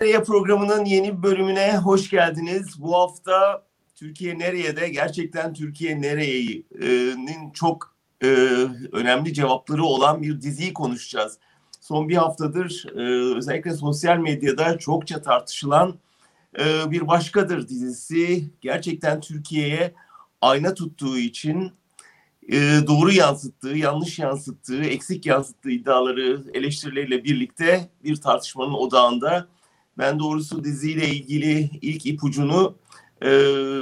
Nereye 0.00 0.22
programının 0.22 0.84
yeni 0.84 1.22
bölümüne 1.22 1.76
hoş 1.76 2.10
geldiniz. 2.10 2.82
Bu 2.82 2.94
hafta 2.94 3.66
Türkiye 3.94 4.38
Nereye 4.38 4.76
de 4.76 4.88
gerçekten 4.88 5.54
Türkiye 5.54 6.00
Nereye'nin 6.00 7.50
çok 7.50 7.94
e, 8.22 8.26
önemli 8.92 9.34
cevapları 9.34 9.84
olan 9.84 10.22
bir 10.22 10.40
diziyi 10.40 10.74
konuşacağız. 10.74 11.38
Son 11.80 12.08
bir 12.08 12.16
haftadır 12.16 12.86
e, 12.96 13.36
özellikle 13.36 13.72
sosyal 13.74 14.18
medyada 14.18 14.78
çokça 14.78 15.22
tartışılan 15.22 15.98
e, 16.58 16.90
bir 16.90 17.08
başkadır 17.08 17.68
dizisi. 17.68 18.44
Gerçekten 18.60 19.20
Türkiye'ye 19.20 19.94
ayna 20.40 20.74
tuttuğu 20.74 21.18
için 21.18 21.72
e, 22.48 22.58
doğru 22.86 23.12
yansıttığı, 23.12 23.76
yanlış 23.76 24.18
yansıttığı, 24.18 24.82
eksik 24.82 25.26
yansıttığı 25.26 25.70
iddiaları 25.70 26.42
eleştirileriyle 26.54 27.24
birlikte 27.24 27.90
bir 28.04 28.16
tartışmanın 28.16 28.74
odağında. 28.74 29.48
Ben 30.00 30.18
doğrusu 30.18 30.64
diziyle 30.64 31.08
ilgili 31.08 31.70
ilk 31.82 32.06
ipucunu 32.06 32.74
e, 33.24 33.28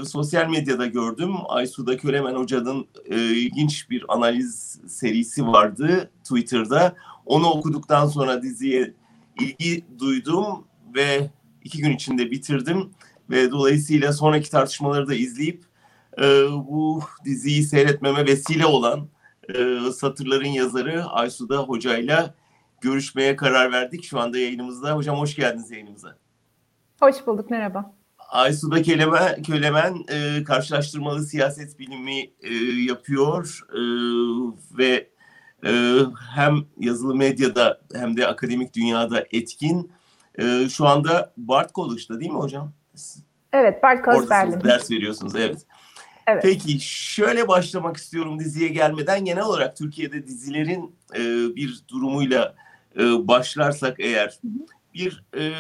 sosyal 0.06 0.48
medyada 0.48 0.86
gördüm. 0.86 1.34
Aysu'da 1.48 1.96
Kölemen 1.96 2.34
Hoca'nın 2.34 2.86
e, 3.04 3.16
ilginç 3.16 3.91
bir 3.91 4.04
analiz 4.08 4.80
serisi 4.86 5.46
vardı 5.46 6.10
Twitter'da. 6.24 6.96
Onu 7.27 7.46
okuduktan 7.46 8.06
sonra 8.06 8.42
diziye 8.42 8.94
ilgi 9.41 9.84
duydum 9.98 10.64
ve 10.94 11.30
iki 11.64 11.78
gün 11.78 11.91
içinde 11.92 12.30
bitirdim. 12.30 12.91
Ve 13.30 13.50
dolayısıyla 13.50 14.12
sonraki 14.12 14.50
tartışmaları 14.50 15.08
da 15.08 15.14
izleyip 15.14 15.64
e, 16.19 16.22
bu 16.50 17.02
diziyi 17.24 17.62
seyretmeme 17.62 18.27
vesile 18.27 18.66
olan 18.66 19.08
e, 19.55 19.78
satırların 19.92 20.48
yazarı 20.48 21.05
Aysu'da 21.05 21.58
Hoca'yla 21.58 22.34
görüşmeye 22.80 23.37
karar 23.37 23.73
verdik. 23.73 24.05
Şu 24.05 24.20
anda 24.20 24.38
yayınımızda. 24.38 24.96
Hocam 24.96 25.19
hoş 25.19 25.36
geldiniz 25.36 25.70
yayınımıza. 25.70 26.16
Hoş 27.00 27.27
bulduk, 27.27 27.50
merhaba. 27.50 27.95
Aysu'da 28.30 28.82
Kölemen, 28.82 29.42
Kölemen 29.42 30.05
e, 30.09 30.44
karşılaştırmalı 30.44 31.22
siyaset 31.22 31.78
bilimi 31.78 32.20
e, 32.41 32.55
yapıyor 32.83 33.61
e, 33.72 33.80
ve 34.78 35.08
e, 35.64 35.98
hem 36.34 36.64
yazılı 36.78 37.14
medyada 37.14 37.80
hem 37.94 38.17
de 38.17 38.27
akademik 38.27 38.75
dünyada 38.75 39.24
etkin. 39.30 39.92
E, 40.39 40.69
şu 40.69 40.86
anda 40.86 41.33
Bart 41.36 41.74
College'da 41.74 42.20
değil 42.20 42.30
mi 42.30 42.39
hocam? 42.39 42.72
Evet, 43.52 43.83
Bart 43.83 44.05
College 44.05 44.30
Berlin. 44.30 44.61
ders 44.64 44.91
veriyorsunuz, 44.91 45.36
evet. 45.36 45.67
Evet. 46.27 46.42
Peki 46.42 46.80
şöyle 46.80 47.48
başlamak 47.48 47.97
istiyorum 47.97 48.39
diziye 48.39 48.69
gelmeden 48.69 49.24
genel 49.24 49.45
olarak 49.45 49.77
Türkiye'de 49.77 50.27
dizilerin 50.27 50.97
e, 51.14 51.20
bir 51.56 51.80
durumuyla 51.89 52.55
e, 52.98 53.28
başlarsak 53.28 53.96
eğer 54.00 54.38
bir 54.94 55.24
e, 55.36 55.52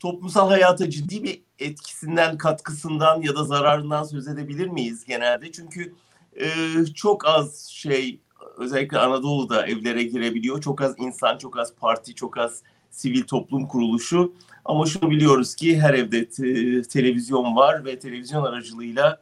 toplumsal 0.00 0.48
hayata 0.48 0.90
ciddi 0.90 1.22
bir 1.22 1.42
etkisinden, 1.58 2.38
katkısından 2.38 3.22
ya 3.22 3.34
da 3.34 3.44
zararından 3.44 4.04
söz 4.04 4.28
edebilir 4.28 4.66
miyiz 4.66 5.04
genelde? 5.04 5.52
Çünkü 5.52 5.94
e, 6.40 6.48
çok 6.94 7.26
az 7.26 7.66
şey 7.66 8.20
özellikle 8.56 8.98
Anadolu'da 8.98 9.66
evlere 9.66 10.02
girebiliyor. 10.02 10.60
Çok 10.60 10.80
az 10.80 10.94
insan, 10.98 11.38
çok 11.38 11.58
az 11.58 11.74
parti, 11.74 12.14
çok 12.14 12.38
az 12.38 12.62
sivil 12.90 13.22
toplum 13.22 13.66
kuruluşu. 13.66 14.34
Ama 14.64 14.86
şunu 14.86 15.10
biliyoruz 15.10 15.54
ki 15.54 15.80
her 15.80 15.94
evde 15.94 16.28
te- 16.28 16.82
televizyon 16.82 17.56
var 17.56 17.84
ve 17.84 17.98
televizyon 17.98 18.44
aracılığıyla 18.44 19.20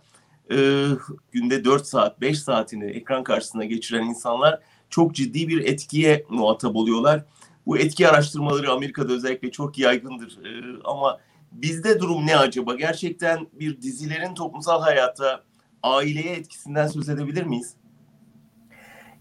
e, 0.51 0.85
günde 1.33 1.65
4 1.65 1.87
saat, 1.87 2.21
5 2.21 2.39
saatini 2.39 2.85
ekran 2.85 3.25
karşısında 3.25 3.65
geçiren 3.65 4.03
insanlar 4.03 4.61
çok 4.91 5.15
ciddi 5.15 5.49
bir 5.49 5.65
etkiye 5.65 6.25
muhatap 6.29 6.77
oluyorlar. 6.77 7.25
Bu 7.67 7.79
etki 7.79 8.09
araştırmaları 8.09 8.71
Amerika'da 8.71 9.13
özellikle 9.13 9.51
çok 9.51 9.79
yaygındır. 9.79 10.39
E, 10.45 10.51
ama 10.85 11.19
bizde 11.53 12.01
durum 12.01 12.27
ne 12.27 12.37
acaba? 12.37 12.75
Gerçekten 12.75 13.47
bir 13.53 13.83
dizilerin 13.83 14.35
toplumsal 14.35 14.83
hayata, 14.83 15.43
aileye 15.83 16.35
etkisinden 16.35 16.87
söz 16.87 17.09
edebilir 17.09 17.43
miyiz? 17.43 17.75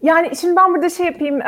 Yani 0.02 0.36
şimdi 0.40 0.56
ben 0.56 0.74
burada 0.74 0.90
şey 0.90 1.06
yapayım, 1.06 1.40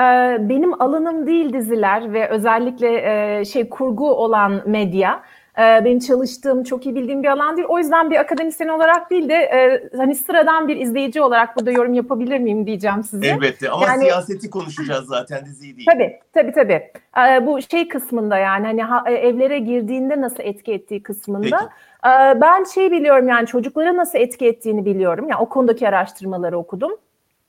benim 0.48 0.82
alanım 0.82 1.26
değil 1.26 1.52
diziler 1.52 2.12
ve 2.12 2.28
özellikle 2.28 3.44
şey 3.44 3.68
kurgu 3.68 4.14
olan 4.14 4.62
medya. 4.66 5.22
Benim 5.58 5.98
çalıştığım, 5.98 6.64
çok 6.64 6.86
iyi 6.86 6.94
bildiğim 6.94 7.22
bir 7.22 7.28
alan 7.28 7.56
değil. 7.56 7.68
O 7.68 7.78
yüzden 7.78 8.10
bir 8.10 8.16
akademisyen 8.16 8.68
olarak 8.68 9.10
değil 9.10 9.28
de 9.28 9.90
hani 9.96 10.14
sıradan 10.14 10.68
bir 10.68 10.76
izleyici 10.76 11.22
olarak 11.22 11.56
burada 11.56 11.70
yorum 11.70 11.94
yapabilir 11.94 12.38
miyim 12.38 12.66
diyeceğim 12.66 13.02
size. 13.02 13.26
Elbette 13.26 13.70
ama 13.70 13.86
yani, 13.86 14.02
siyaseti 14.02 14.50
konuşacağız 14.50 15.06
zaten 15.06 15.46
diziyi 15.46 15.76
değil. 15.76 15.88
Tabii 15.92 16.18
tabii 16.32 16.52
tabii. 16.52 16.92
Bu 17.46 17.62
şey 17.62 17.88
kısmında 17.88 18.38
yani 18.38 18.82
hani 18.82 19.14
evlere 19.14 19.58
girdiğinde 19.58 20.20
nasıl 20.20 20.42
etki 20.42 20.72
ettiği 20.72 21.02
kısmında. 21.02 21.58
Peki. 21.58 22.40
Ben 22.40 22.64
şey 22.64 22.90
biliyorum 22.90 23.28
yani 23.28 23.46
çocuklara 23.46 23.96
nasıl 23.96 24.18
etki 24.18 24.46
ettiğini 24.46 24.84
biliyorum. 24.84 25.28
Yani 25.28 25.40
o 25.40 25.48
konudaki 25.48 25.88
araştırmaları 25.88 26.58
okudum. 26.58 26.92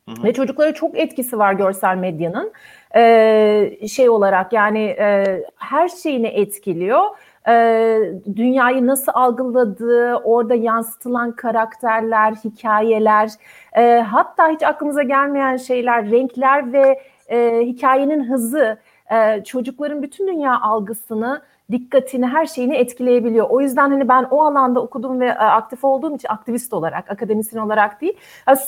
Hı 0.10 0.24
Ve 0.24 0.34
çocuklara 0.34 0.74
çok 0.74 0.98
etkisi 0.98 1.40
var 1.40 1.54
görsel 1.54 1.98
medyanın. 1.98 2.52
Ee, 2.96 3.88
şey 3.92 4.10
olarak 4.10 4.54
yani 4.54 4.96
e, 5.00 5.26
her 5.58 5.88
şeyini 5.88 6.28
etkiliyor. 6.28 7.04
Ee, 7.48 8.00
dünyayı 8.36 8.88
nasıl 8.88 9.12
algıladığı, 9.16 10.16
orada 10.16 10.56
yansıtılan 10.56 11.32
karakterler, 11.32 12.32
hikayeler, 12.32 13.32
e, 13.78 14.00
hatta 14.00 14.50
hiç 14.50 14.64
aklımıza 14.64 15.04
gelmeyen 15.04 15.58
şeyler, 15.58 16.12
renkler 16.12 16.74
ve 16.74 17.02
e, 17.28 17.60
hikayenin 17.62 18.24
hızı 18.24 18.78
e, 19.12 19.44
çocukların 19.44 20.02
bütün 20.04 20.28
dünya 20.28 20.62
algısını 20.62 21.42
dikkatini, 21.72 22.28
her 22.28 22.46
şeyini 22.46 22.76
etkileyebiliyor. 22.76 23.48
O 23.50 23.62
yüzden 23.62 23.90
hani 23.90 24.10
ben 24.10 24.28
o 24.32 24.44
alanda 24.44 24.82
okudum 24.82 25.20
ve 25.20 25.38
aktif 25.38 25.84
olduğum 25.84 26.16
için 26.16 26.30
aktivist 26.30 26.74
olarak, 26.74 27.12
akademisyen 27.12 27.62
olarak 27.62 28.02
değil, 28.02 28.18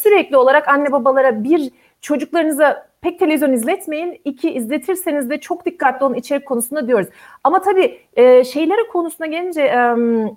sürekli 0.01 0.38
olarak 0.38 0.67
anne 0.67 0.91
babalara 0.91 1.44
bir 1.44 1.72
çocuklarınıza 2.03 2.88
pek 3.02 3.19
televizyon 3.19 3.52
izletmeyin. 3.52 4.22
İki 4.25 4.52
izletirseniz 4.52 5.30
de 5.30 5.40
çok 5.40 5.66
dikkatli 5.66 6.06
olun 6.06 6.14
içerik 6.14 6.46
konusunda 6.46 6.88
diyoruz. 6.88 7.08
Ama 7.44 7.62
tabii 7.62 8.00
e, 8.14 8.44
şeylere 8.44 8.88
konusuna 8.91 9.28
gelince 9.28 9.62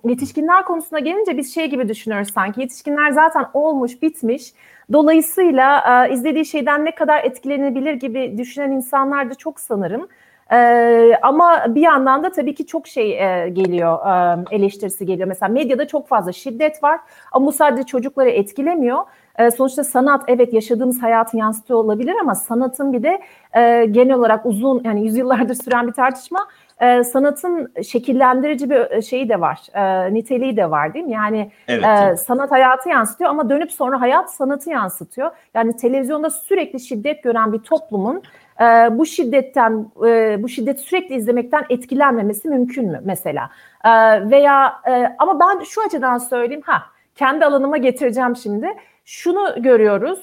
yetişkinler 0.04 0.64
konusuna 0.64 0.98
gelince 0.98 1.36
biz 1.36 1.54
şey 1.54 1.70
gibi 1.70 1.88
düşünüyoruz 1.88 2.32
sanki. 2.34 2.60
Yetişkinler 2.60 3.10
zaten 3.10 3.46
olmuş, 3.54 4.02
bitmiş. 4.02 4.52
Dolayısıyla 4.92 6.06
izlediği 6.06 6.46
şeyden 6.46 6.84
ne 6.84 6.94
kadar 6.94 7.24
etkilenebilir 7.24 7.92
gibi 7.94 8.38
düşünen 8.38 8.70
insanlar 8.70 9.30
da 9.30 9.34
çok 9.34 9.60
sanırım. 9.60 10.08
Ee, 10.52 11.12
ama 11.22 11.74
bir 11.74 11.80
yandan 11.80 12.24
da 12.24 12.32
tabii 12.32 12.54
ki 12.54 12.66
çok 12.66 12.86
şey 12.86 13.10
e, 13.12 13.48
geliyor, 13.48 13.98
e, 14.06 14.44
eleştirisi 14.56 15.06
geliyor. 15.06 15.28
Mesela 15.28 15.52
medyada 15.52 15.86
çok 15.86 16.08
fazla 16.08 16.32
şiddet 16.32 16.82
var 16.82 17.00
ama 17.32 17.46
bu 17.46 17.52
sadece 17.52 17.82
çocukları 17.82 18.30
etkilemiyor. 18.30 18.98
E, 19.38 19.50
sonuçta 19.50 19.84
sanat 19.84 20.24
evet 20.28 20.52
yaşadığımız 20.52 21.02
hayatı 21.02 21.36
yansıtıyor 21.36 21.78
olabilir 21.80 22.14
ama 22.20 22.34
sanatın 22.34 22.92
bir 22.92 23.02
de 23.02 23.20
e, 23.56 23.86
genel 23.90 24.14
olarak 24.14 24.46
uzun 24.46 24.82
yani 24.84 25.04
yüzyıllardır 25.04 25.54
süren 25.54 25.86
bir 25.86 25.92
tartışma 25.92 26.48
e, 26.80 27.04
sanatın 27.04 27.72
şekillendirici 27.82 28.70
bir 28.70 29.02
şeyi 29.02 29.28
de 29.28 29.40
var, 29.40 29.60
e, 29.74 30.14
niteliği 30.14 30.56
de 30.56 30.70
var 30.70 30.94
değil 30.94 31.04
mi? 31.04 31.12
Yani 31.12 31.50
evet, 31.68 31.84
e, 31.84 32.16
sanat 32.16 32.50
hayatı 32.50 32.88
yansıtıyor 32.88 33.30
ama 33.30 33.50
dönüp 33.50 33.72
sonra 33.72 34.00
hayat 34.00 34.34
sanatı 34.34 34.70
yansıtıyor. 34.70 35.30
Yani 35.54 35.76
televizyonda 35.76 36.30
sürekli 36.30 36.80
şiddet 36.80 37.22
gören 37.22 37.52
bir 37.52 37.58
toplumun 37.58 38.22
e, 38.60 38.64
bu 38.98 39.06
şiddetten, 39.06 39.86
e, 40.06 40.42
bu 40.42 40.48
şiddeti 40.48 40.82
sürekli 40.82 41.14
izlemekten 41.14 41.64
etkilenmemesi 41.70 42.48
mümkün 42.48 42.88
mü 42.88 43.00
mesela? 43.04 43.50
E, 43.84 43.90
veya 44.30 44.80
e, 44.88 45.16
ama 45.18 45.40
ben 45.40 45.64
şu 45.64 45.82
açıdan 45.82 46.18
söyleyeyim, 46.18 46.62
ha 46.66 46.82
kendi 47.14 47.44
alanıma 47.44 47.76
getireceğim 47.76 48.36
şimdi. 48.36 48.68
Şunu 49.08 49.62
görüyoruz. 49.62 50.22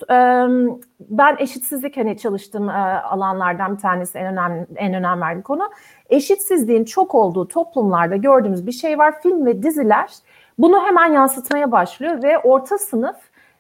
Ben 1.00 1.36
eşitsizlik 1.40 1.98
hani 1.98 2.18
çalıştığım 2.18 2.70
alanlardan 2.70 3.76
bir 3.76 3.82
tanesi 3.82 4.18
en 4.18 4.26
önemli 4.26 4.66
en 4.76 4.94
önem 4.94 5.22
verdiğim 5.22 5.42
konu. 5.42 5.70
Eşitsizliğin 6.10 6.86
çok 6.86 7.16
olduğu 7.16 7.48
toplumlarda 7.48 8.16
gördüğümüz 8.16 8.68
bir 8.68 8.72
şey 8.72 8.98
var. 8.98 9.22
Film 9.22 9.46
ve 9.46 9.64
diziler 9.64 10.10
bunu 10.58 10.86
hemen 10.86 11.14
yansıtmaya 11.14 11.72
başlıyor 11.72 12.24
ve 12.24 12.38
orta 12.38 12.78
sınıf 12.78 13.16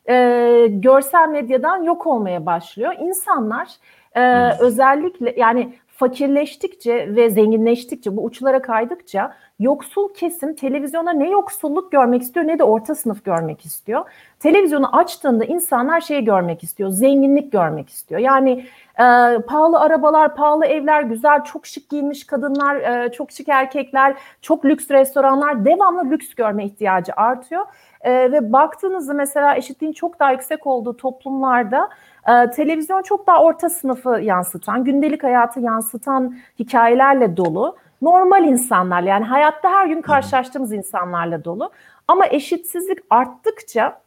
e, 0.09 0.67
görsel 0.69 1.29
medyadan 1.29 1.83
yok 1.83 2.07
olmaya 2.07 2.45
başlıyor. 2.45 2.93
İnsanlar 2.99 3.67
e, 4.15 4.51
özellikle 4.59 5.33
yani 5.37 5.73
fakirleştikçe 6.03 7.15
ve 7.15 7.29
zenginleştikçe 7.29 8.17
bu 8.17 8.23
uçlara 8.23 8.61
kaydıkça 8.61 9.33
yoksul 9.59 10.13
kesim 10.13 10.55
televizyona 10.55 11.13
ne 11.13 11.29
yoksulluk 11.29 11.91
görmek 11.91 12.21
istiyor 12.21 12.47
ne 12.47 12.59
de 12.59 12.63
orta 12.63 12.95
sınıf 12.95 13.25
görmek 13.25 13.65
istiyor. 13.65 14.05
Televizyonu 14.39 14.95
açtığında 14.97 15.45
insanlar 15.45 16.01
şeyi 16.01 16.25
görmek 16.25 16.63
istiyor, 16.63 16.89
zenginlik 16.89 17.51
görmek 17.51 17.89
istiyor. 17.89 18.21
Yani 18.21 18.65
e, 18.99 19.05
pahalı 19.47 19.79
arabalar, 19.79 20.35
pahalı 20.35 20.65
evler, 20.65 21.01
güzel, 21.01 21.43
çok 21.43 21.65
şık 21.65 21.89
giymiş 21.89 22.23
kadınlar, 22.23 22.75
e, 22.75 23.11
çok 23.11 23.31
şık 23.31 23.49
erkekler, 23.49 24.15
çok 24.41 24.65
lüks 24.65 24.91
restoranlar, 24.91 25.65
devamlı 25.65 26.11
lüks 26.11 26.33
görme 26.33 26.65
ihtiyacı 26.65 27.13
artıyor. 27.15 27.65
E, 28.01 28.31
ve 28.31 28.53
baktığınızda 28.53 29.13
mesela 29.13 29.55
eşitliğin 29.55 29.93
çok 29.93 30.19
daha 30.19 30.31
yüksek 30.31 30.67
olduğu 30.67 30.97
toplumlarda 30.97 31.89
e, 32.27 32.49
televizyon 32.51 33.01
çok 33.01 33.27
daha 33.27 33.43
orta 33.43 33.69
sınıfı 33.69 34.09
yansıtan, 34.09 34.83
gündelik 34.83 35.23
hayatı 35.23 35.59
yansıtan 35.59 36.37
hikayelerle 36.59 37.37
dolu. 37.37 37.77
normal 38.01 38.43
insanlar 38.45 39.01
yani 39.03 39.25
hayatta 39.25 39.69
her 39.69 39.87
gün 39.87 40.01
karşılaştığımız 40.01 40.71
insanlarla 40.73 41.43
dolu. 41.43 41.71
Ama 42.07 42.25
eşitsizlik 42.25 42.99
arttıkça 43.09 44.01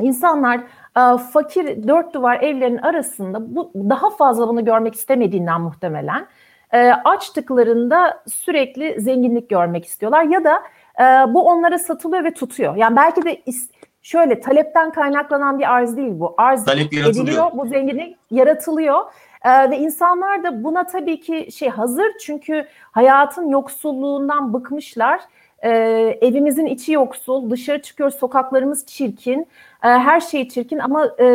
insanlar 0.00 0.58
e, 0.96 1.18
fakir 1.32 1.88
dört 1.88 2.14
duvar 2.14 2.40
evlerin 2.40 2.78
arasında 2.78 3.56
bu 3.56 3.72
daha 3.74 4.10
fazla 4.10 4.48
bunu 4.48 4.64
görmek 4.64 4.94
istemediğinden 4.94 5.60
muhtemelen 5.60 6.26
e, 6.72 6.92
açtıklarında 6.92 8.22
sürekli 8.26 9.00
zenginlik 9.00 9.50
görmek 9.50 9.84
istiyorlar 9.84 10.22
ya 10.22 10.44
da 10.44 10.62
e, 11.00 11.34
bu 11.34 11.48
onlara 11.48 11.78
satılıyor 11.78 12.24
ve 12.24 12.34
tutuyor. 12.34 12.76
Yani 12.76 12.96
belki 12.96 13.24
de 13.24 13.42
şöyle 14.08 14.40
talepten 14.40 14.92
kaynaklanan 14.92 15.58
bir 15.58 15.72
arz 15.74 15.96
değil 15.96 16.12
bu. 16.14 16.34
Arz 16.36 16.64
Talep 16.64 16.92
ediliyor, 16.92 17.46
bu 17.54 17.66
zenginlik 17.66 18.16
yaratılıyor. 18.30 19.00
Ee, 19.44 19.70
ve 19.70 19.78
insanlar 19.78 20.44
da 20.44 20.64
buna 20.64 20.86
tabii 20.86 21.20
ki 21.20 21.48
şey 21.52 21.68
hazır 21.68 22.06
çünkü 22.20 22.66
hayatın 22.92 23.48
yoksulluğundan 23.48 24.54
bıkmışlar. 24.54 25.20
Ee, 25.64 25.70
evimizin 26.20 26.66
içi 26.66 26.92
yoksul, 26.92 27.50
dışarı 27.50 27.82
çıkıyor, 27.82 28.10
sokaklarımız 28.10 28.86
çirkin, 28.86 29.40
ee, 29.84 29.88
her 29.88 30.20
şey 30.20 30.48
çirkin 30.48 30.78
ama 30.78 31.06
e, 31.06 31.26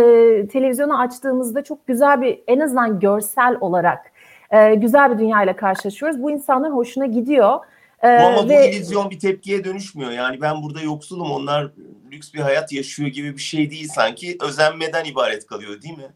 televizyonu 0.47 0.99
açtığımızda 0.99 1.63
çok 1.63 1.87
güzel 1.87 2.21
bir 2.21 2.39
en 2.47 2.59
azından 2.59 2.99
görsel 2.99 3.57
olarak 3.61 4.11
e, 4.51 4.75
güzel 4.75 5.13
bir 5.13 5.19
dünyayla 5.19 5.55
karşılaşıyoruz. 5.55 6.23
Bu 6.23 6.31
insanların 6.31 6.73
hoşuna 6.73 7.05
gidiyor. 7.05 7.59
Bu 8.03 8.07
ama 8.07 8.49
ve... 8.49 8.57
bu 8.57 8.75
illüzyon 8.75 9.09
bir 9.09 9.19
tepkiye 9.19 9.63
dönüşmüyor. 9.63 10.11
Yani 10.11 10.41
ben 10.41 10.63
burada 10.63 10.81
yoksulum 10.81 11.31
onlar 11.31 11.71
lüks 12.11 12.33
bir 12.33 12.39
hayat 12.39 12.73
yaşıyor 12.73 13.09
gibi 13.09 13.35
bir 13.35 13.41
şey 13.41 13.71
değil 13.71 13.87
sanki. 13.87 14.37
Özenmeden 14.41 15.05
ibaret 15.05 15.45
kalıyor 15.45 15.81
değil 15.81 15.97
mi? 15.97 16.11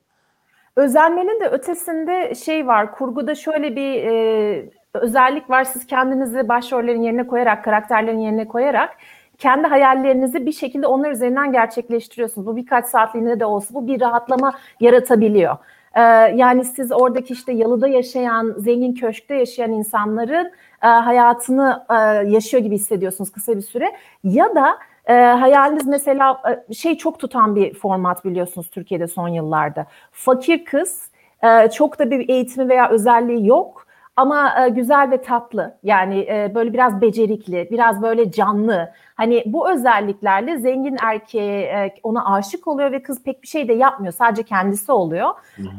Özenmenin 0.75 1.41
de 1.41 1.47
ötesinde 1.47 2.35
şey 2.35 2.67
var. 2.67 2.95
Kurguda 2.95 3.35
şöyle 3.35 3.75
bir 3.75 4.03
e, 4.03 4.69
özellik 4.93 5.49
var. 5.49 5.63
Siz 5.63 5.87
kendinizi 5.87 6.47
başrollerin 6.49 7.01
yerine 7.01 7.27
koyarak, 7.27 7.63
karakterlerin 7.63 8.19
yerine 8.19 8.47
koyarak 8.47 8.89
kendi 9.37 9.67
hayallerinizi 9.67 10.45
bir 10.45 10.51
şekilde 10.51 10.87
onlar 10.87 11.11
üzerinden 11.11 11.51
gerçekleştiriyorsunuz. 11.51 12.47
Bu 12.47 12.55
birkaç 12.55 12.85
saatliğinde 12.85 13.39
de 13.39 13.45
olsa 13.45 13.73
bu 13.73 13.87
bir 13.87 14.01
rahatlama 14.01 14.53
yaratabiliyor. 14.79 15.57
Ee, 15.95 16.01
yani 16.35 16.65
siz 16.65 16.91
oradaki 16.91 17.33
işte 17.33 17.53
yalıda 17.53 17.87
yaşayan, 17.87 18.55
zengin 18.57 18.93
köşkte 18.93 19.35
yaşayan 19.35 19.71
insanların 19.71 20.51
e, 20.83 20.87
hayatını 20.87 21.85
e, 21.89 21.93
yaşıyor 22.29 22.63
gibi 22.63 22.75
hissediyorsunuz 22.75 23.31
kısa 23.31 23.55
bir 23.55 23.61
süre. 23.61 23.95
Ya 24.23 24.55
da 24.55 24.77
e, 25.05 25.13
hayaliniz 25.13 25.87
mesela 25.87 26.41
e, 26.69 26.73
şey 26.73 26.97
çok 26.97 27.19
tutan 27.19 27.55
bir 27.55 27.73
format 27.73 28.25
biliyorsunuz 28.25 28.69
Türkiye'de 28.69 29.07
son 29.07 29.27
yıllarda. 29.27 29.85
Fakir 30.11 30.65
kız, 30.65 31.09
e, 31.43 31.69
çok 31.69 31.99
da 31.99 32.11
bir 32.11 32.29
eğitimi 32.29 32.69
veya 32.69 32.89
özelliği 32.89 33.47
yok 33.47 33.86
ama 34.17 34.65
e, 34.65 34.69
güzel 34.69 35.11
ve 35.11 35.21
tatlı. 35.21 35.77
Yani 35.83 36.19
e, 36.19 36.51
böyle 36.55 36.73
biraz 36.73 37.01
becerikli, 37.01 37.67
biraz 37.71 38.01
böyle 38.01 38.31
canlı. 38.31 38.91
Hani 39.15 39.43
bu 39.45 39.71
özelliklerle 39.71 40.57
zengin 40.57 40.97
erkeğe 41.01 41.61
e, 41.61 41.93
ona 42.03 42.33
aşık 42.35 42.67
oluyor 42.67 42.91
ve 42.91 43.03
kız 43.03 43.23
pek 43.23 43.41
bir 43.41 43.47
şey 43.47 43.67
de 43.67 43.73
yapmıyor. 43.73 44.13
Sadece 44.13 44.43
kendisi 44.43 44.91
oluyor. 44.91 45.29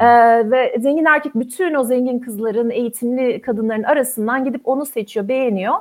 E, 0.00 0.06
ve 0.50 0.76
zengin 0.78 1.04
erkek 1.04 1.34
bütün 1.34 1.74
o 1.74 1.84
zengin 1.84 2.18
kızların, 2.18 2.70
eğitimli 2.70 3.40
kadınların 3.40 3.82
arasından 3.82 4.44
gidip 4.44 4.68
onu 4.68 4.86
seçiyor, 4.86 5.28
beğeniyor 5.28 5.74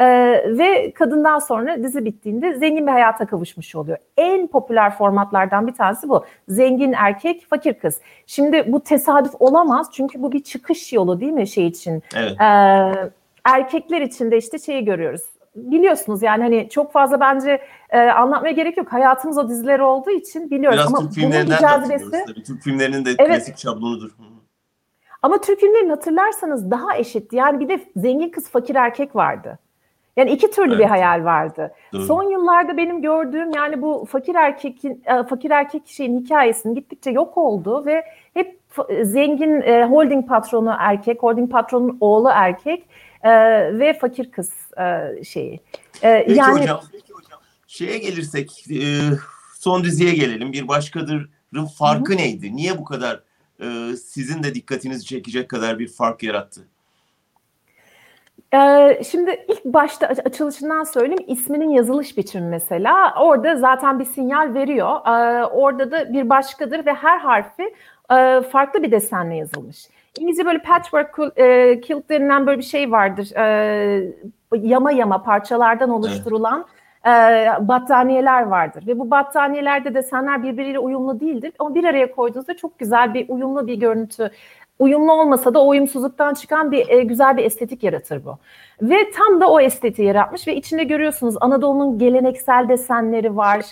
ee, 0.00 0.44
ve 0.58 0.92
kadından 0.92 1.38
sonra 1.38 1.82
dizi 1.82 2.04
bittiğinde 2.04 2.54
zengin 2.54 2.86
bir 2.86 2.92
hayata 2.92 3.26
kavuşmuş 3.26 3.74
oluyor. 3.74 3.98
En 4.16 4.46
popüler 4.46 4.96
formatlardan 4.96 5.66
bir 5.66 5.74
tanesi 5.74 6.08
bu. 6.08 6.24
Zengin 6.48 6.92
erkek, 6.92 7.46
fakir 7.50 7.74
kız. 7.74 8.00
Şimdi 8.26 8.72
bu 8.72 8.80
tesadüf 8.80 9.32
olamaz 9.38 9.90
çünkü 9.92 10.22
bu 10.22 10.32
bir 10.32 10.42
çıkış 10.42 10.92
yolu 10.92 11.20
değil 11.20 11.32
mi 11.32 11.48
şey 11.48 11.66
için? 11.66 12.02
Evet. 12.16 12.40
Ee, 12.40 13.10
erkekler 13.44 14.00
için 14.00 14.30
de 14.30 14.36
işte 14.36 14.58
şeyi 14.58 14.84
görüyoruz. 14.84 15.22
Biliyorsunuz 15.54 16.22
yani 16.22 16.42
hani 16.42 16.68
çok 16.68 16.92
fazla 16.92 17.20
bence 17.20 17.60
e, 17.90 17.98
anlatmaya 17.98 18.52
gerek 18.52 18.76
yok. 18.76 18.92
Hayatımız 18.92 19.38
o 19.38 19.48
diziler 19.48 19.78
olduğu 19.78 20.10
için 20.10 20.50
biliyoruz. 20.50 20.78
Biraz 20.78 20.94
Ama 20.94 20.98
Türk 20.98 21.12
filmlerinden 21.12 21.58
cazibesi... 21.58 22.24
tabii. 22.26 22.42
Türk 22.42 22.62
filmlerinin 22.62 23.04
de 23.04 23.10
evet. 23.18 23.28
klasik 23.28 23.58
şablonudur. 23.58 24.10
Ama 25.22 25.40
Türk 25.40 25.60
filmlerini 25.60 25.90
hatırlarsanız 25.90 26.70
daha 26.70 26.96
eşitti. 26.96 27.36
Yani 27.36 27.60
bir 27.60 27.68
de 27.68 27.84
zengin 27.96 28.28
kız 28.28 28.48
fakir 28.48 28.74
erkek 28.74 29.16
vardı. 29.16 29.58
Yani 30.16 30.30
iki 30.30 30.50
türlü 30.50 30.70
evet. 30.70 30.80
bir 30.80 30.84
hayal 30.84 31.24
vardı. 31.24 31.74
Doğru. 31.92 32.02
Son 32.02 32.22
yıllarda 32.30 32.76
benim 32.76 33.02
gördüğüm 33.02 33.52
yani 33.54 33.82
bu 33.82 34.06
fakir 34.10 34.34
erkekin 34.34 35.02
e, 35.06 35.24
fakir 35.24 35.50
erkek 35.50 35.82
şeyin 35.86 36.20
hikayesinin 36.20 36.74
gittikçe 36.74 37.10
yok 37.10 37.38
oldu 37.38 37.86
ve 37.86 38.04
hep 38.34 38.60
zengin 39.02 39.60
e, 39.60 39.84
holding 39.84 40.28
patronu 40.28 40.74
erkek, 40.78 41.22
holding 41.22 41.52
patronun 41.52 41.98
oğlu 42.00 42.28
erkek 42.32 42.84
e, 43.22 43.30
ve 43.78 43.98
fakir 43.98 44.30
kız 44.30 44.52
şeyi. 45.24 45.60
Peki 46.00 46.32
yani 46.32 46.60
hocam, 46.60 46.80
peki 46.92 47.12
hocam. 47.12 47.40
Şeye 47.66 47.98
gelirsek 47.98 48.66
son 49.54 49.84
diziye 49.84 50.14
gelelim. 50.14 50.52
Bir 50.52 50.68
başkadırın 50.68 51.66
farkı 51.78 52.12
Hı-hı. 52.12 52.20
neydi? 52.20 52.56
Niye 52.56 52.78
bu 52.78 52.84
kadar 52.84 53.20
sizin 53.96 54.42
de 54.42 54.54
dikkatinizi 54.54 55.04
çekecek 55.04 55.48
kadar 55.48 55.78
bir 55.78 55.88
fark 55.88 56.22
yarattı? 56.22 56.60
Ee, 58.54 59.00
şimdi 59.10 59.44
ilk 59.48 59.64
başta 59.64 60.06
açılışından 60.06 60.84
söyleyeyim 60.84 61.24
isminin 61.26 61.70
yazılış 61.70 62.16
biçimi 62.16 62.48
mesela 62.48 63.14
orada 63.20 63.56
zaten 63.56 63.98
bir 63.98 64.04
sinyal 64.04 64.54
veriyor. 64.54 65.06
Ee, 65.06 65.44
orada 65.44 65.90
da 65.90 66.12
bir 66.12 66.30
başkadır 66.30 66.86
ve 66.86 66.94
her 66.94 67.18
harfi 67.18 67.74
e, 68.10 68.40
farklı 68.40 68.82
bir 68.82 68.90
desenle 68.90 69.36
yazılmış. 69.36 69.88
İngilizce 70.18 70.46
böyle 70.46 70.58
patchwork 70.58 71.38
e, 71.38 71.80
kilt 71.80 72.08
denilen 72.08 72.46
böyle 72.46 72.58
bir 72.58 72.64
şey 72.64 72.92
vardır. 72.92 73.36
E, 73.36 74.14
yama 74.56 74.92
yama 74.92 75.22
parçalardan 75.22 75.90
oluşturulan 75.90 76.66
evet. 77.04 77.60
battaniyeler 77.60 78.42
vardır. 78.42 78.86
Ve 78.86 78.98
bu 78.98 79.10
battaniyelerde 79.10 79.94
desenler 79.94 80.42
birbiriyle 80.42 80.78
uyumlu 80.78 81.20
değildir. 81.20 81.52
Ama 81.58 81.74
bir 81.74 81.84
araya 81.84 82.12
koyduğunuzda 82.12 82.56
çok 82.56 82.78
güzel 82.78 83.14
bir 83.14 83.28
uyumlu 83.28 83.66
bir 83.66 83.74
görüntü 83.74 84.30
uyumlu 84.80 85.12
olmasa 85.12 85.54
da 85.54 85.62
o 85.62 85.68
uyumsuzluktan 85.68 86.34
çıkan 86.34 86.72
bir 86.72 86.88
e, 86.88 87.02
güzel 87.02 87.36
bir 87.36 87.44
estetik 87.44 87.82
yaratır 87.82 88.24
bu. 88.24 88.38
Ve 88.82 89.10
tam 89.10 89.40
da 89.40 89.50
o 89.50 89.60
estetiği 89.60 90.08
yaratmış 90.08 90.48
ve 90.48 90.56
içinde 90.56 90.84
görüyorsunuz 90.84 91.34
Anadolu'nun 91.40 91.98
geleneksel 91.98 92.68
desenleri 92.68 93.36
var. 93.36 93.64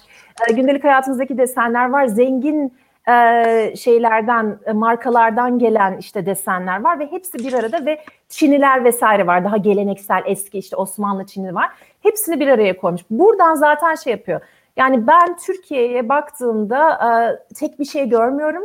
E, 0.49 0.53
gündelik 0.53 0.85
hayatımızdaki 0.85 1.39
desenler 1.39 1.91
var. 1.91 2.07
Zengin 2.07 2.73
e, 3.09 3.77
şeylerden, 3.77 4.59
e, 4.67 4.73
markalardan 4.73 5.59
gelen 5.59 5.97
işte 5.97 6.27
desenler 6.27 6.81
var 6.81 6.99
ve 6.99 7.13
hepsi 7.13 7.39
bir 7.39 7.53
arada 7.53 7.87
ve 7.87 8.01
Çiniler 8.29 8.85
vesaire 8.85 9.27
var. 9.27 9.45
Daha 9.45 9.57
geleneksel 9.57 10.23
eski 10.27 10.59
işte 10.59 10.77
Osmanlı 10.77 11.27
Çini 11.27 11.55
var. 11.55 11.71
Hepsini 12.03 12.41
bir 12.41 12.49
araya 12.49 12.77
koymuş. 12.77 13.03
Buradan 13.11 13.55
zaten 13.55 13.95
şey 13.95 14.11
yapıyor. 14.11 14.41
Yani 14.77 15.07
ben 15.07 15.37
Türkiye'ye 15.37 16.09
baktığımda 16.09 16.93
e, 16.93 17.55
tek 17.55 17.79
bir 17.79 17.85
şey 17.85 18.09
görmüyorum 18.09 18.63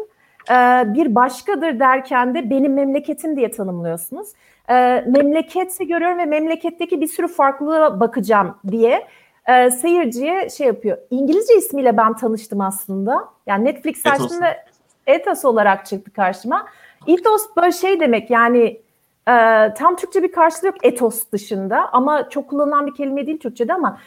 bir 0.95 1.15
başkadır 1.15 1.79
derken 1.79 2.35
de 2.35 2.49
benim 2.49 2.73
memleketim 2.73 3.35
diye 3.35 3.51
tanımlıyorsunuz. 3.51 4.27
E, 4.69 5.05
memleketse 5.07 5.83
görüyorum 5.83 6.17
ve 6.17 6.25
memleketteki 6.25 7.01
bir 7.01 7.07
sürü 7.07 7.27
farklılığa 7.27 7.99
bakacağım 7.99 8.57
diye 8.71 9.07
e, 9.47 9.71
seyirciye 9.71 10.49
şey 10.49 10.67
yapıyor. 10.67 10.97
İngilizce 11.09 11.57
ismiyle 11.57 11.97
ben 11.97 12.15
tanıştım 12.15 12.61
aslında. 12.61 13.29
Yani 13.47 13.65
Netflix 13.65 14.05
açtığımda 14.05 14.55
Ethos 15.07 15.45
olarak 15.45 15.85
çıktı 15.85 16.13
karşıma. 16.13 16.67
Ethos 17.07 17.41
böyle 17.57 17.71
şey 17.71 17.99
demek 17.99 18.29
yani 18.29 18.81
e, 19.27 19.33
tam 19.73 19.95
Türkçe 19.95 20.23
bir 20.23 20.31
karşılığı 20.31 20.67
yok 20.67 20.85
ethos 20.85 21.23
dışında 21.31 21.89
ama 21.91 22.29
çok 22.29 22.49
kullanılan 22.49 22.87
bir 22.87 22.93
kelime 22.93 23.27
değil 23.27 23.39
Türkçe'de 23.39 23.73
ama 23.73 23.97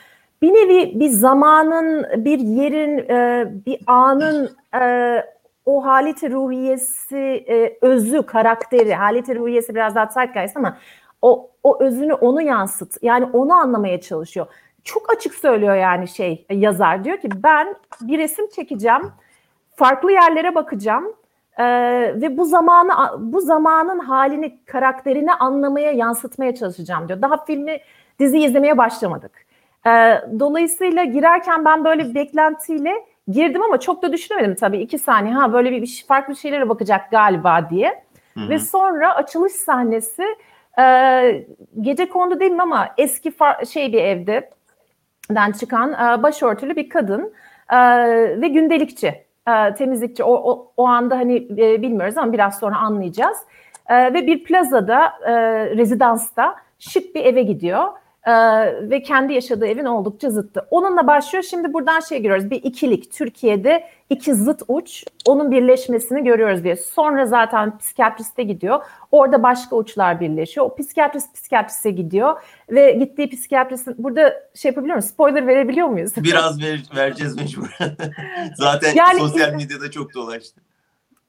bir 0.42 0.54
nevi 0.54 1.00
bir 1.00 1.08
zamanın, 1.08 2.06
bir 2.24 2.38
yerin, 2.38 2.98
e, 2.98 3.48
bir 3.66 3.80
anın 3.86 4.50
e, 4.80 5.22
o 5.66 5.85
haleti 5.85 6.30
ruhiyesi, 6.30 7.44
e, 7.49 7.78
özü, 7.80 8.23
karakteri, 8.23 8.94
haleti 8.94 9.37
ruhiyesi 9.37 9.75
biraz 9.75 9.94
daha 9.94 10.06
zeitgeist 10.06 10.56
ama 10.56 10.78
o, 11.23 11.50
o 11.62 11.82
özünü 11.82 12.12
onu 12.12 12.42
yansıt. 12.42 12.96
Yani 13.02 13.25
onu 13.32 13.54
anlamaya 13.54 14.00
çalışıyor. 14.00 14.46
Çok 14.85 15.14
açık 15.16 15.35
söylüyor 15.35 15.75
yani 15.75 16.08
şey 16.08 16.46
yazar. 16.50 17.04
Diyor 17.04 17.16
ki 17.18 17.28
ben 17.35 17.75
bir 18.00 18.18
resim 18.18 18.49
çekeceğim. 18.49 19.12
Farklı 19.76 20.12
yerlere 20.12 20.54
bakacağım. 20.54 21.12
Ee, 21.58 21.64
ve 22.14 22.37
bu 22.37 22.44
zamanı 22.44 22.92
bu 23.18 23.40
zamanın 23.40 23.99
halini, 23.99 24.64
karakterini 24.64 25.32
anlamaya, 25.32 25.92
yansıtmaya 25.92 26.54
çalışacağım 26.54 27.08
diyor. 27.08 27.23
Daha 27.23 27.44
filmi, 27.44 27.78
dizi 28.18 28.38
izlemeye 28.38 28.78
başlamadık. 28.78 29.46
Ee, 29.87 30.20
dolayısıyla 30.40 31.04
girerken 31.04 31.64
ben 31.64 31.85
böyle 31.85 32.04
bir 32.08 32.14
beklentiyle 32.14 33.06
girdim 33.28 33.62
ama 33.62 33.80
çok 33.80 34.02
da 34.02 34.12
düşünemedim 34.12 34.54
tabii. 34.54 34.78
iki 34.78 34.99
saniye 34.99 35.35
ha 35.35 35.52
böyle 35.52 35.71
bir, 35.71 35.83
bir 35.83 36.04
farklı 36.09 36.37
şeylere 36.37 36.68
bakacak 36.68 37.11
galiba 37.11 37.71
diye. 37.71 38.04
Hı-hı. 38.35 38.49
Ve 38.49 38.59
sonra 38.59 39.14
açılış 39.14 39.52
sahnesi 39.52 40.25
e, 40.78 41.47
gece 41.80 42.09
kondu 42.09 42.40
değil 42.40 42.52
mi 42.52 42.62
ama 42.62 42.88
eski 42.99 43.30
far- 43.30 43.66
şey 43.73 43.92
bir 43.92 44.02
evde 44.02 44.50
den 45.30 45.52
çıkan 45.52 45.92
e, 45.92 46.23
başörtülü 46.23 46.76
bir 46.76 46.88
kadın 46.88 47.33
e, 47.73 47.78
ve 48.40 48.49
gündelikçi, 48.49 49.25
e, 49.49 49.75
temizlikçi. 49.75 50.25
O, 50.25 50.35
o, 50.35 50.73
o 50.76 50.87
anda 50.87 51.16
hani 51.16 51.37
e, 51.37 51.83
bilmiyoruz 51.83 52.18
ama 52.18 52.33
biraz 52.33 52.59
sonra 52.59 52.76
anlayacağız. 52.76 53.38
E, 53.88 54.14
ve 54.14 54.26
bir 54.26 54.45
plazada, 54.45 55.12
e, 55.26 55.33
rezidansta 55.76 56.56
şık 56.78 57.14
bir 57.14 57.25
eve 57.25 57.42
gidiyor. 57.42 57.85
Ee, 58.26 58.30
ve 58.90 59.02
kendi 59.02 59.33
yaşadığı 59.33 59.66
evin 59.66 59.85
oldukça 59.85 60.30
zıttı. 60.30 60.66
Onunla 60.71 61.06
başlıyor. 61.06 61.45
Şimdi 61.50 61.73
buradan 61.73 62.00
şey 62.00 62.23
görüyoruz. 62.23 62.50
Bir 62.50 62.62
ikilik. 62.62 63.12
Türkiye'de 63.12 63.85
iki 64.11 64.35
zıt 64.35 64.62
uç. 64.68 65.04
Onun 65.26 65.50
birleşmesini 65.50 66.25
görüyoruz 66.25 66.64
diye. 66.64 66.76
Sonra 66.76 67.26
zaten 67.26 67.78
psikiyatriste 67.78 68.42
gidiyor. 68.42 68.80
Orada 69.12 69.42
başka 69.42 69.76
uçlar 69.76 70.21
birleşiyor. 70.21 70.66
O 70.66 70.76
psikiyatrist 70.76 71.35
psikiyatriste 71.35 71.90
gidiyor. 71.90 72.40
Ve 72.71 72.92
gittiği 72.92 73.30
psikiyatristin... 73.30 73.95
Burada 73.99 74.42
şey 74.54 74.68
yapabiliyor 74.68 74.97
muyuz? 74.97 75.11
Spoiler 75.11 75.47
verebiliyor 75.47 75.88
muyuz? 75.88 76.16
Biraz 76.23 76.62
ver, 76.62 76.83
vereceğiz 76.97 77.37
mecburen. 77.37 77.97
zaten 78.56 78.95
Yani- 78.95 79.18
sosyal 79.18 79.52
medyada 79.52 79.90
çok 79.90 80.14
dolaştı. 80.14 80.61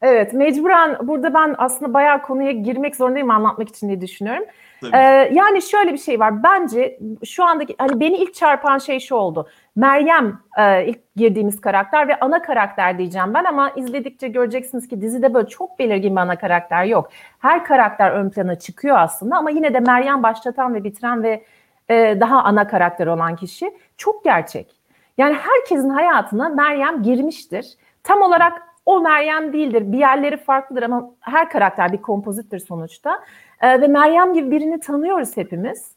Evet, 0.01 0.33
mecburen 0.33 1.07
burada 1.07 1.33
ben 1.33 1.55
aslında 1.57 1.93
bayağı 1.93 2.21
konuya 2.21 2.51
girmek 2.51 2.95
zorundayım 2.95 3.31
anlatmak 3.31 3.69
için 3.69 3.87
diye 3.87 4.01
düşünüyorum. 4.01 4.43
Ee, 4.93 4.97
yani 5.33 5.61
şöyle 5.61 5.93
bir 5.93 5.97
şey 5.97 6.19
var. 6.19 6.43
Bence 6.43 6.99
şu 7.25 7.43
andaki 7.43 7.75
hani 7.77 7.99
beni 7.99 8.17
ilk 8.17 8.33
çarpan 8.33 8.77
şey 8.77 8.99
şu 8.99 9.15
oldu. 9.15 9.47
Meryem 9.75 10.39
e, 10.57 10.85
ilk 10.85 11.15
girdiğimiz 11.15 11.61
karakter 11.61 12.07
ve 12.07 12.19
ana 12.19 12.41
karakter 12.41 12.97
diyeceğim 12.97 13.33
ben 13.33 13.45
ama 13.45 13.69
izledikçe 13.69 14.27
göreceksiniz 14.27 14.87
ki 14.87 15.01
dizide 15.01 15.33
böyle 15.33 15.47
çok 15.47 15.79
belirgin 15.79 16.15
bir 16.15 16.21
ana 16.21 16.35
karakter 16.35 16.83
yok. 16.83 17.09
Her 17.39 17.65
karakter 17.65 18.11
ön 18.11 18.29
plana 18.29 18.55
çıkıyor 18.59 18.97
aslında 18.99 19.37
ama 19.37 19.49
yine 19.49 19.73
de 19.73 19.79
Meryem 19.79 20.23
başlatan 20.23 20.73
ve 20.73 20.83
bitiren 20.83 21.23
ve 21.23 21.43
e, 21.89 22.17
daha 22.19 22.43
ana 22.43 22.67
karakter 22.67 23.07
olan 23.07 23.35
kişi 23.35 23.73
çok 23.97 24.23
gerçek. 24.23 24.77
Yani 25.17 25.33
herkesin 25.35 25.89
hayatına 25.89 26.49
Meryem 26.49 27.03
girmiştir. 27.03 27.77
Tam 28.03 28.21
olarak 28.21 28.67
o 28.85 29.01
Meryem 29.01 29.53
değildir. 29.53 29.91
Bir 29.91 29.97
yerleri 29.97 30.37
farklıdır 30.37 30.83
ama 30.83 31.09
her 31.19 31.49
karakter 31.49 31.93
bir 31.93 32.01
kompozittir 32.01 32.59
sonuçta. 32.59 33.23
Ee, 33.61 33.81
ve 33.81 33.87
Meryem 33.87 34.33
gibi 34.33 34.51
birini 34.51 34.79
tanıyoruz 34.79 35.37
hepimiz. 35.37 35.91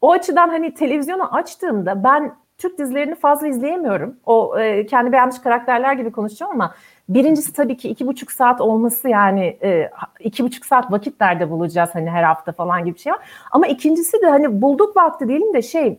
O 0.00 0.12
açıdan 0.12 0.48
hani 0.48 0.74
televizyonu 0.74 1.34
açtığımda 1.34 2.04
ben 2.04 2.34
Türk 2.58 2.78
dizilerini 2.78 3.14
fazla 3.14 3.46
izleyemiyorum. 3.46 4.16
O 4.26 4.58
e, 4.58 4.86
kendi 4.86 5.12
beğenmiş 5.12 5.38
karakterler 5.38 5.92
gibi 5.92 6.12
konuşacağım 6.12 6.52
ama 6.52 6.74
birincisi 7.08 7.52
tabii 7.52 7.76
ki 7.76 7.88
iki 7.88 8.06
buçuk 8.06 8.32
saat 8.32 8.60
olması 8.60 9.08
yani 9.08 9.58
e, 9.62 9.90
iki 10.20 10.44
buçuk 10.44 10.66
saat 10.66 10.92
vakit 10.92 11.20
nerede 11.20 11.50
bulacağız 11.50 11.90
hani 11.92 12.10
her 12.10 12.22
hafta 12.22 12.52
falan 12.52 12.84
gibi 12.84 12.94
bir 12.94 13.00
şey 13.00 13.12
var. 13.12 13.20
Ama 13.50 13.66
ikincisi 13.66 14.22
de 14.22 14.26
hani 14.26 14.62
bulduk 14.62 14.96
vakti 14.96 15.28
diyelim 15.28 15.54
de 15.54 15.62
şey 15.62 15.98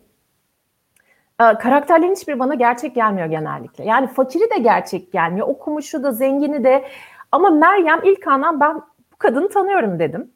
e, 1.42 1.54
karakterlerin 1.54 2.16
hiçbiri 2.16 2.40
bana 2.40 2.54
gerçek 2.54 2.96
gelmiyor 2.96 3.28
genellikle. 3.28 3.86
Yani 3.86 4.08
fakiri 4.08 4.50
de 4.50 4.58
gerçek 4.58 5.12
gelmiyor, 5.12 5.48
okumuşu 5.48 6.04
da 6.04 6.12
zengini 6.12 6.64
de. 6.64 6.86
Ama 7.32 7.50
Meryem 7.50 8.00
ilk 8.04 8.28
andan 8.28 8.60
ben 8.60 8.76
bu 9.14 9.18
kadını 9.18 9.50
tanıyorum 9.50 10.00
dedim. 10.00 10.32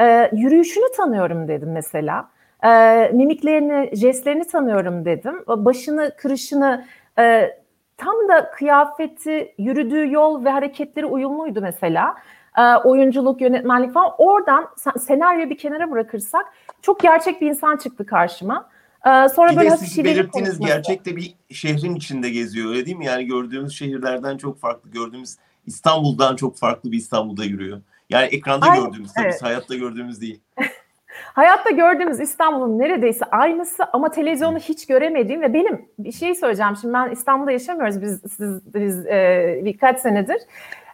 E, 0.00 0.30
yürüyüşünü 0.32 0.84
tanıyorum 0.96 1.48
dedim 1.48 1.72
mesela. 1.72 2.28
E, 2.64 2.70
mimiklerini, 3.12 3.96
jestlerini 3.96 4.44
tanıyorum 4.44 5.04
dedim. 5.04 5.34
Başını, 5.46 6.10
kırışını, 6.18 6.84
e, 7.18 7.50
tam 7.96 8.14
da 8.28 8.50
kıyafeti, 8.50 9.54
yürüdüğü 9.58 10.12
yol 10.12 10.44
ve 10.44 10.50
hareketleri 10.50 11.06
uyumluydu 11.06 11.60
mesela. 11.60 12.14
E, 12.58 12.62
oyunculuk, 12.76 13.40
yönetmenlik 13.40 13.92
falan. 13.92 14.10
Oradan 14.18 14.68
sen- 14.76 15.00
senaryoyu 15.00 15.50
bir 15.50 15.58
kenara 15.58 15.90
bırakırsak 15.90 16.46
çok 16.82 17.00
gerçek 17.00 17.40
bir 17.40 17.50
insan 17.50 17.76
çıktı 17.76 18.06
karşıma. 18.06 18.68
Sonra 19.04 19.50
Bir 19.52 19.56
böyle 19.56 19.70
de 19.70 19.76
siz 19.76 20.04
belirttiğiniz 20.04 20.60
gerçekte 20.60 21.16
bir 21.16 21.34
şehrin 21.50 21.94
içinde 21.94 22.30
geziyor 22.30 22.70
öyle 22.70 22.86
değil 22.86 22.96
mi? 22.96 23.06
Yani 23.06 23.24
gördüğümüz 23.26 23.72
şehirlerden 23.78 24.36
çok 24.36 24.60
farklı. 24.60 24.90
Gördüğümüz 24.90 25.36
İstanbul'dan 25.66 26.36
çok 26.36 26.56
farklı 26.56 26.92
bir 26.92 26.96
İstanbul'da 26.96 27.44
yürüyor. 27.44 27.80
Yani 28.10 28.24
ekranda 28.24 28.66
Aynen, 28.66 28.84
gördüğümüz 28.84 29.12
tabii 29.12 29.26
evet. 29.26 29.42
hayatta 29.42 29.74
gördüğümüz 29.74 30.20
değil. 30.20 30.40
Hayatta 31.34 31.70
gördüğümüz 31.70 32.20
İstanbul'un 32.20 32.78
neredeyse 32.78 33.24
aynısı 33.24 33.84
ama 33.92 34.10
televizyonu 34.10 34.58
hiç 34.58 34.86
göremediğim 34.86 35.42
ve 35.42 35.54
benim 35.54 35.88
bir 35.98 36.12
şey 36.12 36.34
söyleyeceğim. 36.34 36.76
Şimdi 36.80 36.94
ben 36.94 37.10
İstanbul'da 37.10 37.52
yaşamıyoruz 37.52 38.02
biz, 38.02 38.20
siz, 38.36 38.74
biz 38.74 39.06
e, 39.06 39.60
birkaç 39.64 40.00
senedir. 40.00 40.36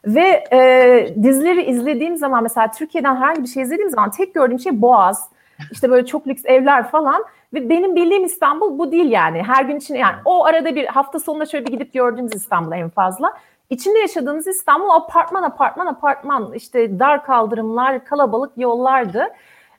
Ve 0.07 0.45
e, 0.53 1.15
dizileri 1.23 1.63
izlediğim 1.63 2.17
zaman 2.17 2.43
mesela 2.43 2.71
Türkiye'den 2.71 3.17
herhangi 3.17 3.43
bir 3.43 3.49
şey 3.49 3.63
izlediğim 3.63 3.91
zaman 3.91 4.11
tek 4.11 4.35
gördüğüm 4.35 4.59
şey 4.61 4.83
Boğaz. 4.83 5.29
İşte 5.73 5.91
böyle 5.91 6.07
çok 6.07 6.29
lüks 6.29 6.43
evler 6.45 6.91
falan. 6.91 7.25
Ve 7.55 7.69
benim 7.69 7.97
bildiğim 7.97 8.25
İstanbul 8.25 8.79
bu 8.79 8.93
değil 8.93 9.11
yani. 9.11 9.43
Her 9.43 9.65
gün 9.65 9.77
için 9.77 9.95
yani 9.95 10.17
o 10.25 10.45
arada 10.45 10.75
bir 10.75 10.87
hafta 10.87 11.19
sonunda 11.19 11.47
şöyle 11.47 11.67
bir 11.67 11.73
gidip 11.73 11.93
gördüğümüz 11.93 12.35
İstanbul 12.35 12.73
en 12.73 12.89
fazla. 12.89 13.35
İçinde 13.71 13.99
yaşadığımız 13.99 14.47
İstanbul 14.47 14.91
apartman 14.91 15.43
apartman 15.43 15.87
apartman 15.87 16.53
işte 16.55 16.99
dar 16.99 17.25
kaldırımlar, 17.25 18.05
kalabalık 18.05 18.53
yollardı. 18.57 19.27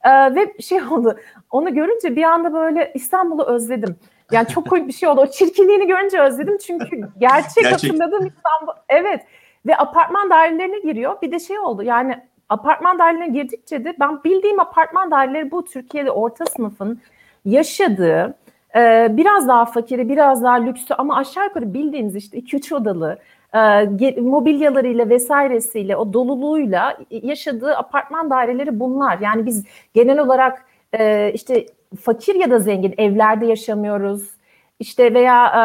Ee, 0.03 0.36
ve 0.36 0.62
şey 0.62 0.81
oldu. 0.91 1.17
Onu 1.51 1.74
görünce 1.74 2.15
bir 2.15 2.24
anda 2.24 2.53
böyle 2.53 2.91
İstanbul'u 2.95 3.43
özledim. 3.43 3.95
Yani 4.31 4.48
çok 4.48 4.69
komik 4.69 4.88
bir 4.88 4.93
şey 4.93 5.10
oldu. 5.10 5.21
O 5.21 5.27
çirkinliğini 5.27 5.88
görünce 5.88 6.21
özledim 6.21 6.57
çünkü 6.57 7.01
gerçek, 7.19 7.63
Gerçek. 7.63 7.74
hatırladığım 7.74 8.27
İstanbul. 8.27 8.74
Evet. 8.89 9.21
Ve 9.65 9.77
apartman 9.77 10.29
dairelerine 10.29 10.79
giriyor. 10.79 11.21
Bir 11.21 11.31
de 11.31 11.39
şey 11.39 11.60
oldu. 11.60 11.83
Yani 11.83 12.19
apartman 12.50 13.00
dairelerine 13.00 13.27
girdikçe 13.27 13.86
de 13.86 13.95
ben 14.00 14.24
bildiğim 14.24 14.60
apartman 14.60 15.12
daireleri 15.12 15.51
bu 15.51 15.65
Türkiye'de 15.65 16.12
orta 16.12 16.45
sınıfın 16.45 17.01
yaşadığı 17.45 18.38
e, 18.75 19.07
biraz 19.12 19.48
daha 19.48 19.65
fakiri, 19.65 20.10
biraz 20.10 20.43
daha 20.43 20.55
lüksü 20.55 20.93
ama 20.93 21.15
aşağı 21.15 21.43
yukarı 21.43 21.74
bildiğiniz 21.74 22.15
işte 22.15 22.38
2-3 22.39 22.75
odalı 22.75 23.17
e, 23.55 24.22
mobilyalarıyla 24.22 25.10
vesairesiyle 25.10 25.98
o 25.98 26.13
doluluğuyla 26.13 26.98
yaşadığı 27.10 27.75
apartman 27.75 28.29
daireleri 28.29 28.79
bunlar. 28.79 29.20
Yani 29.20 29.46
biz 29.46 29.65
genel 29.93 30.20
olarak 30.20 30.65
e, 31.00 31.31
işte 31.34 31.65
fakir 32.01 32.36
ya 32.36 32.51
da 32.51 32.60
zengin 32.60 32.93
evlerde 32.98 33.46
yaşamıyoruz. 33.46 34.31
İşte 34.79 35.13
veya 35.13 35.48
e, 35.48 35.62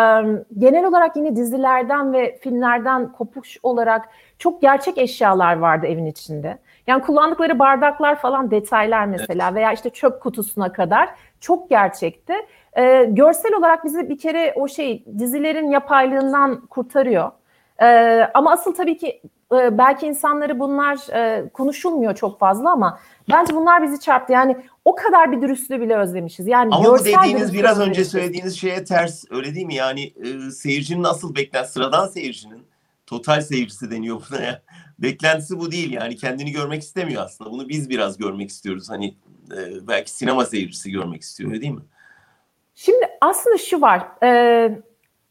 genel 0.59 0.85
olarak 0.85 1.17
yine 1.17 1.37
dizilerden 1.37 2.13
ve 2.13 2.39
filmlerden 2.39 3.13
kopuş 3.13 3.59
olarak 3.63 4.09
çok 4.39 4.63
gerçek 4.63 4.99
eşyalar 4.99 5.57
vardı 5.59 5.87
evin 5.87 6.07
içinde. 6.07 6.59
Yani 6.87 7.03
kullandıkları 7.03 7.59
bardaklar 7.59 8.21
falan 8.21 8.51
detaylar 8.51 9.07
mesela 9.07 9.55
veya 9.55 9.73
işte 9.73 9.91
çöp 9.91 10.23
kutusuna 10.23 10.73
kadar 10.73 11.09
çok 11.41 11.71
gerçekti. 11.71 12.35
E, 12.73 13.05
görsel 13.05 13.55
olarak 13.55 13.85
bizi 13.85 14.09
bir 14.09 14.19
kere 14.19 14.53
o 14.57 14.69
şey 14.69 15.05
dizilerin 15.19 15.71
yapaylığından 15.71 16.61
kurtarıyor. 16.61 17.31
E, 17.83 17.87
ama 18.35 18.53
asıl 18.53 18.75
tabii 18.75 18.97
ki 18.99 19.23
e, 19.53 19.79
belki 19.79 20.07
insanları 20.07 20.61
bunlar 20.61 21.13
e, 21.15 21.49
konuşulmuyor 21.49 22.15
çok 22.15 22.39
fazla 22.39 22.73
ama 22.73 23.01
bence 23.33 23.55
bunlar 23.55 23.83
bizi 23.83 24.01
çarptı. 24.01 24.33
Yani 24.33 24.57
o 24.85 24.95
kadar 24.95 25.33
bir 25.33 25.43
dürüstlüğü 25.43 25.81
bile 25.81 25.97
özlemişiz. 25.97 26.47
Yani 26.47 26.75
Ama 26.75 26.85
bu 26.85 27.05
dediğiniz 27.05 27.55
biraz 27.55 27.81
önce 27.81 28.05
söylediğiniz 28.05 28.61
şeye 28.61 28.85
ters 28.85 29.25
öyle 29.31 29.55
değil 29.55 29.67
mi? 29.67 29.75
Yani 29.75 30.13
e, 30.25 30.51
seyircinin 30.51 31.05
asıl 31.05 31.35
beklentisi, 31.35 31.73
sıradan 31.73 32.09
seyircinin 32.09 32.67
total 33.07 33.41
seyircisi 33.41 33.91
deniyor 33.91 34.23
buna 34.31 34.41
ya. 34.41 34.63
Beklentisi 34.99 35.61
bu 35.61 35.73
değil 35.73 35.93
yani 35.93 36.17
kendini 36.17 36.53
görmek 36.53 36.83
istemiyor 36.83 37.23
aslında. 37.23 37.51
Bunu 37.51 37.69
biz 37.69 37.91
biraz 37.91 38.17
görmek 38.17 38.51
istiyoruz. 38.51 38.91
Hani 38.91 39.15
e, 39.57 39.89
belki 39.89 40.11
sinema 40.11 40.45
seyircisi 40.45 40.91
görmek 40.91 41.23
istiyor 41.23 41.51
öyle 41.51 41.61
değil 41.61 41.73
mi? 41.73 41.83
Şimdi 42.75 43.07
aslında 43.21 43.59
şu 43.59 43.81
var. 43.81 44.07
e, 44.23 44.79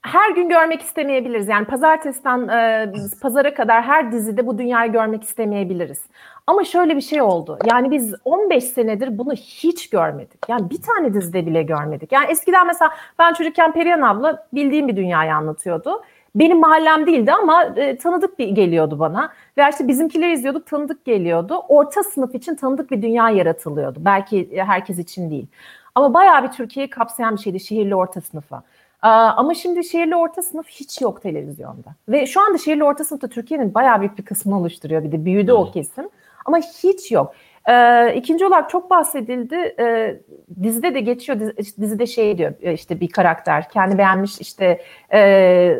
her 0.06 0.32
gün 0.32 0.50
görmek 0.50 0.82
istemeyebiliriz. 0.82 1.48
Yani 1.48 1.66
pazartesiden 1.66 2.48
e, 2.48 2.94
pazara 3.22 3.54
kadar 3.54 3.84
her 3.84 4.12
dizide 4.12 4.48
bu 4.48 4.58
dünyayı 4.58 4.92
görmek 4.92 5.24
istemeyebiliriz. 5.24 6.02
Ama 6.48 6.64
şöyle 6.64 6.96
bir 6.96 7.02
şey 7.02 7.22
oldu. 7.22 7.60
Yani 7.72 7.92
biz 7.92 8.16
15 8.26 8.64
senedir 8.64 9.18
bunu 9.18 9.34
hiç 9.34 9.90
görmedik. 9.90 10.40
Yani 10.50 10.70
bir 10.70 10.82
tane 10.82 11.14
dizide 11.14 11.46
bile 11.46 11.64
görmedik. 11.64 12.12
Yani 12.12 12.32
eskiden 12.32 12.68
mesela 12.68 12.92
ben 13.20 13.34
çocukken 13.34 13.72
Perihan 13.74 14.02
abla 14.02 14.48
bildiğim 14.54 14.88
bir 14.88 14.96
dünyayı 14.96 15.36
anlatıyordu. 15.36 16.04
Benim 16.36 16.60
mahallem 16.60 17.08
değildi 17.08 17.32
ama 17.32 17.64
e, 17.64 17.98
tanıdık 17.98 18.40
bir 18.40 18.48
geliyordu 18.48 19.00
bana. 19.00 19.34
Ve 19.58 19.70
işte 19.70 19.88
bizimkileri 19.88 20.34
izliyorduk 20.34 20.68
tanıdık 20.68 21.06
geliyordu. 21.06 21.64
Orta 21.68 22.04
sınıf 22.04 22.36
için 22.36 22.56
tanıdık 22.56 22.92
bir 22.92 23.02
dünya 23.02 23.30
yaratılıyordu. 23.30 24.00
Belki 24.06 24.50
herkes 24.58 25.00
için 25.00 25.32
değil. 25.32 25.48
Ama 25.96 26.14
bayağı 26.14 26.44
bir 26.44 26.52
Türkiye'yi 26.52 26.90
kapsayan 26.90 27.36
bir 27.36 27.42
şeydi 27.42 27.60
şehirli 27.60 27.96
orta 27.96 28.22
sınıfa. 28.22 28.64
Ama 29.02 29.54
şimdi 29.54 29.84
şehirli 29.84 30.16
orta 30.16 30.42
sınıf 30.42 30.68
hiç 30.68 31.02
yok 31.02 31.22
televizyonda. 31.22 31.96
Ve 32.10 32.26
şu 32.28 32.42
anda 32.42 32.58
şehirli 32.58 32.84
orta 32.84 33.04
sınıfta 33.04 33.28
Türkiye'nin 33.28 33.74
bayağı 33.74 34.00
büyük 34.00 34.18
bir 34.18 34.26
kısmını 34.26 34.60
oluşturuyor. 34.60 35.04
Bir 35.04 35.12
de 35.12 35.26
büyüdü 35.26 35.52
o 35.52 35.72
kesim. 35.72 36.10
Ama 36.46 36.58
hiç 36.58 37.12
yok. 37.12 37.34
Ee, 37.70 38.16
ikinci 38.16 38.46
olarak 38.46 38.70
çok 38.70 38.90
bahsedildi. 38.90 39.76
Ee, 39.80 40.18
dizide 40.64 40.94
de 40.96 41.00
geçiyor. 41.00 41.40
Diz- 41.40 41.78
Dizide 41.82 42.06
şey 42.06 42.38
diyor 42.38 42.54
işte 42.74 43.00
bir 43.00 43.10
karakter. 43.10 43.70
Kendi 43.70 43.98
beğenmiş 43.98 44.42
işte 44.42 44.82
e, 45.14 45.80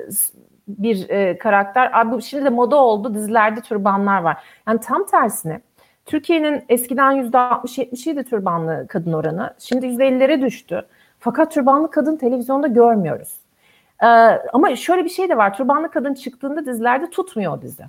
bir 0.68 1.10
e, 1.10 1.38
karakter. 1.38 1.90
Abi 1.94 2.22
şimdi 2.22 2.46
de 2.46 2.50
moda 2.50 2.76
oldu. 2.76 3.14
Dizilerde 3.14 3.62
türbanlar 3.62 4.22
var. 4.22 4.38
Yani 4.68 4.80
tam 4.80 5.06
tersine 5.06 5.62
Türkiye'nin 6.06 6.64
eskiden 6.70 7.16
%60-70'iydi 7.32 8.24
türbanlı 8.24 8.86
kadın 8.90 9.14
oranı. 9.14 9.54
Şimdi 9.60 9.86
%50'lere 9.86 10.42
düştü. 10.42 10.86
Fakat 11.26 11.52
türbanlı 11.52 11.92
kadın 11.92 12.16
televizyonda 12.16 12.68
görmüyoruz. 12.68 13.34
Ee, 14.04 14.08
ama 14.54 14.76
şöyle 14.76 15.06
bir 15.06 15.10
şey 15.10 15.30
de 15.30 15.38
var. 15.38 15.54
Türbanlı 15.54 15.92
kadın 15.92 16.14
çıktığında 16.14 16.66
dizilerde 16.66 17.10
tutmuyor 17.10 17.62
dizi. 17.62 17.84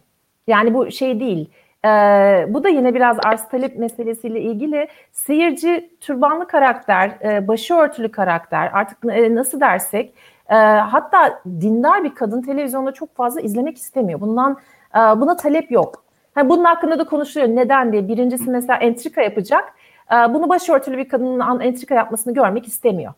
Yani 0.47 0.75
bu 0.75 0.91
şey 0.91 1.21
değil. 1.21 1.51
Ee, 1.85 2.47
bu 2.49 2.65
da 2.65 2.69
yine 2.69 2.95
biraz 2.95 3.17
arz 3.25 3.49
talep 3.49 3.79
meselesiyle 3.79 4.41
ilgili. 4.41 4.89
Seyirci 5.13 5.91
türbanlı 6.01 6.47
karakter, 6.47 7.11
e, 7.25 7.49
başörtülü 7.49 8.11
karakter 8.11 8.71
artık 8.73 8.99
e, 9.05 9.35
nasıl 9.35 9.61
dersek 9.61 10.15
e, 10.49 10.55
hatta 10.65 11.43
dindar 11.47 12.05
bir 12.05 12.15
kadın 12.15 12.43
televizyonda 12.43 12.93
çok 12.93 13.17
fazla 13.17 13.41
izlemek 13.41 13.77
istemiyor. 13.77 14.21
Bundan 14.21 14.59
e, 14.95 14.99
buna 14.99 15.37
talep 15.37 15.71
yok. 15.71 16.05
Yani 16.37 16.49
bunun 16.49 16.65
hakkında 16.65 16.99
da 16.99 17.05
konuşuluyor. 17.05 17.57
Neden 17.57 17.93
diye. 17.93 18.09
Birincisi 18.09 18.51
mesela 18.51 18.79
entrika 18.79 19.23
yapacak. 19.23 19.65
E, 20.13 20.15
bunu 20.15 20.49
başörtülü 20.49 20.99
bir 20.99 21.09
kadının 21.09 21.61
entrika 21.61 21.95
yapmasını 21.95 22.35
görmek 22.35 22.67
istemiyor 22.67 23.13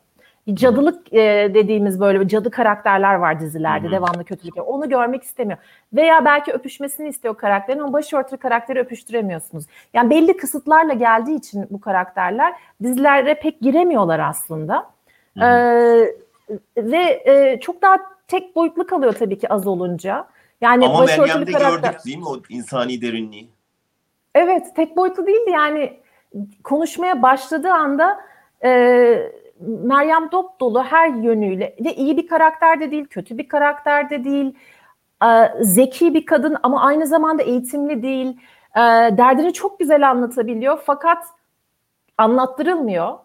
cadılık 0.55 1.13
e, 1.13 1.51
dediğimiz 1.55 2.01
böyle 2.01 2.29
cadı 2.29 2.51
karakterler 2.51 3.15
var 3.15 3.41
dizilerde 3.41 3.85
Hı-hı. 3.85 3.93
devamlı 3.93 4.25
kötülük. 4.25 4.55
Onu 4.69 4.89
görmek 4.89 5.23
istemiyor. 5.23 5.59
Veya 5.93 6.25
belki 6.25 6.53
öpüşmesini 6.53 7.09
istiyor 7.09 7.37
karakterin 7.37 7.79
ama 7.79 7.93
başörtülü 7.93 8.37
karakteri 8.37 8.79
öpüştüremiyorsunuz. 8.79 9.65
Yani 9.95 10.11
belli 10.11 10.37
kısıtlarla 10.37 10.93
geldiği 10.93 11.37
için 11.37 11.67
bu 11.71 11.81
karakterler 11.81 12.55
dizilere 12.83 13.35
pek 13.35 13.61
giremiyorlar 13.61 14.19
aslında. 14.19 14.91
Ee, 15.43 16.15
ve 16.77 17.23
e, 17.27 17.61
çok 17.61 17.83
daha 17.83 17.97
tek 18.29 18.57
boyutlu 18.57 18.87
kalıyor 18.87 19.13
tabii 19.13 19.39
ki 19.39 19.53
az 19.53 19.67
olunca. 19.67 20.27
Yani 20.61 20.87
ama 20.87 21.05
Meryem'de 21.05 21.53
karakter... 21.53 21.91
gördük 21.91 22.05
değil 22.07 22.19
mi 22.19 22.29
o 22.29 22.37
insani 22.49 23.03
derinliği? 23.03 23.49
Evet 24.35 24.77
tek 24.77 24.97
boyutlu 24.97 25.27
değildi 25.27 25.51
yani 25.51 26.01
konuşmaya 26.65 27.23
başladığı 27.23 27.73
anda 27.73 28.21
e, 28.65 28.71
Meryem 29.61 30.33
dop 30.33 30.61
dolu 30.61 30.85
her 30.85 31.09
yönüyle 31.09 31.77
ve 31.85 31.95
iyi 31.95 32.17
bir 32.17 32.27
karakter 32.27 32.81
de 32.81 32.91
değil, 32.91 33.05
kötü 33.05 33.39
bir 33.39 33.49
karakter 33.49 34.11
de 34.11 34.25
değil, 34.25 34.55
zeki 35.61 36.15
bir 36.15 36.27
kadın 36.27 36.57
ama 36.63 36.83
aynı 36.83 37.07
zamanda 37.07 37.43
eğitimli 37.43 38.03
değil. 38.03 38.37
Derdini 39.19 39.53
çok 39.53 39.79
güzel 39.79 40.11
anlatabiliyor 40.11 40.79
fakat 40.85 41.25
anlattırılmıyor. 42.19 43.19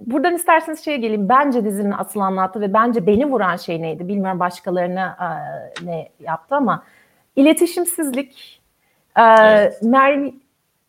Buradan 0.00 0.34
isterseniz 0.34 0.84
şeye 0.84 0.96
geleyim. 0.96 1.28
Bence 1.28 1.64
dizinin 1.64 1.94
asıl 1.98 2.20
anlattığı 2.20 2.60
ve 2.60 2.72
bence 2.72 3.06
beni 3.06 3.26
vuran 3.26 3.56
şey 3.56 3.82
neydi? 3.82 4.08
Bilmiyorum 4.08 4.40
başkalarına 4.40 5.16
ne 5.84 6.08
yaptı 6.20 6.56
ama 6.56 6.84
iletişimsizlik. 7.36 8.62
Evet. 9.16 9.82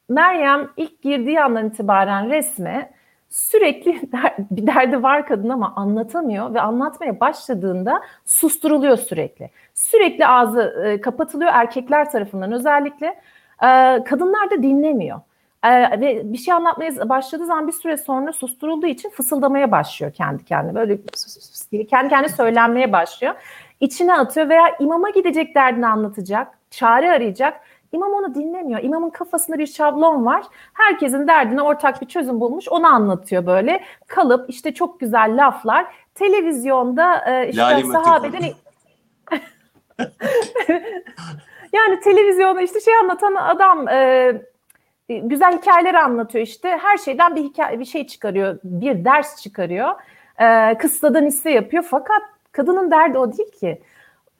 Meryem 0.10 0.69
ilk 0.77 1.01
girdiği 1.01 1.41
andan 1.41 1.67
itibaren 1.67 2.29
resme 2.29 2.91
sürekli 3.29 4.12
der, 4.12 4.36
bir 4.51 4.67
derdi 4.67 5.03
var 5.03 5.27
kadın 5.27 5.50
ama 5.50 5.74
anlatamıyor 5.75 6.53
ve 6.53 6.62
anlatmaya 6.62 7.19
başladığında 7.19 8.01
susturuluyor 8.25 8.98
sürekli. 8.98 9.50
Sürekli 9.74 10.27
ağzı 10.27 10.83
e, 10.86 11.01
kapatılıyor 11.01 11.51
erkekler 11.53 12.12
tarafından 12.12 12.51
özellikle. 12.51 13.07
E, 13.63 14.03
kadınlar 14.03 14.51
da 14.51 14.63
dinlemiyor. 14.63 15.19
E, 15.63 16.01
ve 16.01 16.33
bir 16.33 16.38
şey 16.38 16.53
anlatmaya 16.53 17.09
başladığı 17.09 17.45
zaman 17.45 17.67
bir 17.67 17.74
süre 17.74 17.98
sonra 17.98 18.33
susturulduğu 18.33 18.88
için 18.88 19.09
fısıldamaya 19.09 19.71
başlıyor 19.71 20.13
kendi 20.13 20.45
kendine. 20.45 20.75
Böyle 20.75 20.98
kendi 21.89 22.09
kendine 22.09 22.29
söylenmeye 22.29 22.91
başlıyor. 22.91 23.33
İçine 23.79 24.13
atıyor 24.13 24.50
veya 24.50 24.75
imama 24.79 25.09
gidecek 25.09 25.55
derdini 25.55 25.88
anlatacak, 25.88 26.48
çare 26.71 27.12
arayacak 27.12 27.62
İmam 27.91 28.13
onu 28.13 28.36
dinlemiyor. 28.36 28.84
İmamın 28.84 29.10
kafasında 29.10 29.58
bir 29.58 29.67
şablon 29.67 30.25
var. 30.25 30.43
Herkesin 30.74 31.27
derdine 31.27 31.62
ortak 31.62 32.01
bir 32.01 32.08
çözüm 32.08 32.39
bulmuş. 32.39 32.69
Onu 32.69 32.88
anlatıyor 32.88 33.46
böyle. 33.46 33.84
Kalıp 34.08 34.50
işte 34.50 34.74
çok 34.74 35.00
güzel 35.00 35.46
laflar. 35.46 35.86
Televizyonda 36.15 37.31
e, 37.31 37.50
işte 37.50 37.84
sahabeden... 37.91 38.41
yani 41.74 42.00
televizyonda 42.03 42.62
işte 42.62 42.79
şey 42.79 42.98
anlatan 42.98 43.36
adam 43.36 43.88
e, 43.88 44.34
güzel 45.10 45.58
hikayeler 45.58 45.93
anlatıyor 45.93 46.46
işte. 46.46 46.77
Her 46.81 46.98
şeyden 46.98 47.36
bir 47.36 47.43
hikaye 47.43 47.79
bir 47.79 47.86
şey 47.86 48.08
çıkarıyor. 48.08 48.60
Bir 48.63 49.05
ders 49.05 49.41
çıkarıyor. 49.41 49.89
E, 50.39 50.77
kıssadan 50.77 51.25
hisse 51.25 51.51
yapıyor. 51.51 51.84
Fakat 51.89 52.22
kadının 52.51 52.91
derdi 52.91 53.17
o 53.17 53.38
değil 53.38 53.51
ki. 53.51 53.81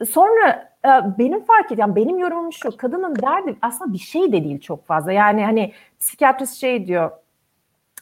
Sonra 0.10 0.69
benim 1.18 1.46
fark 1.46 1.72
ediyorum, 1.72 1.96
benim 1.96 2.20
yorumum 2.20 2.54
şu, 2.54 2.78
kadının 2.78 3.16
derdi 3.16 3.56
aslında 3.62 3.94
bir 3.94 3.98
şey 3.98 4.32
de 4.32 4.44
değil 4.44 4.60
çok 4.60 4.88
fazla. 4.88 5.12
Yani 5.12 5.46
hani 5.46 5.74
psikiyatrist 6.00 6.56
şey 6.56 6.88
diyor, 6.88 7.12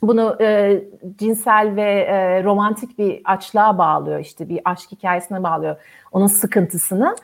bunu 0.01 0.37
e, 0.41 0.83
cinsel 1.15 1.75
ve 1.75 2.01
e, 2.01 2.43
romantik 2.43 2.97
bir 2.97 3.21
açlığa 3.25 3.77
bağlıyor, 3.77 4.19
işte 4.19 4.49
bir 4.49 4.61
aşk 4.65 4.91
hikayesine 4.91 5.43
bağlıyor 5.43 5.75
onun 6.11 6.27
sıkıntısını. 6.27 7.15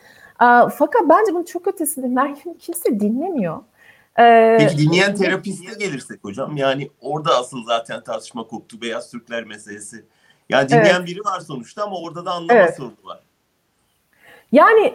E, 0.42 0.48
fakat 0.78 1.02
bence 1.10 1.34
bunun 1.34 1.44
çok 1.44 1.68
ötesinde 1.68 2.08
Meryem 2.08 2.58
kimse 2.60 3.00
dinlemiyor. 3.00 3.58
E, 4.20 4.58
Peki 4.60 4.78
dinleyen 4.78 5.16
terapiste 5.16 5.86
gelirsek 5.86 6.24
hocam, 6.24 6.58
yani 6.58 6.89
orada 7.02 7.38
asıl 7.39 7.66
zaten 7.66 8.04
tartışma 8.04 8.48
koptu 8.48 8.82
beyaz 8.82 9.12
Türkler 9.12 9.44
meselesi. 9.44 10.06
Yani 10.50 10.70
dinleyen 10.70 10.96
evet. 10.98 11.08
biri 11.08 11.20
var 11.20 11.39
sonuçta 11.39 11.84
ama 11.84 11.96
orada 11.96 12.26
da 12.26 12.32
anlama 12.32 12.60
evet. 12.60 12.78
sorunu 12.78 12.94
var. 13.04 13.20
Yani 14.52 14.94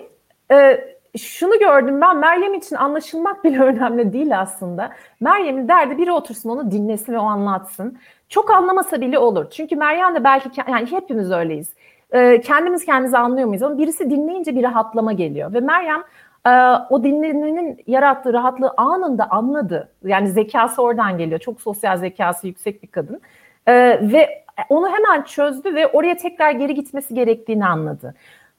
e, 0.53 0.85
şunu 1.19 1.59
gördüm 1.59 2.01
ben 2.01 2.17
Meryem 2.17 2.55
için 2.55 2.77
anlaşılmak 2.77 3.45
bile 3.45 3.61
önemli 3.63 4.13
değil 4.13 4.41
aslında. 4.41 4.91
Meryem'in 5.21 5.69
derdi 5.69 5.99
biri 5.99 6.13
otursun 6.13 6.51
onu 6.51 6.71
dinlesin 6.71 7.13
ve 7.13 7.19
o 7.19 7.25
anlatsın. 7.25 7.99
Çok 8.29 8.51
anlamasa 8.51 9.01
bile 9.01 9.19
olur. 9.19 9.47
Çünkü 9.51 9.77
Meryem 9.77 10.15
de 10.15 10.25
belki 10.25 10.49
yani 10.69 10.93
hepimiz 10.93 11.31
öyleyiz. 11.31 11.75
E, 12.13 12.41
kendimiz 12.41 12.85
kendimizi 12.85 13.19
anlıyor 13.19 13.47
muyuz? 13.47 13.63
Ama 13.63 13.79
birisi 13.79 14.11
dinleyince 14.11 14.57
bir 14.57 14.63
rahatlama 14.63 15.13
geliyor. 15.13 15.53
Ve 15.53 15.61
Meryem 15.61 16.05
e, 16.47 16.51
o 16.91 17.05
dinlemenin 17.05 17.83
yarattığı 17.87 18.33
rahatlığı 18.33 18.75
anında 18.77 19.31
anladı. 19.31 19.89
Yani 20.05 20.29
zekası 20.29 20.83
oradan 20.83 21.19
geliyor. 21.19 21.41
Çok 21.41 21.61
sosyal 21.61 21.97
zekası 21.97 22.47
yüksek 22.47 22.83
bir 22.83 22.89
kadın. 22.89 23.21
E, 23.67 23.75
ve 24.13 24.45
onu 24.69 24.89
hemen 24.89 25.23
çözdü 25.23 25.75
ve 25.75 25.87
oraya 25.87 26.17
tekrar 26.17 26.51
geri 26.51 26.75
gitmesi 26.75 27.15
gerektiğini 27.15 27.67
anladı 27.67 28.15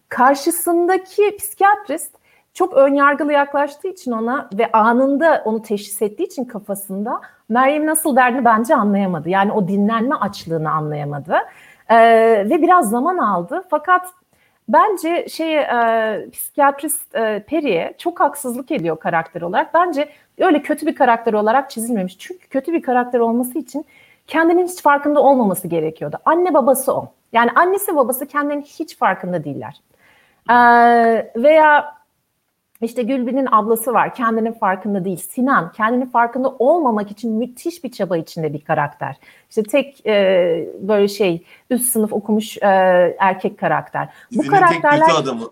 karşısındaki 0.10 1.38
psikiyatrist 1.38 2.15
çok 2.54 2.74
önyargılı 2.74 3.34
yaklaştığı 3.34 3.88
için 3.88 4.12
ona 4.12 4.50
ve 4.54 4.72
anında 4.72 5.41
onu 5.45 5.62
teşhis 5.62 6.02
ettiği 6.02 6.24
için 6.24 6.45
kafasında 6.45 7.22
Meryem 7.50 7.86
nasıl 7.86 8.15
derdini 8.15 8.45
bence 8.45 8.76
anlayamadı. 8.76 9.30
Yani 9.30 9.52
o 9.52 9.67
dinlenme 9.67 10.15
açlığını 10.15 10.72
anlayamadı. 10.72 11.36
Ee, 11.89 11.98
ve 12.50 12.62
biraz 12.62 12.89
zaman 12.89 13.17
aldı. 13.17 13.63
Fakat 13.69 14.08
bence 14.69 15.28
şey 15.30 15.58
e, 15.58 16.30
psikiyatrist 16.32 17.15
e, 17.15 17.43
Peri'ye 17.48 17.93
çok 17.98 18.19
haksızlık 18.19 18.72
ediyor 18.72 19.00
karakter 19.00 19.41
olarak. 19.41 19.74
Bence 19.74 20.10
öyle 20.39 20.62
kötü 20.62 20.86
bir 20.86 20.95
karakter 20.95 21.34
olarak 21.34 21.69
çizilmemiş. 21.69 22.17
Çünkü 22.19 22.48
kötü 22.48 22.74
bir 22.74 22.82
karakter 22.82 23.19
olması 23.19 23.60
için 23.60 23.86
kendinin 24.28 24.67
hiç 24.67 24.82
farkında 24.82 25.24
olmaması 25.24 25.67
gerekiyordu. 25.67 26.17
Anne 26.26 26.54
babası 26.54 26.93
o. 26.93 27.13
Yani 27.34 27.52
annesi 27.56 27.95
babası 27.95 28.26
kendinin 28.26 28.62
hiç 28.62 28.98
farkında 28.98 29.43
değiller. 29.43 29.82
Ee, 30.49 31.32
veya 31.36 31.99
işte 32.82 33.04
Gülbin'in 33.04 33.47
ablası 33.52 33.93
var. 33.93 34.15
Kendinin 34.15 34.52
farkında 34.52 35.06
değil. 35.06 35.17
Sinan 35.17 35.71
kendinin 35.71 36.06
farkında 36.06 36.49
olmamak 36.49 37.12
için 37.12 37.32
müthiş 37.32 37.84
bir 37.84 37.91
çaba 37.91 38.17
içinde 38.17 38.54
bir 38.54 38.62
karakter. 38.62 39.15
İşte 39.49 39.63
tek 39.63 40.06
e, 40.06 40.69
böyle 40.82 41.08
şey 41.08 41.43
üst 41.69 41.89
sınıf 41.89 42.13
okumuş 42.13 42.58
e, 42.58 42.67
erkek 43.19 43.60
karakter. 43.60 44.10
Dizinin 44.32 44.47
Bu 44.47 44.52
karakterler 44.52 45.08
tek 45.08 45.15
adamı. 45.15 45.49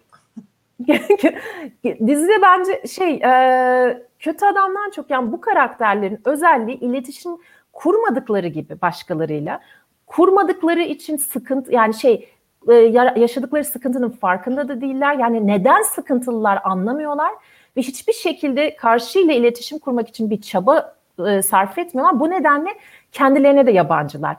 Dizide 2.07 2.41
bence 2.41 2.87
şey 2.87 3.13
e, 3.13 4.03
kötü 4.19 4.45
adamdan 4.45 4.91
çok 4.95 5.09
yani 5.09 5.31
bu 5.31 5.41
karakterlerin 5.41 6.21
özelliği 6.25 6.79
iletişim 6.79 7.31
kurmadıkları 7.73 8.47
gibi 8.47 8.81
başkalarıyla 8.81 9.59
kurmadıkları 10.07 10.81
için 10.81 11.17
sıkıntı 11.17 11.73
yani 11.73 11.93
şey 11.93 12.29
e, 12.69 12.73
yaşadıkları 13.19 13.63
sıkıntının 13.63 14.09
farkında 14.09 14.67
da 14.67 14.81
değiller. 14.81 15.13
Yani 15.13 15.47
neden 15.47 15.81
sıkıntılılar 15.81 16.59
anlamıyorlar 16.63 17.31
ve 17.77 17.81
hiçbir 17.81 18.13
şekilde 18.13 18.75
karşıyla 18.75 19.33
iletişim 19.33 19.79
kurmak 19.79 20.07
için 20.07 20.29
bir 20.29 20.41
çaba 20.41 20.95
e, 21.27 21.41
sarf 21.41 21.77
etmiyorlar. 21.77 22.19
Bu 22.19 22.29
nedenle 22.29 22.69
kendilerine 23.11 23.65
de 23.65 23.71
yabancılar. 23.71 24.37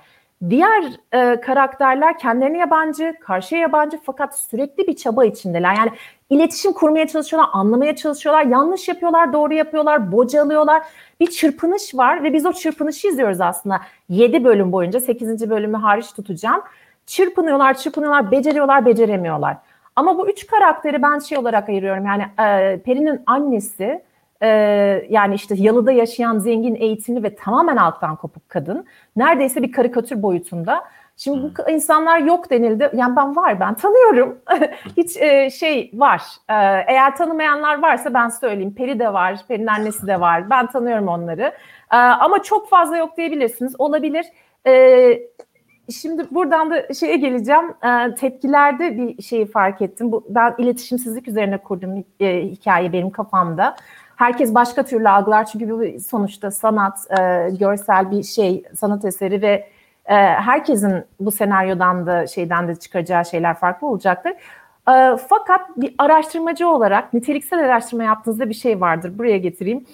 Diğer 0.50 0.84
e, 1.12 1.40
karakterler 1.40 2.18
kendilerine 2.18 2.58
yabancı, 2.58 3.14
karşıya 3.20 3.60
yabancı 3.60 3.98
fakat 4.04 4.38
sürekli 4.38 4.86
bir 4.86 4.96
çaba 4.96 5.24
içindeler. 5.24 5.74
Yani 5.74 5.90
iletişim 6.30 6.72
kurmaya 6.72 7.06
çalışıyorlar, 7.06 7.50
anlamaya 7.52 7.96
çalışıyorlar, 7.96 8.44
yanlış 8.44 8.88
yapıyorlar, 8.88 9.32
doğru 9.32 9.54
yapıyorlar, 9.54 10.12
bocalıyorlar. 10.12 10.82
Bir 11.20 11.26
çırpınış 11.26 11.94
var 11.94 12.22
ve 12.22 12.32
biz 12.32 12.46
o 12.46 12.52
çırpınışı 12.52 13.08
izliyoruz 13.08 13.40
aslında. 13.40 13.80
7 14.08 14.44
bölüm 14.44 14.72
boyunca, 14.72 15.00
8. 15.00 15.50
bölümü 15.50 15.76
hariç 15.76 16.12
tutacağım 16.12 16.62
çırpınıyorlar, 17.08 17.74
çırpınıyorlar, 17.74 18.30
beceriyorlar, 18.30 18.86
beceremiyorlar. 18.86 19.56
Ama 19.96 20.18
bu 20.18 20.28
üç 20.30 20.46
karakteri 20.46 21.02
ben 21.02 21.18
şey 21.18 21.38
olarak 21.38 21.68
ayırıyorum. 21.68 22.06
Yani 22.06 22.22
e, 22.22 22.80
Peri'nin 22.84 23.22
annesi 23.26 24.02
e, 24.42 24.48
yani 25.10 25.34
işte 25.34 25.54
yalıda 25.58 25.92
yaşayan 25.92 26.38
zengin, 26.38 26.74
eğitimli 26.74 27.22
ve 27.22 27.34
tamamen 27.34 27.76
alttan 27.76 28.16
kopuk 28.16 28.48
kadın. 28.48 28.86
Neredeyse 29.16 29.62
bir 29.62 29.72
karikatür 29.72 30.22
boyutunda. 30.22 30.84
Şimdi 31.16 31.42
bu 31.42 31.70
insanlar 31.70 32.18
yok 32.18 32.50
denildi. 32.50 32.90
Yani 32.94 33.16
ben 33.16 33.36
var, 33.36 33.60
ben 33.60 33.74
tanıyorum. 33.74 34.38
Hiç 34.96 35.16
e, 35.16 35.50
şey 35.50 35.90
var. 35.94 36.22
E, 36.48 36.54
eğer 36.86 37.16
tanımayanlar 37.16 37.82
varsa 37.82 38.14
ben 38.14 38.28
söyleyeyim. 38.28 38.74
Peri 38.74 38.98
de 38.98 39.12
var, 39.12 39.38
Peri'nin 39.48 39.66
annesi 39.66 40.06
de 40.06 40.20
var. 40.20 40.50
Ben 40.50 40.66
tanıyorum 40.66 41.08
onları. 41.08 41.52
E, 41.92 41.96
ama 41.96 42.42
çok 42.42 42.68
fazla 42.68 42.96
yok 42.96 43.16
diyebilirsiniz. 43.16 43.74
Olabilir. 43.78 44.26
E, 44.66 44.72
şimdi 45.92 46.22
buradan 46.30 46.70
da 46.70 46.94
şeye 46.94 47.16
geleceğim. 47.16 47.74
E, 47.84 48.14
tepkilerde 48.14 48.96
bir 48.96 49.22
şeyi 49.22 49.46
fark 49.46 49.82
ettim. 49.82 50.12
Bu, 50.12 50.24
ben 50.28 50.54
iletişimsizlik 50.58 51.28
üzerine 51.28 51.58
kurdum 51.58 52.04
e, 52.20 52.42
hikaye 52.42 52.92
benim 52.92 53.10
kafamda. 53.10 53.76
Herkes 54.16 54.54
başka 54.54 54.82
türlü 54.82 55.08
algılar 55.08 55.44
çünkü 55.44 55.70
bu 55.70 56.00
sonuçta 56.00 56.50
sanat, 56.50 56.98
e, 57.20 57.50
görsel 57.50 58.10
bir 58.10 58.22
şey, 58.22 58.64
sanat 58.76 59.04
eseri 59.04 59.42
ve 59.42 59.68
e, 60.06 60.14
herkesin 60.14 61.04
bu 61.20 61.30
senaryodan 61.30 62.06
da 62.06 62.26
şeyden 62.26 62.68
de 62.68 62.76
çıkaracağı 62.76 63.24
şeyler 63.24 63.54
farklı 63.54 63.86
olacaktır. 63.86 64.32
E, 64.90 65.16
fakat 65.28 65.76
bir 65.76 65.94
araştırmacı 65.98 66.68
olarak 66.68 67.14
niteliksel 67.14 67.58
araştırma 67.58 68.04
yaptığınızda 68.04 68.48
bir 68.48 68.54
şey 68.54 68.80
vardır. 68.80 69.18
Buraya 69.18 69.38
getireyim. 69.38 69.86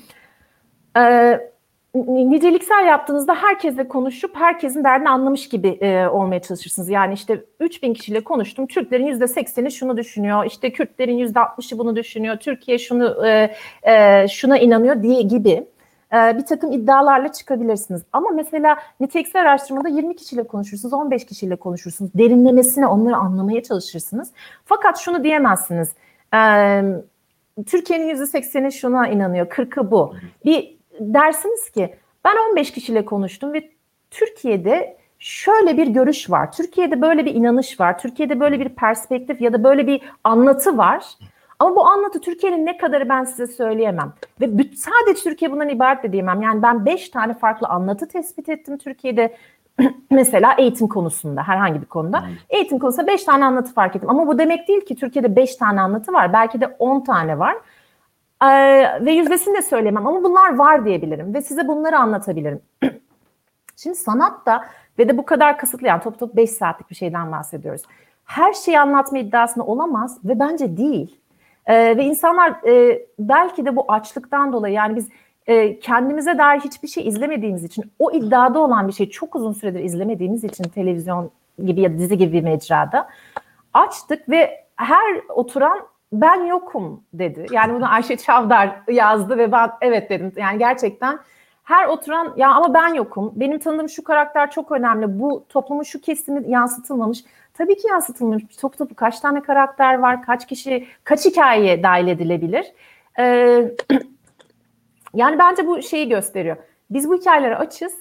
E, 0.96 1.53
niceliksel 1.94 2.87
yaptığınızda 2.87 3.35
herkesle 3.35 3.88
konuşup 3.88 4.37
herkesin 4.37 4.85
derdini 4.85 5.09
anlamış 5.09 5.48
gibi 5.48 5.68
e, 5.68 6.07
olmaya 6.09 6.42
çalışırsınız. 6.42 6.88
Yani 6.88 7.14
işte 7.14 7.44
3000 7.61 7.94
kişiyle 7.94 8.24
konuştum. 8.24 8.66
Türklerin 8.66 9.07
%80'i 9.07 9.70
şunu 9.70 9.96
düşünüyor. 9.96 10.44
İşte 10.44 10.72
Kürtlerin 10.72 11.18
%60'ı 11.18 11.78
bunu 11.78 11.96
düşünüyor. 11.96 12.37
Türkiye 12.37 12.78
şunu 12.78 13.26
e, 13.26 13.54
e, 13.83 14.28
şuna 14.28 14.59
inanıyor 14.59 15.02
diye 15.02 15.22
gibi 15.22 15.66
e, 16.12 16.38
bir 16.38 16.46
takım 16.46 16.72
iddialarla 16.72 17.33
çıkabilirsiniz. 17.33 18.02
Ama 18.12 18.30
mesela 18.30 18.76
niteliksel 19.00 19.42
araştırmada 19.42 19.88
20 19.88 20.16
kişiyle 20.16 20.42
konuşursunuz, 20.42 20.92
15 20.92 21.26
kişiyle 21.26 21.57
konuşursunuz. 21.57 22.11
Derinlemesine 22.14 22.87
onları 22.87 23.16
anlamaya 23.16 23.62
çalışırsınız. 23.62 24.33
Fakat 24.64 24.98
şunu 24.98 25.24
diyemezsiniz. 25.24 25.92
E, 26.35 26.38
Türkiye'nin 27.66 28.14
%80'i 28.14 28.72
şuna 28.72 29.09
inanıyor, 29.09 29.46
40'ı 29.46 29.90
bu. 29.90 30.14
Bir 30.44 30.73
dersiniz 31.00 31.70
ki 31.70 31.94
ben 32.24 32.50
15 32.50 32.72
kişiyle 32.72 33.04
konuştum 33.04 33.52
ve 33.52 33.70
Türkiye'de 34.11 34.96
şöyle 35.18 35.76
bir 35.76 35.87
görüş 35.87 36.30
var. 36.30 36.52
Türkiye'de 36.52 37.02
böyle 37.02 37.24
bir 37.24 37.35
inanış 37.35 37.80
var. 37.80 37.98
Türkiye'de 37.98 38.40
böyle 38.40 38.61
bir 38.61 38.68
perspektif 38.68 39.40
ya 39.40 39.52
da 39.52 39.64
böyle 39.64 39.87
bir 39.87 40.00
anlatı 40.24 40.78
var. 40.78 41.04
Ama 41.59 41.76
bu 41.76 41.87
anlatı 41.87 42.20
Türkiye'nin 42.20 42.66
ne 42.66 42.76
kadarı 42.76 43.09
ben 43.09 43.24
size 43.24 43.46
söyleyemem. 43.46 44.12
Ve 44.40 44.46
sadece 44.76 45.22
Türkiye 45.22 45.52
bundan 45.52 45.68
ibaret 45.68 46.02
de 46.02 46.12
diyemem. 46.12 46.42
Yani 46.42 46.62
ben 46.62 46.87
beş 46.87 47.09
tane 47.09 47.35
farklı 47.35 47.68
anlatı 47.68 48.09
tespit 48.09 48.48
ettim 48.48 48.78
Türkiye'de. 48.78 49.37
mesela 50.11 50.54
eğitim 50.59 50.88
konusunda 50.88 51.42
herhangi 51.42 51.80
bir 51.80 51.87
konuda. 51.87 52.20
Hmm. 52.20 52.28
Eğitim 52.50 52.78
konusunda 52.78 53.07
beş 53.07 53.24
tane 53.24 53.44
anlatı 53.44 53.74
fark 53.74 53.96
ettim. 53.96 54.11
Ama 54.11 54.26
bu 54.26 54.38
demek 54.38 54.68
değil 54.68 54.80
ki 54.80 54.96
Türkiye'de 54.96 55.37
beş 55.37 55.57
tane 55.57 55.80
anlatı 55.80 56.12
var. 56.12 56.33
Belki 56.33 56.61
de 56.61 56.66
on 56.78 57.00
tane 57.00 57.38
var. 57.38 57.57
Ee, 58.44 59.04
ve 59.04 59.12
yüzdesini 59.12 59.57
de 59.57 59.62
söyleyemem 59.62 60.07
ama 60.07 60.24
bunlar 60.24 60.54
var 60.54 60.85
diyebilirim. 60.85 61.35
Ve 61.35 61.42
size 61.42 61.68
bunları 61.68 61.98
anlatabilirim. 61.98 62.61
Şimdi 63.76 63.96
sanatta 63.96 64.64
ve 64.98 65.09
de 65.09 65.18
bu 65.18 65.24
kadar 65.24 65.59
kısıtlı 65.59 65.87
yani 65.87 66.02
top 66.02 66.18
top 66.18 66.37
5 66.37 66.50
saatlik 66.50 66.90
bir 66.90 66.94
şeyden 66.94 67.33
bahsediyoruz. 67.33 67.83
Her 68.24 68.52
şeyi 68.52 68.80
anlatma 68.80 69.18
iddiasında 69.18 69.64
olamaz 69.64 70.18
ve 70.24 70.38
bence 70.38 70.76
değil. 70.76 71.20
E, 71.66 71.96
ve 71.96 72.04
insanlar 72.04 72.50
e, 72.66 73.07
belki 73.18 73.66
de 73.66 73.76
bu 73.76 73.85
açlıktan 73.88 74.52
dolayı 74.52 74.74
yani 74.74 74.96
biz 74.96 75.09
e, 75.46 75.78
kendimize 75.78 76.38
dair 76.38 76.61
hiçbir 76.61 76.88
şey 76.88 77.09
izlemediğimiz 77.09 77.64
için 77.64 77.85
o 77.98 78.12
iddiada 78.12 78.59
olan 78.59 78.88
bir 78.88 78.92
şey 78.92 79.11
çok 79.11 79.37
uzun 79.37 79.52
süredir 79.52 79.80
izlemediğimiz 79.80 80.44
için 80.44 80.64
televizyon 80.64 81.30
gibi 81.64 81.80
ya 81.80 81.94
da 81.94 81.98
dizi 81.98 82.18
gibi 82.18 82.33
bir 82.33 82.42
mecrada 82.42 83.09
açtık 83.74 84.28
ve 84.28 84.64
her 84.76 85.20
oturan 85.28 85.78
ben 86.20 86.44
yokum 86.44 87.05
dedi. 87.12 87.46
Yani 87.50 87.74
bunu 87.74 87.92
Ayşe 87.92 88.16
Çavdar 88.16 88.70
yazdı 88.88 89.38
ve 89.38 89.53
ben 89.53 89.70
evet 89.81 90.11
dedim. 90.11 90.33
Yani 90.37 90.59
gerçekten 90.59 91.18
her 91.64 91.87
oturan 91.87 92.35
ya 92.37 92.48
ama 92.50 92.74
ben 92.74 92.94
yokum. 92.94 93.33
Benim 93.37 93.59
tanıdığım 93.59 93.88
şu 93.88 94.05
karakter 94.05 94.50
çok 94.50 94.72
önemli. 94.72 95.20
Bu 95.20 95.46
toplumun 95.48 95.83
şu 95.83 96.00
kesimi 96.00 96.50
yansıtılmamış. 96.50 97.24
Tabii 97.55 97.77
ki 97.77 97.88
yansıtılmış. 97.88 98.42
Top 98.61 98.79
topu 98.79 98.94
kaç 98.94 99.20
tane 99.20 99.42
karakter 99.42 99.98
var? 99.98 100.22
Kaç 100.22 100.46
kişi, 100.46 100.87
kaç 101.05 101.24
hikayeye 101.24 101.83
dahil 101.83 102.09
edilebilir? 102.09 102.72
Ee, 103.18 103.70
yani 105.14 105.38
bence 105.38 105.66
bu 105.66 105.83
şeyi 105.83 106.09
gösteriyor. 106.09 106.57
Biz 106.90 107.09
bu 107.09 107.14
hikayeleri 107.14 107.57
açız 107.57 107.94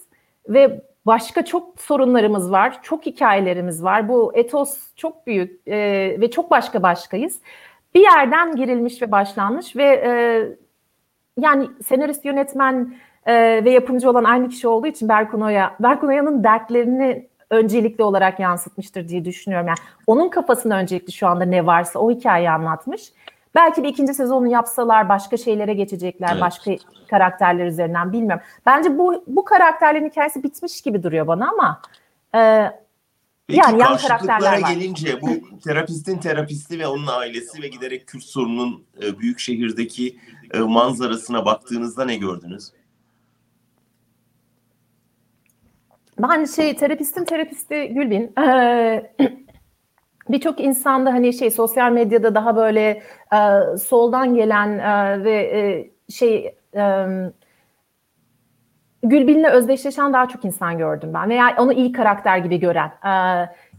ve 0.50 0.82
başka 1.06 1.46
çok 1.46 1.82
sorunlarımız 1.82 2.52
var. 2.52 2.80
Çok 2.84 3.06
hikayelerimiz 3.06 3.84
var. 3.84 4.10
Bu 4.10 4.32
etos 4.36 4.78
çok 4.96 5.28
büyük 5.28 5.68
e, 5.68 5.78
ve 6.22 6.32
çok 6.32 6.52
başka 6.52 6.84
başkayız. 6.84 7.40
Bir 7.96 8.02
yerden 8.02 8.56
girilmiş 8.56 9.02
ve 9.02 9.12
başlanmış 9.12 9.76
ve 9.76 9.84
e, 9.84 10.12
yani 11.38 11.70
senarist 11.86 12.26
yönetmen 12.26 12.96
e, 13.26 13.66
ve 13.66 13.72
yapımcı 13.72 14.10
olan 14.10 14.24
aynı 14.24 14.50
kişi 14.50 14.68
olduğu 14.68 14.88
için 14.88 15.10
Berkun 15.10 15.42
Oya, 15.42 15.76
Berkun 15.80 16.08
Oya'nın 16.08 16.44
dertlerini 16.44 17.28
öncelikli 17.50 18.04
olarak 18.04 18.40
yansıtmıştır 18.40 19.08
diye 19.10 19.26
düşünüyorum. 19.26 19.68
Yani 19.68 19.78
onun 20.08 20.30
kafasında 20.30 20.76
öncelikli 20.76 21.12
şu 21.12 21.28
anda 21.28 21.46
ne 21.46 21.66
varsa 21.66 22.00
o 22.00 22.12
hikayeyi 22.12 22.50
anlatmış. 22.50 23.14
Belki 23.56 23.84
bir 23.84 23.90
ikinci 23.90 24.14
sezonu 24.14 24.48
yapsalar 24.48 25.10
başka 25.10 25.38
şeylere 25.38 25.74
geçecekler, 25.74 26.30
evet. 26.32 26.42
başka 26.42 26.72
karakterler 27.10 27.66
üzerinden 27.66 28.14
bilmiyorum. 28.14 28.44
Bence 28.66 28.98
bu 28.98 29.24
bu 29.28 29.44
karakterlerin 29.44 30.10
hikayesi 30.10 30.44
bitmiş 30.44 30.82
gibi 30.82 31.04
duruyor 31.04 31.28
bana 31.28 31.50
ama 31.50 31.82
e, 32.36 32.72
Peki 33.48 33.60
yani 33.60 33.82
yan 33.82 33.98
karakterler 33.98 34.62
var. 34.62 34.74
gelince 34.74 35.22
bu 35.22 35.60
terapistin 35.60 36.18
terapisti 36.18 36.80
ve 36.80 36.88
onun 36.88 37.08
ailesi 37.08 37.62
ve 37.62 37.68
giderek 37.68 38.08
Kürt 38.08 38.24
sorunun 38.24 38.86
e, 39.04 39.20
büyük 39.20 39.40
şehirdeki 39.40 40.20
e, 40.54 40.60
manzarasına 40.60 41.46
baktığınızda 41.46 42.06
ne 42.06 42.16
gördünüz? 42.16 42.72
Ben 46.20 46.46
şey 46.46 46.76
terapistin 46.76 47.26
terapisti 47.26 47.88
Gülbin. 47.88 48.40
Ee, 48.40 49.16
Birçok 50.30 50.60
insanda 50.60 51.14
hani 51.14 51.34
şey 51.34 51.52
sosyal 51.52 51.92
medyada 51.92 52.36
daha 52.36 52.56
böyle 52.56 53.04
e, 53.34 53.78
soldan 53.78 54.36
gelen 54.36 54.80
e, 54.80 55.24
ve 55.24 55.34
e, 55.34 55.92
şey 56.12 56.56
e, 56.76 57.08
Gülbin'le 59.04 59.44
özdeşleşen 59.44 60.14
daha 60.14 60.28
çok 60.28 60.46
insan 60.46 60.78
gördüm 60.78 61.12
ben 61.14 61.30
veya 61.30 61.56
onu 61.58 61.74
iyi 61.74 61.92
karakter 61.92 62.38
gibi 62.38 62.60
gören. 62.60 62.92
E, 63.06 63.14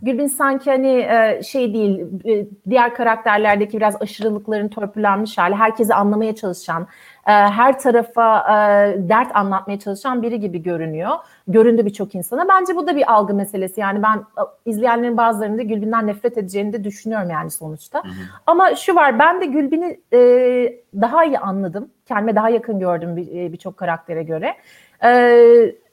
Gülbin 0.02 0.26
sanki 0.26 0.70
hani 0.70 0.88
e, 0.88 1.42
şey 1.42 1.74
değil, 1.74 2.06
e, 2.24 2.46
diğer 2.70 2.94
karakterlerdeki 2.94 3.76
biraz 3.76 4.02
aşırılıkların 4.02 4.68
törpülenmiş 4.68 5.38
hali, 5.38 5.54
herkesi 5.54 5.94
anlamaya 5.94 6.34
çalışan, 6.34 6.82
e, 7.26 7.32
her 7.32 7.78
tarafa 7.78 8.44
dert 8.98 9.36
anlatmaya 9.36 9.78
çalışan 9.78 10.22
biri 10.22 10.40
gibi 10.40 10.62
görünüyor. 10.62 11.10
Göründü 11.48 11.86
birçok 11.86 12.14
insana. 12.14 12.48
Bence 12.48 12.76
bu 12.76 12.86
da 12.86 12.96
bir 12.96 13.12
algı 13.12 13.34
meselesi. 13.34 13.80
Yani 13.80 14.02
ben 14.02 14.24
izleyenlerin 14.66 15.16
bazılarının 15.16 15.58
da 15.58 15.62
Gülbin'den 15.62 16.06
nefret 16.06 16.38
edeceğini 16.38 16.72
de 16.72 16.84
düşünüyorum 16.84 17.30
yani 17.30 17.50
sonuçta. 17.50 18.04
Hı 18.04 18.08
hı. 18.08 18.12
Ama 18.46 18.74
şu 18.74 18.94
var, 18.94 19.18
ben 19.18 19.40
de 19.40 19.46
Gülbin'i 19.46 20.00
daha 21.00 21.24
iyi 21.24 21.38
anladım. 21.38 21.90
Kendime 22.06 22.36
daha 22.36 22.48
yakın 22.48 22.78
gördüm 22.78 23.16
birçok 23.52 23.76
karaktere 23.76 24.22
göre. 24.22 24.54
Evet 25.04 25.84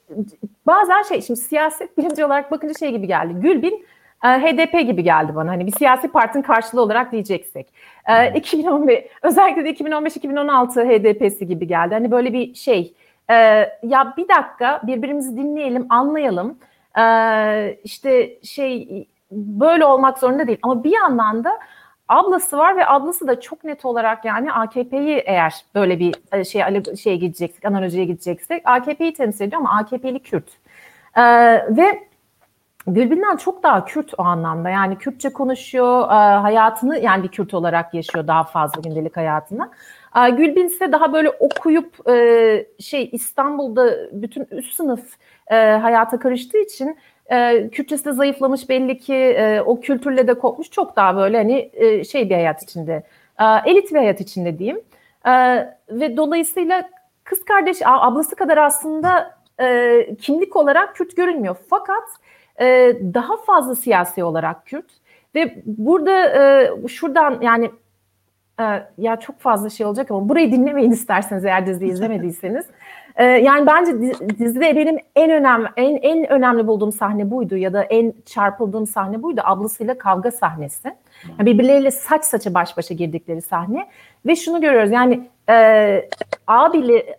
bazen 0.66 1.02
şey 1.02 1.22
şimdi 1.22 1.40
siyaset 1.40 1.98
bilimci 1.98 2.24
olarak 2.24 2.50
bakınca 2.50 2.74
şey 2.74 2.90
gibi 2.90 3.06
geldi. 3.06 3.34
Gülbin 3.36 3.86
e, 4.24 4.28
HDP 4.28 4.86
gibi 4.86 5.02
geldi 5.02 5.34
bana. 5.34 5.50
Hani 5.50 5.66
bir 5.66 5.72
siyasi 5.72 6.08
partinin 6.08 6.42
karşılığı 6.42 6.82
olarak 6.82 7.12
diyeceksek. 7.12 7.72
2015 8.34 8.94
e, 8.94 9.08
özellikle 9.22 9.64
de 9.64 9.70
2015-2016 9.70 10.84
HDP'si 10.84 11.46
gibi 11.46 11.66
geldi. 11.66 11.94
Hani 11.94 12.10
böyle 12.10 12.32
bir 12.32 12.54
şey. 12.54 12.94
E, 13.30 13.34
ya 13.82 14.14
bir 14.16 14.28
dakika 14.28 14.80
birbirimizi 14.82 15.36
dinleyelim, 15.36 15.86
anlayalım. 15.88 16.58
İşte 17.84 18.42
şey 18.42 18.88
böyle 19.30 19.84
olmak 19.84 20.18
zorunda 20.18 20.46
değil. 20.46 20.58
Ama 20.62 20.84
bir 20.84 20.92
yandan 20.92 21.44
da 21.44 21.58
ablası 22.12 22.58
var 22.58 22.76
ve 22.76 22.86
ablası 22.86 23.28
da 23.28 23.40
çok 23.40 23.64
net 23.64 23.84
olarak 23.84 24.24
yani 24.24 24.52
AKP'yi 24.52 25.16
eğer 25.26 25.54
böyle 25.74 25.98
bir 25.98 26.14
şey 26.44 26.94
şeye 26.96 27.16
gideceksek, 27.16 27.64
analojiye 27.64 28.04
gideceksek 28.04 28.62
AKP'yi 28.64 29.14
temsil 29.14 29.44
ediyor 29.44 29.60
ama 29.60 29.78
AKP'li 29.78 30.18
Kürt. 30.18 30.48
Ee, 31.16 31.22
ve 31.76 32.08
Gülbin'den 32.86 33.36
çok 33.36 33.62
daha 33.62 33.84
Kürt 33.84 34.14
o 34.18 34.22
anlamda. 34.22 34.70
Yani 34.70 34.98
Kürtçe 34.98 35.32
konuşuyor, 35.32 36.08
hayatını 36.08 36.98
yani 36.98 37.22
bir 37.22 37.28
Kürt 37.28 37.54
olarak 37.54 37.94
yaşıyor 37.94 38.26
daha 38.26 38.44
fazla 38.44 38.80
gündelik 38.80 39.16
hayatını. 39.16 39.70
Gülbin 40.36 40.66
ise 40.66 40.92
daha 40.92 41.12
böyle 41.12 41.30
okuyup 41.30 42.08
şey 42.80 43.08
İstanbul'da 43.12 43.90
bütün 44.12 44.46
üst 44.50 44.74
sınıf 44.74 45.16
hayata 45.82 46.18
karıştığı 46.18 46.58
için 46.58 46.96
e, 47.30 47.68
Kürtçesi 47.72 48.04
de 48.04 48.12
zayıflamış 48.12 48.68
belli 48.68 48.98
ki 48.98 49.14
e, 49.14 49.60
o 49.60 49.80
kültürle 49.80 50.28
de 50.28 50.34
kopmuş. 50.34 50.70
Çok 50.70 50.96
daha 50.96 51.16
böyle 51.16 51.36
hani 51.36 51.70
e, 51.72 52.04
şey 52.04 52.30
bir 52.30 52.34
hayat 52.34 52.62
içinde 52.62 53.02
e, 53.40 53.44
elit 53.70 53.90
bir 53.92 53.96
hayat 53.98 54.20
içinde 54.20 54.58
diyeyim. 54.58 54.80
E, 55.26 55.32
ve 55.90 56.16
dolayısıyla 56.16 56.90
kız 57.24 57.44
kardeş 57.44 57.78
ablası 57.84 58.36
kadar 58.36 58.58
aslında 58.58 59.34
e, 59.60 60.16
kimlik 60.20 60.56
olarak 60.56 60.96
Kürt 60.96 61.16
görünmüyor. 61.16 61.56
Fakat 61.70 62.08
e, 62.60 62.96
daha 63.14 63.36
fazla 63.36 63.74
siyasi 63.74 64.24
olarak 64.24 64.66
Kürt. 64.66 64.90
Ve 65.34 65.62
burada 65.66 66.28
e, 66.28 66.70
şuradan 66.88 67.38
yani 67.42 67.70
e, 68.60 68.64
ya 68.98 69.16
çok 69.16 69.40
fazla 69.40 69.70
şey 69.70 69.86
olacak 69.86 70.10
ama 70.10 70.28
burayı 70.28 70.52
dinlemeyin 70.52 70.90
isterseniz 70.90 71.44
eğer 71.44 71.66
diziyi 71.66 71.92
izlemediyseniz. 71.92 72.66
E, 73.16 73.24
yani 73.24 73.66
bence 73.66 74.00
dizide 74.38 74.76
benim 74.76 74.98
en 75.16 75.30
önemli 75.30 75.68
en 75.76 75.96
en 75.96 76.32
önemli 76.32 76.66
bulduğum 76.66 76.92
sahne 76.92 77.30
buydu 77.30 77.56
ya 77.56 77.72
da 77.72 77.82
en 77.82 78.14
çarpıldığım 78.26 78.86
sahne 78.86 79.22
buydu 79.22 79.40
ablasıyla 79.44 79.98
kavga 79.98 80.30
sahnesi. 80.30 80.88
Yani 81.38 81.46
birbirleriyle 81.46 81.90
saç 81.90 82.24
saça 82.24 82.54
baş 82.54 82.76
başa 82.76 82.94
girdikleri 82.94 83.42
sahne 83.42 83.88
ve 84.26 84.36
şunu 84.36 84.60
görüyoruz 84.60 84.90
yani 84.90 85.28
e, 85.48 86.08
abili 86.46 87.16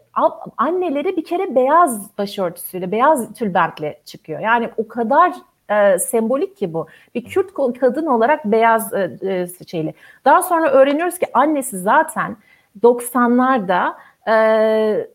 anneleri 0.57 1.17
bir 1.17 1.25
kere 1.25 1.55
beyaz 1.55 2.17
başörtüsüyle 2.17 2.91
beyaz 2.91 3.33
tülbentle 3.33 4.01
çıkıyor. 4.05 4.39
Yani 4.39 4.69
o 4.77 4.87
kadar 4.87 5.33
e, 5.69 5.99
sembolik 5.99 6.57
ki 6.57 6.73
bu. 6.73 6.87
Bir 7.15 7.23
Kürt 7.23 7.53
kadın 7.79 8.05
olarak 8.05 8.45
beyaz 8.45 8.93
e, 8.93 9.17
e, 9.21 9.65
şeyli. 9.67 9.93
Daha 10.25 10.41
sonra 10.41 10.71
öğreniyoruz 10.71 11.19
ki 11.19 11.25
annesi 11.33 11.79
zaten 11.79 12.37
90'larda 12.83 13.93
e, 14.27 15.07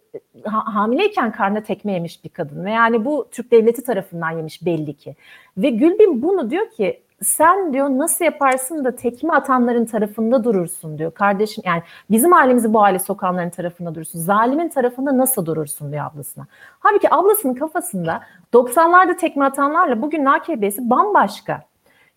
hamileyken 0.44 1.32
karnına 1.32 1.62
tekme 1.62 1.92
yemiş 1.92 2.24
bir 2.24 2.28
kadın 2.28 2.64
ve 2.64 2.70
yani 2.70 3.04
bu 3.04 3.28
Türk 3.30 3.52
devleti 3.52 3.84
tarafından 3.84 4.30
yemiş 4.30 4.66
belli 4.66 4.94
ki. 4.94 5.16
Ve 5.56 5.70
Gülbin 5.70 6.22
bunu 6.22 6.50
diyor 6.50 6.70
ki 6.70 7.02
sen 7.22 7.72
diyor 7.72 7.88
nasıl 7.88 8.24
yaparsın 8.24 8.84
da 8.84 8.96
tekme 8.96 9.32
atanların 9.34 9.84
tarafında 9.84 10.44
durursun 10.44 10.98
diyor. 10.98 11.14
Kardeşim 11.14 11.64
yani 11.66 11.82
bizim 12.10 12.34
ailemizi 12.34 12.72
bu 12.72 12.82
aile 12.82 12.98
sokanların 12.98 13.50
tarafında 13.50 13.94
durursun. 13.94 14.18
Zalimin 14.18 14.68
tarafında 14.68 15.18
nasıl 15.18 15.46
durursun 15.46 15.92
diyor 15.92 16.04
ablasına. 16.04 16.46
Halbuki 16.80 17.14
ablasının 17.14 17.54
kafasında 17.54 18.22
90'larda 18.52 19.16
tekme 19.16 19.44
atanlarla 19.44 20.02
bugün 20.02 20.24
AKP'si 20.24 20.90
bambaşka. 20.90 21.67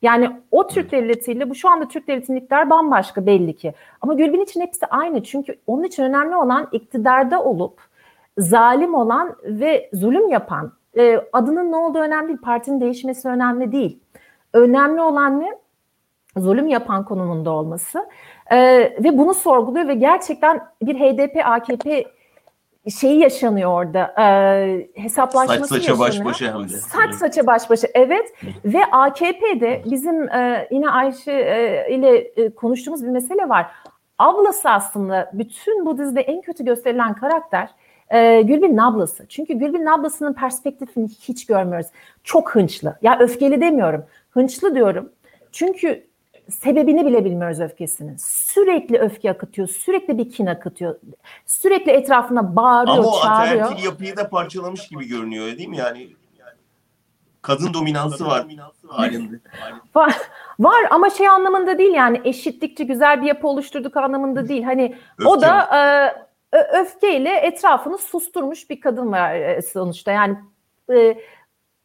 Yani 0.02 0.32
o 0.52 0.68
Türk 0.68 0.92
devletiyle 0.92 1.50
bu 1.50 1.56
şu 1.56 1.70
anda 1.70 1.88
Türk 1.88 2.08
devletinin 2.08 2.38
iktidarı 2.38 2.70
bambaşka 2.70 3.26
belli 3.26 3.56
ki. 3.56 3.74
Ama 4.02 4.14
Gülbin 4.14 4.42
için 4.42 4.62
hepsi 4.62 4.86
aynı. 4.86 5.24
Çünkü 5.24 5.56
onun 5.68 5.84
için 5.84 6.04
önemli 6.04 6.36
olan 6.36 6.68
iktidarda 6.72 7.44
olup 7.44 7.82
zalim 8.38 8.96
olan 8.96 9.36
ve 9.44 9.90
zulüm 9.94 10.30
yapan 10.30 10.72
e, 10.98 11.22
adının 11.34 11.72
ne 11.72 11.76
olduğu 11.76 12.00
önemli 12.00 12.28
değil. 12.28 12.42
Partinin 12.42 12.82
değişmesi 12.82 13.28
önemli 13.28 13.72
değil. 13.72 14.00
Önemli 14.54 15.02
olan 15.02 15.40
ne? 15.40 15.58
Zulüm 16.38 16.68
yapan 16.68 17.06
konumunda 17.06 17.52
olması. 17.52 18.10
E, 18.52 18.58
ve 19.04 19.18
bunu 19.18 19.34
sorguluyor 19.34 19.88
ve 19.88 19.94
gerçekten 19.94 20.62
bir 20.82 20.96
HDP, 20.96 21.46
AKP 21.46 22.06
şeyi 22.90 23.20
yaşanıyor 23.20 23.72
orada. 23.72 24.14
E, 24.20 25.02
hesaplaşması 25.02 25.60
Saç 25.60 25.70
saça 25.70 25.92
yaşanıyor. 25.92 26.26
baş 26.26 26.26
başa 26.26 26.54
hem 26.54 26.70
de. 26.70 26.78
Saç 26.78 27.14
saça 27.16 27.48
baş 27.48 27.70
başa 27.70 27.88
evet. 27.94 28.34
ve 28.66 28.86
AKP'de 28.92 29.84
bizim 29.86 30.30
e, 30.30 30.68
yine 30.72 30.90
Ayşe 30.90 31.32
e, 31.32 31.96
ile 31.96 32.18
e, 32.18 32.50
konuştuğumuz 32.56 33.04
bir 33.04 33.10
mesele 33.10 33.50
var. 33.50 33.72
Ablası 34.20 34.70
aslında 34.70 35.32
bütün 35.34 35.86
bu 35.86 35.98
dizide 35.98 36.22
en 36.22 36.42
kötü 36.42 36.66
gösterilen 36.66 37.14
karakter 37.14 37.70
e, 38.10 38.42
Gülbin'in 38.42 38.78
ablası. 38.78 39.26
Çünkü 39.30 39.54
Gülbin'in 39.54 39.86
ablasının 39.86 40.34
perspektifini 40.34 41.08
hiç 41.08 41.46
görmüyoruz. 41.46 41.88
Çok 42.24 42.56
hınçlı. 42.56 42.98
Ya 43.02 43.20
öfkeli 43.20 43.62
demiyorum. 43.62 44.06
Hınçlı 44.30 44.76
diyorum. 44.76 45.12
Çünkü 45.52 46.11
sebebini 46.52 47.06
bile 47.06 47.26
bilmiyoruz 47.26 47.60
öfkesinin. 47.60 48.18
Sürekli 48.18 48.98
öfke 48.98 49.32
akıtıyor, 49.32 49.68
sürekli 49.68 50.18
bir 50.18 50.32
kin 50.32 50.46
akıtıyor. 50.46 50.96
Sürekli 51.46 51.92
etrafına 51.92 52.56
bağırıyor, 52.56 52.98
Ama 52.98 53.08
o 53.08 53.22
çağırıyor. 53.22 53.62
ataerkil 53.62 53.84
yapıyı 53.86 54.18
da 54.18 54.30
parçalamış 54.30 54.88
gibi 54.88 55.08
görünüyor 55.08 55.46
değil 55.58 55.70
mi? 55.70 55.78
Yani 55.78 56.10
kadın 57.42 57.74
dominansı 57.74 58.26
var 58.26 58.46
halinde. 58.88 59.40
Var, 59.96 60.18
var 60.60 60.88
ama 60.92 61.10
şey 61.10 61.28
anlamında 61.28 61.78
değil 61.78 61.94
yani 61.94 62.22
eşitlikçi 62.24 62.88
güzel 62.88 63.22
bir 63.22 63.28
yapı 63.28 63.48
oluşturduk 63.48 63.98
anlamında 63.98 64.48
değil. 64.48 64.64
Hani 64.64 64.96
o 65.26 65.36
Öfke 65.36 65.48
da 65.48 65.78
e, 66.54 66.58
öfkeyle 66.82 67.36
etrafını 67.36 67.98
susturmuş 67.98 68.70
bir 68.70 68.82
kadın 68.82 69.12
var 69.12 69.36
e, 69.36 69.62
sonuçta. 69.62 70.12
Yani 70.12 70.38
e, 70.94 71.18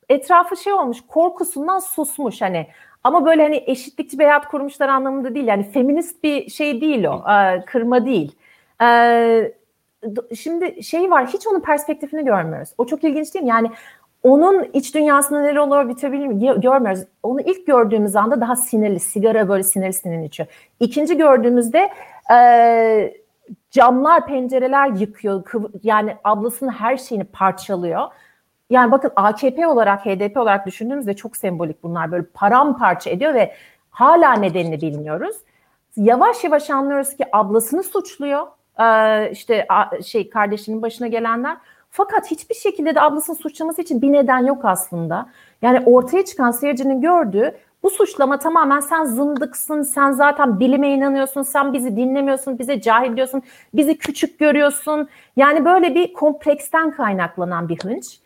etrafı 0.08 0.56
şey 0.56 0.72
olmuş 0.72 0.98
korkusundan 1.08 1.78
susmuş 1.78 2.40
hani. 2.40 2.66
Ama 3.06 3.26
böyle 3.26 3.42
hani 3.42 3.64
eşitlikçi 3.66 4.18
bir 4.18 4.24
hayat 4.24 4.48
kurmuşlar 4.48 4.88
anlamında 4.88 5.34
değil. 5.34 5.46
Yani 5.46 5.70
feminist 5.70 6.22
bir 6.22 6.50
şey 6.50 6.80
değil 6.80 7.04
o. 7.04 7.24
e, 7.30 7.64
kırma 7.64 8.06
değil. 8.06 8.36
E, 8.80 8.84
do- 10.02 10.36
şimdi 10.36 10.82
şey 10.82 11.10
var 11.10 11.26
hiç 11.26 11.46
onun 11.46 11.60
perspektifini 11.60 12.24
görmüyoruz. 12.24 12.68
O 12.78 12.86
çok 12.86 13.04
ilginç 13.04 13.34
değil 13.34 13.42
mi? 13.44 13.48
Yani 13.50 13.70
onun 14.22 14.66
iç 14.72 14.94
dünyasında 14.94 15.40
neler 15.40 15.56
oluyor 15.56 15.88
bitebilir 15.88 16.26
mi 16.26 16.34
Gö- 16.34 16.60
görmüyoruz. 16.60 17.02
Onu 17.22 17.40
ilk 17.40 17.66
gördüğümüz 17.66 18.16
anda 18.16 18.40
daha 18.40 18.56
sinirli, 18.56 19.00
sigara 19.00 19.48
böyle 19.48 19.62
sinirli 19.62 19.92
sinirli 19.92 20.24
içiyor. 20.24 20.48
İkinci 20.80 21.16
gördüğümüzde 21.16 21.88
e, 22.34 23.14
camlar, 23.70 24.26
pencereler 24.26 24.88
yıkıyor. 24.90 25.42
Kıv- 25.44 25.70
yani 25.82 26.16
ablasının 26.24 26.70
her 26.70 26.96
şeyini 26.96 27.24
parçalıyor. 27.24 28.02
Yani 28.70 28.92
bakın 28.92 29.12
AKP 29.16 29.66
olarak, 29.66 30.06
HDP 30.06 30.36
olarak 30.36 30.66
düşündüğümüzde 30.66 31.14
çok 31.14 31.36
sembolik 31.36 31.82
bunlar. 31.82 32.12
Böyle 32.12 32.26
paramparça 32.34 33.10
ediyor 33.10 33.34
ve 33.34 33.54
hala 33.90 34.32
nedenini 34.32 34.80
bilmiyoruz. 34.80 35.36
Yavaş 35.96 36.44
yavaş 36.44 36.70
anlıyoruz 36.70 37.16
ki 37.16 37.24
ablasını 37.32 37.82
suçluyor. 37.82 38.46
Ee, 38.80 39.30
işte 39.30 39.66
şey 40.04 40.30
kardeşinin 40.30 40.82
başına 40.82 41.06
gelenler. 41.06 41.56
Fakat 41.90 42.30
hiçbir 42.30 42.54
şekilde 42.54 42.94
de 42.94 43.00
ablasını 43.00 43.36
suçlaması 43.36 43.82
için 43.82 44.02
bir 44.02 44.12
neden 44.12 44.46
yok 44.46 44.64
aslında. 44.64 45.28
Yani 45.62 45.82
ortaya 45.86 46.24
çıkan 46.24 46.50
seyircinin 46.50 47.00
gördüğü 47.00 47.54
bu 47.82 47.90
suçlama 47.90 48.38
tamamen 48.38 48.80
sen 48.80 49.04
zındıksın, 49.04 49.82
sen 49.82 50.12
zaten 50.12 50.60
bilime 50.60 50.88
inanıyorsun, 50.88 51.42
sen 51.42 51.72
bizi 51.72 51.96
dinlemiyorsun, 51.96 52.58
bize 52.58 52.80
cahil 52.80 53.16
diyorsun, 53.16 53.42
bizi 53.74 53.98
küçük 53.98 54.38
görüyorsun. 54.38 55.08
Yani 55.36 55.64
böyle 55.64 55.94
bir 55.94 56.12
kompleksten 56.12 56.90
kaynaklanan 56.90 57.68
bir 57.68 57.78
hınç. 57.84 58.20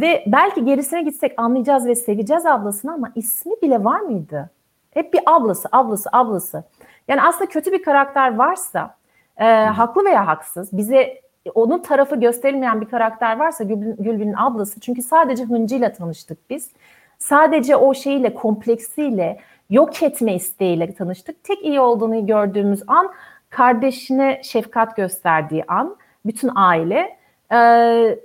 Ve 0.00 0.24
belki 0.26 0.64
gerisine 0.64 1.02
gitsek 1.02 1.32
anlayacağız 1.36 1.86
ve 1.86 1.94
seveceğiz 1.94 2.46
ablasını 2.46 2.92
ama 2.92 3.12
ismi 3.14 3.52
bile 3.62 3.84
var 3.84 4.00
mıydı? 4.00 4.50
Hep 4.94 5.12
bir 5.12 5.20
ablası, 5.26 5.68
ablası, 5.72 6.08
ablası. 6.12 6.64
Yani 7.08 7.22
aslında 7.22 7.50
kötü 7.50 7.72
bir 7.72 7.82
karakter 7.82 8.36
varsa, 8.36 8.96
e, 9.36 9.44
haklı 9.44 10.04
veya 10.04 10.26
haksız, 10.26 10.76
bize 10.76 11.20
onun 11.54 11.78
tarafı 11.78 12.16
gösterilmeyen 12.16 12.80
bir 12.80 12.86
karakter 12.86 13.38
varsa 13.38 13.64
Gülbin, 13.64 13.96
Gülbin'in 13.98 14.34
ablası. 14.34 14.80
Çünkü 14.80 15.02
sadece 15.02 15.44
hıncıyla 15.44 15.92
tanıştık 15.92 16.50
biz. 16.50 16.70
Sadece 17.18 17.76
o 17.76 17.94
şeyle, 17.94 18.34
kompleksiyle, 18.34 19.40
yok 19.70 20.02
etme 20.02 20.34
isteğiyle 20.34 20.94
tanıştık. 20.94 21.44
Tek 21.44 21.64
iyi 21.64 21.80
olduğunu 21.80 22.26
gördüğümüz 22.26 22.82
an 22.86 23.12
kardeşine 23.50 24.40
şefkat 24.44 24.96
gösterdiği 24.96 25.64
an, 25.68 25.96
bütün 26.26 26.50
aile 26.54 27.16
e, 27.50 27.58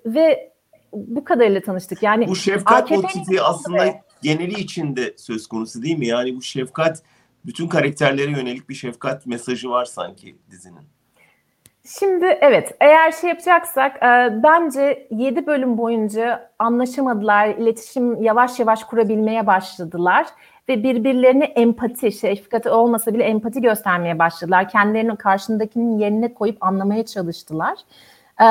ve 0.06 0.51
bu 0.94 1.24
kadarıyla 1.24 1.62
tanıştık. 1.62 2.04
Yani 2.04 2.28
Bu 2.28 2.36
şefkat 2.36 2.92
motifi 2.92 3.42
aslında 3.42 3.86
ve- 3.86 4.02
geneli 4.22 4.60
içinde 4.60 5.14
söz 5.18 5.48
konusu 5.48 5.84
değil 5.84 5.98
mi? 5.98 6.08
Yani 6.08 6.36
bu 6.36 6.42
şefkat 6.42 7.04
bütün 7.46 7.68
karakterlere 7.68 8.32
yönelik 8.32 8.70
bir 8.70 8.74
şefkat 8.74 9.26
mesajı 9.26 9.70
var 9.70 9.86
sanki 9.86 10.36
dizinin. 10.52 10.84
Şimdi 12.00 12.26
evet 12.26 12.76
eğer 12.82 13.12
şey 13.12 13.30
yapacaksak 13.30 13.96
e, 14.04 14.44
bence 14.44 15.08
7 15.12 15.48
bölüm 15.48 15.78
boyunca 15.78 16.52
anlaşamadılar, 16.60 17.48
iletişim 17.48 18.24
yavaş 18.24 18.60
yavaş 18.60 18.84
kurabilmeye 18.84 19.48
başladılar 19.48 20.28
ve 20.70 20.84
birbirlerine 20.84 21.46
empati, 21.46 22.12
şefkati 22.12 22.70
olmasa 22.70 23.14
bile 23.14 23.24
empati 23.24 23.62
göstermeye 23.62 24.20
başladılar. 24.20 24.70
Kendilerini 24.70 25.16
karşındakinin 25.16 26.00
yerine 26.00 26.34
koyup 26.34 26.58
anlamaya 26.64 27.06
çalıştılar. 27.06 27.78
E, 28.42 28.46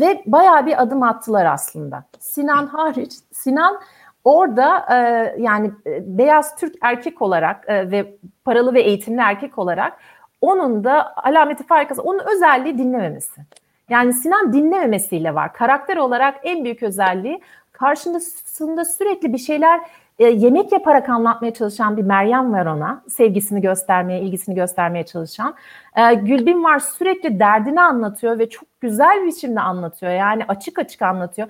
ve 0.00 0.22
bayağı 0.26 0.66
bir 0.66 0.82
adım 0.82 1.02
attılar 1.02 1.46
aslında. 1.46 2.04
Sinan 2.18 2.66
hariç, 2.66 3.12
Sinan 3.32 3.80
orada 4.24 4.86
e, 4.90 4.96
yani 5.38 5.70
e, 5.86 6.18
beyaz 6.18 6.56
Türk 6.56 6.74
erkek 6.82 7.22
olarak 7.22 7.64
e, 7.68 7.90
ve 7.90 8.14
paralı 8.44 8.74
ve 8.74 8.80
eğitimli 8.80 9.20
erkek 9.20 9.58
olarak 9.58 9.98
onun 10.40 10.84
da 10.84 11.16
alameti 11.16 11.66
farikası, 11.66 12.02
onun 12.02 12.20
özelliği 12.34 12.78
dinlememesi. 12.78 13.40
Yani 13.88 14.12
Sinan 14.12 14.52
dinlememesiyle 14.52 15.34
var. 15.34 15.52
Karakter 15.52 15.96
olarak 15.96 16.34
en 16.42 16.64
büyük 16.64 16.82
özelliği 16.82 17.40
karşısında 17.72 18.84
sürekli 18.84 19.32
bir 19.32 19.38
şeyler 19.38 19.80
e, 20.18 20.24
yemek 20.24 20.72
yaparak 20.72 21.08
anlatmaya 21.08 21.54
çalışan 21.54 21.96
bir 21.96 22.02
Meryem 22.02 22.52
var 22.52 22.66
ona. 22.66 23.02
Sevgisini 23.08 23.60
göstermeye, 23.60 24.20
ilgisini 24.20 24.54
göstermeye 24.54 25.06
çalışan. 25.06 25.54
E, 25.96 26.14
Gülbin 26.14 26.64
var 26.64 26.78
sürekli 26.78 27.40
derdini 27.40 27.80
anlatıyor 27.80 28.38
ve 28.38 28.48
çok 28.48 28.80
güzel 28.80 29.22
bir 29.22 29.26
biçimde 29.26 29.60
anlatıyor. 29.60 30.12
Yani 30.12 30.44
açık 30.48 30.78
açık 30.78 31.02
anlatıyor. 31.02 31.48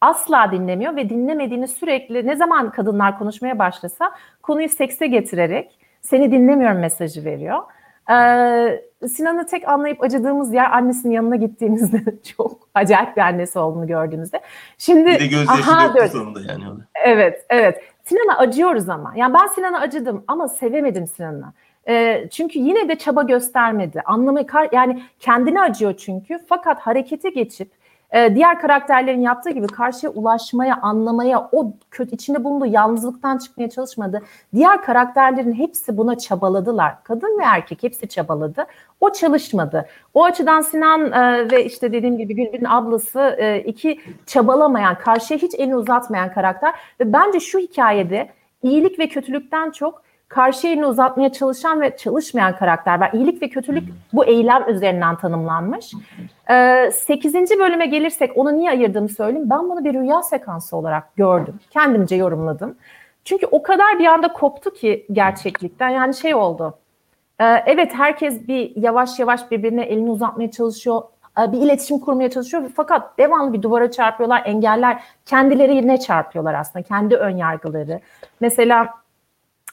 Asla 0.00 0.52
dinlemiyor 0.52 0.96
ve 0.96 1.10
dinlemediğini 1.10 1.68
sürekli 1.68 2.26
ne 2.26 2.36
zaman 2.36 2.70
kadınlar 2.70 3.18
konuşmaya 3.18 3.58
başlasa 3.58 4.14
konuyu 4.42 4.68
sekse 4.68 5.06
getirerek 5.06 5.78
seni 6.02 6.32
dinlemiyorum 6.32 6.78
mesajı 6.78 7.24
veriyor. 7.24 7.62
Ee, 8.10 8.84
Sinan'ı 9.08 9.46
tek 9.46 9.68
anlayıp 9.68 10.02
acıdığımız 10.02 10.54
yer 10.54 10.70
annesinin 10.72 11.12
yanına 11.12 11.36
gittiğimizde 11.36 12.02
çok 12.36 12.68
acayip 12.74 13.16
bir 13.16 13.22
annesi 13.22 13.58
olduğunu 13.58 13.86
gördüğümüzde. 13.86 14.40
Şimdi 14.78 15.06
Bir 15.06 15.20
de 15.20 15.26
gözyaşı 15.26 15.70
aha 15.70 15.94
döktü 15.94 16.08
sonunda 16.08 16.40
yani. 16.40 16.64
Evet, 17.04 17.46
evet. 17.50 17.82
Sinan'a 18.08 18.38
acıyoruz 18.38 18.88
ama. 18.88 19.12
Yani 19.16 19.34
ben 19.34 19.46
Sinan'a 19.46 19.80
acıdım 19.80 20.24
ama 20.28 20.48
sevemedim 20.48 21.06
Sinan'ı. 21.06 21.52
E, 21.88 22.24
çünkü 22.30 22.58
yine 22.58 22.88
de 22.88 22.98
çaba 22.98 23.22
göstermedi. 23.22 24.02
Anlamayı 24.04 24.46
yani 24.72 25.02
kendine 25.20 25.60
acıyor 25.60 25.94
çünkü. 25.96 26.38
Fakat 26.48 26.80
harekete 26.80 27.30
geçip 27.30 27.70
e, 28.12 28.34
diğer 28.34 28.60
karakterlerin 28.60 29.20
yaptığı 29.20 29.50
gibi 29.50 29.66
karşıya 29.66 30.12
ulaşmaya, 30.12 30.78
anlamaya, 30.82 31.48
o 31.52 31.72
kötü 31.90 32.14
içinde 32.14 32.44
bulunduğu 32.44 32.66
yalnızlıktan 32.66 33.38
çıkmaya 33.38 33.70
çalışmadı. 33.70 34.22
Diğer 34.54 34.82
karakterlerin 34.82 35.52
hepsi 35.52 35.96
buna 35.96 36.18
çabaladılar. 36.18 37.04
Kadın 37.04 37.38
ve 37.38 37.42
erkek 37.44 37.82
hepsi 37.82 38.08
çabaladı. 38.08 38.66
O 39.00 39.12
çalışmadı. 39.12 39.86
O 40.14 40.24
açıdan 40.24 40.60
Sinan 40.60 41.12
e, 41.12 41.50
ve 41.50 41.64
işte 41.64 41.92
dediğim 41.92 42.18
gibi 42.18 42.34
Gülbin'in 42.34 42.64
ablası 42.64 43.36
e, 43.38 43.60
iki 43.60 44.00
çabalamayan, 44.26 44.98
karşıya 44.98 45.40
hiç 45.40 45.54
elini 45.54 45.76
uzatmayan 45.76 46.32
karakter. 46.32 46.74
Ve 47.00 47.12
bence 47.12 47.40
şu 47.40 47.58
hikayede 47.58 48.28
iyilik 48.62 48.98
ve 48.98 49.08
kötülükten 49.08 49.70
çok 49.70 50.02
karşı 50.28 50.68
elini 50.68 50.86
uzatmaya 50.86 51.32
çalışan 51.32 51.80
ve 51.80 51.96
çalışmayan 51.96 52.56
karakter 52.56 53.00
var. 53.00 53.10
İyilik 53.12 53.42
ve 53.42 53.48
kötülük 53.48 53.84
bu 54.12 54.24
eylem 54.24 54.64
üzerinden 54.68 55.16
tanımlanmış. 55.16 55.92
Ee, 56.50 56.90
8. 56.92 57.34
bölüme 57.34 57.86
gelirsek 57.86 58.36
onu 58.36 58.56
niye 58.56 58.70
ayırdığımı 58.70 59.08
söyleyeyim. 59.08 59.50
Ben 59.50 59.70
bunu 59.70 59.84
bir 59.84 59.94
rüya 59.94 60.22
sekansı 60.22 60.76
olarak 60.76 61.16
gördüm. 61.16 61.60
Kendimce 61.70 62.16
yorumladım. 62.16 62.76
Çünkü 63.24 63.46
o 63.46 63.62
kadar 63.62 63.98
bir 63.98 64.06
anda 64.06 64.32
koptu 64.32 64.74
ki 64.74 65.06
gerçeklikten. 65.12 65.88
Yani 65.88 66.14
şey 66.14 66.34
oldu. 66.34 66.78
Ee, 67.40 67.44
evet 67.66 67.94
herkes 67.94 68.48
bir 68.48 68.76
yavaş 68.76 69.18
yavaş 69.18 69.50
birbirine 69.50 69.82
elini 69.82 70.10
uzatmaya 70.10 70.50
çalışıyor. 70.50 71.02
Ee, 71.40 71.52
bir 71.52 71.58
iletişim 71.58 71.98
kurmaya 71.98 72.30
çalışıyor. 72.30 72.62
Fakat 72.76 73.18
devamlı 73.18 73.52
bir 73.52 73.62
duvara 73.62 73.90
çarpıyorlar, 73.90 74.42
engeller. 74.44 75.02
Kendileri 75.26 75.76
yine 75.76 76.00
çarpıyorlar 76.00 76.54
aslında. 76.54 76.82
Kendi 76.82 77.16
ön 77.16 77.36
yargıları. 77.36 78.00
Mesela 78.40 78.88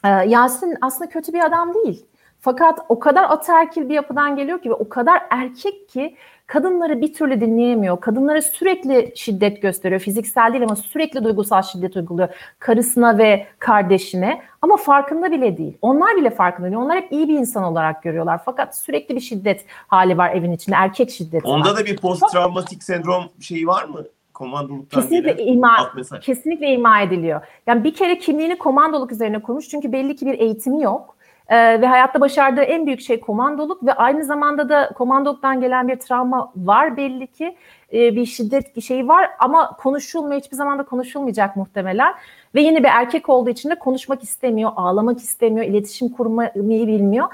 Yasin 0.08 0.74
aslında 0.80 1.10
kötü 1.10 1.32
bir 1.32 1.44
adam 1.44 1.74
değil. 1.74 2.06
Fakat 2.40 2.78
o 2.88 2.98
kadar 2.98 3.24
ataerkil 3.24 3.88
bir 3.88 3.94
yapıdan 3.94 4.36
geliyor 4.36 4.62
ki 4.62 4.70
ve 4.70 4.74
o 4.74 4.88
kadar 4.88 5.22
erkek 5.30 5.88
ki 5.88 6.16
kadınları 6.46 7.00
bir 7.00 7.14
türlü 7.14 7.40
dinleyemiyor. 7.40 8.00
Kadınlara 8.00 8.42
sürekli 8.42 9.12
şiddet 9.16 9.62
gösteriyor. 9.62 10.00
Fiziksel 10.00 10.52
değil 10.52 10.64
ama 10.64 10.76
sürekli 10.76 11.24
duygusal 11.24 11.62
şiddet 11.62 11.96
uyguluyor. 11.96 12.28
Karısına 12.58 13.18
ve 13.18 13.46
kardeşine 13.58 14.42
ama 14.62 14.76
farkında 14.76 15.30
bile 15.30 15.56
değil. 15.56 15.78
Onlar 15.82 16.16
bile 16.16 16.30
farkında 16.30 16.66
değil. 16.66 16.78
Onlar 16.78 16.96
hep 16.96 17.12
iyi 17.12 17.28
bir 17.28 17.38
insan 17.38 17.64
olarak 17.64 18.02
görüyorlar. 18.02 18.40
Fakat 18.44 18.78
sürekli 18.78 19.16
bir 19.16 19.20
şiddet 19.20 19.64
hali 19.68 20.18
var 20.18 20.30
evin 20.30 20.52
içinde. 20.52 20.76
Erkek 20.76 21.10
şiddeti 21.10 21.46
Onda 21.46 21.70
var. 21.70 21.76
da 21.76 21.84
bir 21.84 21.96
post 21.96 22.22
travmatik 22.32 22.82
sendrom 22.84 23.24
şeyi 23.40 23.66
var 23.66 23.84
mı? 23.84 24.04
Komandoluktan 24.36 25.00
kesinlikle 25.00 25.44
ima, 25.44 25.92
kesinlikle 26.20 26.72
ima 26.72 27.00
ediliyor. 27.00 27.40
Yani 27.66 27.84
bir 27.84 27.94
kere 27.94 28.18
kimliğini 28.18 28.58
komandoluk 28.58 29.12
üzerine 29.12 29.42
kurmuş 29.42 29.68
çünkü 29.68 29.92
belli 29.92 30.16
ki 30.16 30.26
bir 30.26 30.38
eğitimi 30.38 30.82
yok. 30.82 31.16
Ee, 31.48 31.80
ve 31.80 31.86
hayatta 31.86 32.20
başardığı 32.20 32.60
en 32.60 32.86
büyük 32.86 33.00
şey 33.00 33.20
komandoluk 33.20 33.86
ve 33.86 33.92
aynı 33.92 34.24
zamanda 34.24 34.68
da 34.68 34.90
komandoluktan 34.94 35.60
gelen 35.60 35.88
bir 35.88 35.96
travma 35.96 36.52
var 36.56 36.96
belli 36.96 37.26
ki 37.26 37.56
ee, 37.92 38.16
bir 38.16 38.26
şiddet 38.26 38.82
şeyi 38.82 39.08
var 39.08 39.30
ama 39.38 39.76
konuşulmuyor 39.76 40.40
hiçbir 40.40 40.56
zaman 40.56 40.78
da 40.78 40.82
konuşulmayacak 40.82 41.56
muhtemelen 41.56 42.14
ve 42.54 42.60
yine 42.60 42.78
bir 42.78 42.88
erkek 42.88 43.28
olduğu 43.28 43.50
için 43.50 43.70
de 43.70 43.74
konuşmak 43.74 44.22
istemiyor, 44.22 44.70
ağlamak 44.76 45.18
istemiyor, 45.18 45.66
iletişim 45.66 46.08
kurmayı 46.08 46.86
bilmiyor. 46.86 47.28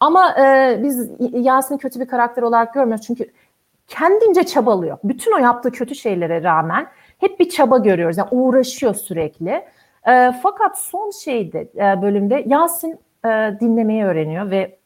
Ama 0.00 0.34
e, 0.38 0.78
biz 0.82 1.10
Yasin'i 1.32 1.78
kötü 1.78 2.00
bir 2.00 2.06
karakter 2.06 2.42
olarak 2.42 2.74
görmüyoruz 2.74 3.06
çünkü 3.06 3.30
kendince 3.88 4.42
çabalıyor. 4.46 4.98
Bütün 5.04 5.32
o 5.32 5.38
yaptığı 5.38 5.70
kötü 5.70 5.94
şeylere 5.94 6.42
rağmen 6.42 6.88
hep 7.18 7.40
bir 7.40 7.48
çaba 7.48 7.78
görüyoruz. 7.78 8.18
Yani 8.18 8.28
uğraşıyor 8.30 8.94
sürekli. 8.94 9.64
E, 10.08 10.32
fakat 10.42 10.78
son 10.78 11.10
şeyde 11.10 11.60
e, 11.60 12.02
bölümde 12.02 12.44
Yasin 12.46 12.98
e, 13.24 13.28
dinlemeyi 13.60 14.04
öğreniyor 14.04 14.50
ve 14.50 14.78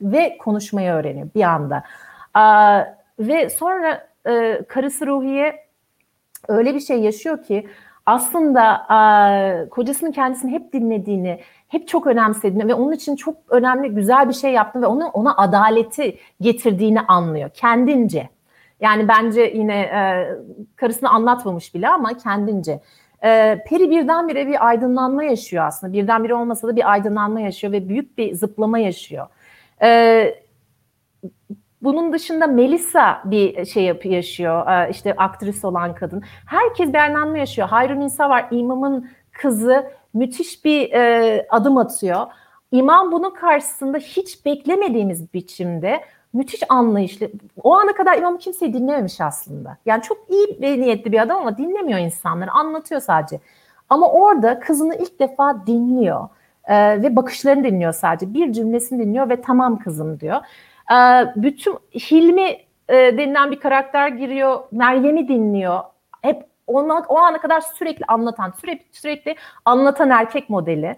ve 0.00 0.38
konuşmayı 0.38 0.90
öğreniyor 0.90 1.28
bir 1.34 1.42
anda. 1.42 1.84
E, 2.36 2.42
ve 3.18 3.50
sonra 3.50 4.08
e, 4.28 4.62
karısı 4.68 5.06
Ruhiye 5.06 5.66
öyle 6.48 6.74
bir 6.74 6.80
şey 6.80 7.00
yaşıyor 7.00 7.42
ki 7.42 7.68
aslında 8.06 8.86
e, 8.94 9.68
kocasının 9.68 10.12
kendisini 10.12 10.52
hep 10.52 10.72
dinlediğini, 10.72 11.40
hep 11.70 11.88
çok 11.88 12.06
önemsediğini 12.06 12.68
ve 12.68 12.74
onun 12.74 12.92
için 12.92 13.16
çok 13.16 13.36
önemli, 13.48 13.88
güzel 13.88 14.28
bir 14.28 14.34
şey 14.34 14.52
yaptığını 14.52 14.82
ve 14.82 14.86
onun 14.86 15.04
ona 15.04 15.36
adaleti 15.36 16.18
getirdiğini 16.40 17.00
anlıyor 17.00 17.50
kendince. 17.54 18.28
Yani 18.80 19.08
bence 19.08 19.52
yine 19.54 19.80
e, 19.80 20.28
karısını 20.76 21.10
anlatmamış 21.10 21.74
bile 21.74 21.88
ama 21.88 22.16
kendince. 22.16 22.80
E, 23.24 23.58
Peri 23.68 23.90
birdenbire 23.90 24.46
bir 24.46 24.66
aydınlanma 24.66 25.24
yaşıyor 25.24 25.64
aslında. 25.64 25.92
Birdenbire 25.92 26.34
olmasa 26.34 26.68
da 26.68 26.76
bir 26.76 26.90
aydınlanma 26.90 27.40
yaşıyor 27.40 27.72
ve 27.72 27.88
büyük 27.88 28.18
bir 28.18 28.34
zıplama 28.34 28.78
yaşıyor. 28.78 29.26
E, 29.82 30.42
bunun 31.82 32.12
dışında 32.12 32.46
Melissa 32.46 33.22
bir 33.24 33.64
şey 33.64 33.94
yaşıyor. 34.04 34.68
E, 34.68 34.90
işte 34.90 35.14
aktris 35.16 35.64
olan 35.64 35.94
kadın. 35.94 36.22
Herkes 36.46 36.88
bir 36.88 37.02
aydınlanma 37.02 37.38
yaşıyor. 37.38 37.68
Hayrun 37.68 38.00
İnsa 38.00 38.28
var. 38.28 38.46
İmamın 38.50 39.10
kızı 39.32 39.99
müthiş 40.14 40.64
bir 40.64 40.92
e, 40.92 41.46
adım 41.50 41.76
atıyor. 41.76 42.26
İmam 42.72 43.12
bunun 43.12 43.30
karşısında 43.30 43.98
hiç 43.98 44.46
beklemediğimiz 44.46 45.34
biçimde 45.34 46.00
müthiş 46.32 46.60
anlayışlı. 46.68 47.30
O 47.62 47.74
ana 47.74 47.92
kadar 47.92 48.18
imam 48.18 48.38
kimseyi 48.38 48.74
dinlememiş 48.74 49.20
aslında. 49.20 49.76
Yani 49.86 50.02
çok 50.02 50.18
iyi 50.28 50.62
bir 50.62 50.80
niyetli 50.80 51.12
bir 51.12 51.22
adam 51.22 51.36
ama 51.36 51.58
dinlemiyor 51.58 51.98
insanları. 51.98 52.50
Anlatıyor 52.50 53.00
sadece. 53.00 53.40
Ama 53.88 54.12
orada 54.12 54.60
kızını 54.60 54.94
ilk 54.96 55.20
defa 55.20 55.66
dinliyor. 55.66 56.28
Ee, 56.64 57.02
ve 57.02 57.16
bakışlarını 57.16 57.64
dinliyor 57.64 57.92
sadece. 57.92 58.34
Bir 58.34 58.52
cümlesini 58.52 59.02
dinliyor 59.02 59.28
ve 59.28 59.40
tamam 59.40 59.78
kızım 59.78 60.20
diyor. 60.20 60.40
Ee, 60.92 61.24
bütün 61.36 61.78
Hilmi 61.94 62.56
e, 62.88 62.94
denilen 63.18 63.50
bir 63.50 63.60
karakter 63.60 64.08
giriyor. 64.08 64.60
Meryem'i 64.72 65.28
dinliyor. 65.28 65.80
Ona, 66.66 67.02
o 67.08 67.18
ana 67.18 67.38
kadar 67.38 67.60
sürekli 67.60 68.04
anlatan, 68.08 68.52
sürekli 68.60 68.84
sürekli 68.92 69.36
anlatan 69.64 70.10
erkek 70.10 70.50
modeli. 70.50 70.96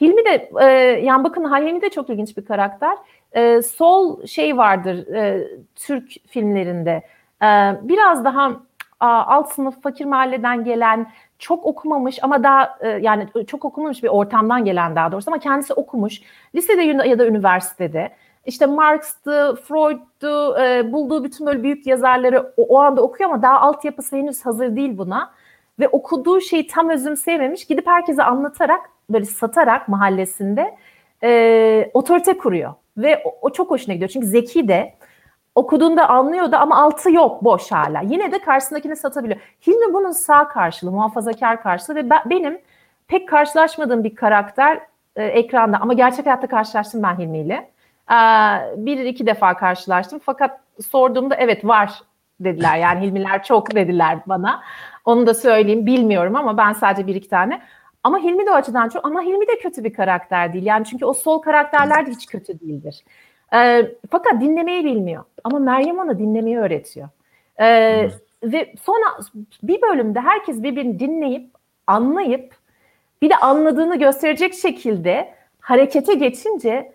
Hilmi 0.00 0.24
de 0.24 0.50
e, 0.60 0.66
yani 1.04 1.24
bakın 1.24 1.44
Hilmi 1.44 1.82
de 1.82 1.90
çok 1.90 2.10
ilginç 2.10 2.36
bir 2.36 2.44
karakter. 2.44 2.98
E, 3.32 3.62
sol 3.62 4.26
şey 4.26 4.56
vardır 4.56 5.14
e, 5.14 5.48
Türk 5.76 6.12
filmlerinde. 6.28 7.02
E, 7.42 7.46
biraz 7.82 8.24
daha 8.24 8.52
a, 9.00 9.08
alt 9.08 9.52
sınıf 9.52 9.82
fakir 9.82 10.04
mahalleden 10.04 10.64
gelen 10.64 11.12
çok 11.38 11.66
okumamış 11.66 12.18
ama 12.22 12.42
daha 12.42 12.78
e, 12.80 12.88
yani 12.88 13.26
çok 13.46 13.64
okumamış 13.64 14.02
bir 14.02 14.08
ortamdan 14.08 14.64
gelen 14.64 14.96
daha 14.96 15.12
doğrusu 15.12 15.30
ama 15.30 15.38
kendisi 15.38 15.74
okumuş. 15.74 16.20
Lisede 16.54 16.82
ya 16.82 17.18
da 17.18 17.26
üniversitede 17.26 18.10
işte 18.46 18.66
Marx'tı, 18.66 19.54
Freud'tu, 19.68 20.58
e, 20.60 20.92
bulduğu 20.92 21.24
bütün 21.24 21.46
böyle 21.46 21.62
büyük 21.62 21.86
yazarları 21.86 22.52
o, 22.56 22.62
o 22.62 22.78
anda 22.78 23.02
okuyor 23.02 23.30
ama 23.30 23.42
daha 23.42 23.60
altyapısı 23.60 24.16
henüz 24.16 24.46
hazır 24.46 24.76
değil 24.76 24.98
buna. 24.98 25.32
Ve 25.80 25.88
okuduğu 25.88 26.40
şeyi 26.40 26.66
tam 26.66 26.88
özümseyememiş, 26.88 27.64
gidip 27.64 27.86
herkese 27.86 28.22
anlatarak, 28.22 28.80
böyle 29.10 29.24
satarak 29.24 29.88
mahallesinde 29.88 30.76
e, 31.22 31.90
otorite 31.94 32.38
kuruyor. 32.38 32.74
Ve 32.96 33.22
o, 33.24 33.38
o 33.42 33.50
çok 33.50 33.70
hoşuna 33.70 33.94
gidiyor. 33.94 34.10
Çünkü 34.10 34.26
zeki 34.26 34.68
de 34.68 34.94
okuduğunda 35.54 36.08
anlıyor 36.08 36.52
da 36.52 36.60
ama 36.60 36.82
altı 36.82 37.12
yok, 37.12 37.44
boş 37.44 37.72
hala. 37.72 38.00
Yine 38.00 38.32
de 38.32 38.38
karşısındakini 38.38 38.96
satabiliyor. 38.96 39.40
Hilmi 39.66 39.94
bunun 39.94 40.10
sağ 40.10 40.48
karşılığı, 40.48 40.92
muhafazakar 40.92 41.62
karşılığı 41.62 41.94
ve 41.96 42.10
ben, 42.10 42.20
benim 42.26 42.58
pek 43.08 43.28
karşılaşmadığım 43.28 44.04
bir 44.04 44.14
karakter 44.14 44.80
e, 45.16 45.24
ekranda 45.24 45.78
ama 45.80 45.92
gerçek 45.92 46.26
hayatta 46.26 46.46
karşılaştım 46.46 47.02
ben 47.02 47.18
Hilmi 47.18 47.38
ile. 47.38 47.70
E, 48.10 48.16
bir 48.76 48.98
iki 48.98 49.26
defa 49.26 49.56
karşılaştım 49.56 50.20
fakat 50.24 50.60
sorduğumda 50.90 51.34
evet 51.34 51.64
var 51.64 52.02
dediler. 52.40 52.78
Yani 52.78 53.00
Hilmiler 53.06 53.44
çok 53.44 53.74
dediler 53.74 54.18
bana. 54.26 54.62
Onu 55.04 55.26
da 55.26 55.34
söyleyeyim 55.34 55.86
bilmiyorum 55.86 56.36
ama 56.36 56.56
ben 56.56 56.72
sadece 56.72 57.06
bir 57.06 57.14
iki 57.14 57.28
tane. 57.28 57.62
Ama 58.04 58.18
Hilmi 58.18 58.46
de 58.46 58.50
o 58.50 58.54
açıdan 58.54 58.88
çok 58.88 59.04
ama 59.04 59.22
Hilmi 59.22 59.48
de 59.48 59.58
kötü 59.58 59.84
bir 59.84 59.92
karakter 59.92 60.52
değil. 60.52 60.66
Yani 60.66 60.84
çünkü 60.84 61.04
o 61.04 61.12
sol 61.12 61.38
karakterler 61.38 62.06
de 62.06 62.10
hiç 62.10 62.26
kötü 62.26 62.60
değildir. 62.60 63.04
Ee, 63.54 63.90
fakat 64.10 64.40
dinlemeyi 64.40 64.84
bilmiyor. 64.84 65.24
Ama 65.44 65.58
Meryem 65.58 65.98
ona 65.98 66.18
dinlemeyi 66.18 66.58
öğretiyor. 66.58 67.08
Ee, 67.60 68.08
ve 68.42 68.74
sonra 68.82 69.04
bir 69.62 69.82
bölümde 69.82 70.20
herkes 70.20 70.62
birbirini 70.62 70.98
dinleyip, 70.98 71.50
anlayıp 71.86 72.54
bir 73.22 73.30
de 73.30 73.36
anladığını 73.36 73.98
gösterecek 73.98 74.54
şekilde 74.54 75.34
harekete 75.60 76.14
geçince 76.14 76.70
e, 76.70 76.92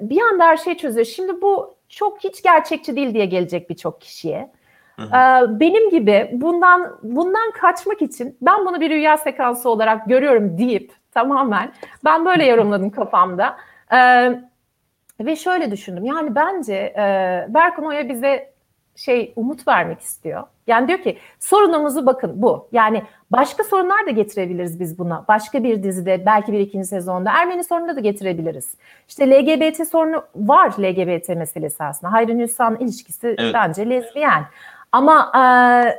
bir 0.00 0.20
anda 0.20 0.44
her 0.44 0.56
şey 0.56 0.76
çözüyor. 0.76 1.06
Şimdi 1.06 1.42
bu 1.42 1.74
çok 1.88 2.24
hiç 2.24 2.42
gerçekçi 2.42 2.96
değil 2.96 3.14
diye 3.14 3.26
gelecek 3.26 3.70
birçok 3.70 4.00
kişiye. 4.00 4.50
Hı 4.96 5.02
hı. 5.02 5.60
Benim 5.60 5.90
gibi 5.90 6.30
bundan 6.32 6.98
bundan 7.02 7.50
kaçmak 7.50 8.02
için 8.02 8.36
ben 8.42 8.66
bunu 8.66 8.80
bir 8.80 8.90
rüya 8.90 9.18
sekansı 9.18 9.70
olarak 9.70 10.06
görüyorum 10.08 10.58
deyip 10.58 10.92
tamamen 11.12 11.72
ben 12.04 12.24
böyle 12.26 12.46
yorumladım 12.46 12.90
kafamda. 13.00 13.56
Ee, 13.92 14.40
ve 15.20 15.36
şöyle 15.36 15.70
düşündüm 15.70 16.04
yani 16.04 16.34
bence 16.34 16.74
e, 16.74 17.46
Berkun 17.48 17.84
Oya 17.84 18.08
bize 18.08 18.52
şey 18.96 19.32
umut 19.36 19.68
vermek 19.68 20.00
istiyor. 20.00 20.42
Yani 20.66 20.88
diyor 20.88 20.98
ki 20.98 21.18
sorunumuzu 21.40 22.06
bakın 22.06 22.32
bu. 22.34 22.68
Yani 22.72 23.02
başka 23.30 23.64
sorunlar 23.64 24.06
da 24.06 24.10
getirebiliriz 24.10 24.80
biz 24.80 24.98
buna. 24.98 25.24
Başka 25.28 25.64
bir 25.64 25.82
dizide 25.82 26.26
belki 26.26 26.52
bir 26.52 26.58
ikinci 26.58 26.88
sezonda 26.88 27.30
Ermeni 27.30 27.64
sorununu 27.64 27.96
da 27.96 28.00
getirebiliriz. 28.00 28.74
İşte 29.08 29.30
LGBT 29.30 29.88
sorunu 29.88 30.22
var 30.34 30.72
LGBT 30.78 31.28
meselesi 31.28 31.84
aslında. 31.84 32.12
Hayri 32.12 32.38
Nüsan 32.38 32.76
ilişkisi 32.76 33.34
evet. 33.38 33.54
bence 33.54 33.90
lezbiyen. 33.90 34.44
Ama 34.92 35.32
e, 35.34 35.38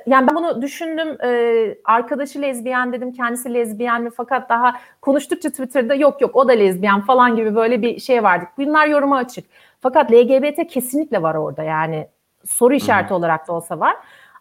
yani 0.06 0.28
ben 0.28 0.36
bunu 0.36 0.62
düşündüm. 0.62 1.18
E, 1.24 1.76
arkadaşı 1.86 2.42
lezbiyen 2.42 2.94
dedim. 2.94 3.12
Kendisi 3.12 3.54
lezbiyen 3.54 4.02
mi? 4.02 4.10
Fakat 4.18 4.50
daha 4.50 4.74
konuştukça 5.02 5.50
Twitter'da 5.50 5.96
yok 5.96 6.22
yok 6.22 6.36
o 6.36 6.48
da 6.48 6.52
lezbiyen 6.52 7.02
falan 7.02 7.36
gibi 7.36 7.56
böyle 7.56 7.82
bir 7.82 8.00
şey 8.00 8.24
vardı. 8.24 8.46
Bunlar 8.58 8.88
yoruma 8.88 9.18
açık. 9.18 9.46
Fakat 9.82 10.12
LGBT 10.12 10.68
kesinlikle 10.68 11.22
var 11.22 11.36
orada 11.36 11.64
yani 11.64 12.08
soru 12.46 12.74
işareti 12.74 13.10
hmm. 13.10 13.18
olarak 13.18 13.48
da 13.48 13.54
olsa 13.54 13.80
var. 13.80 13.96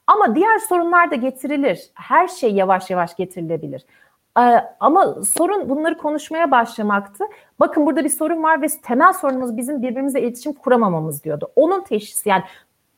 Ama 0.07 0.35
diğer 0.35 0.59
sorunlar 0.59 1.11
da 1.11 1.15
getirilir. 1.15 1.91
Her 1.95 2.29
şey 2.29 2.53
yavaş 2.55 2.91
yavaş 2.91 3.17
getirilebilir. 3.17 3.87
Ee, 4.39 4.65
ama 4.81 5.15
sorun 5.25 5.69
bunları 5.69 5.99
konuşmaya 5.99 6.51
başlamaktı. 6.51 7.25
Bakın 7.61 7.87
burada 7.87 8.05
bir 8.05 8.09
sorun 8.09 8.43
var 8.43 8.63
ve 8.63 8.67
temel 8.83 9.13
sorunumuz 9.13 9.57
bizim 9.57 9.83
birbirimizle 9.83 10.23
iletişim 10.23 10.53
kuramamamız 10.53 11.25
diyordu. 11.25 11.53
Onun 11.57 11.83
teşhisi 11.83 12.29
yani 12.29 12.43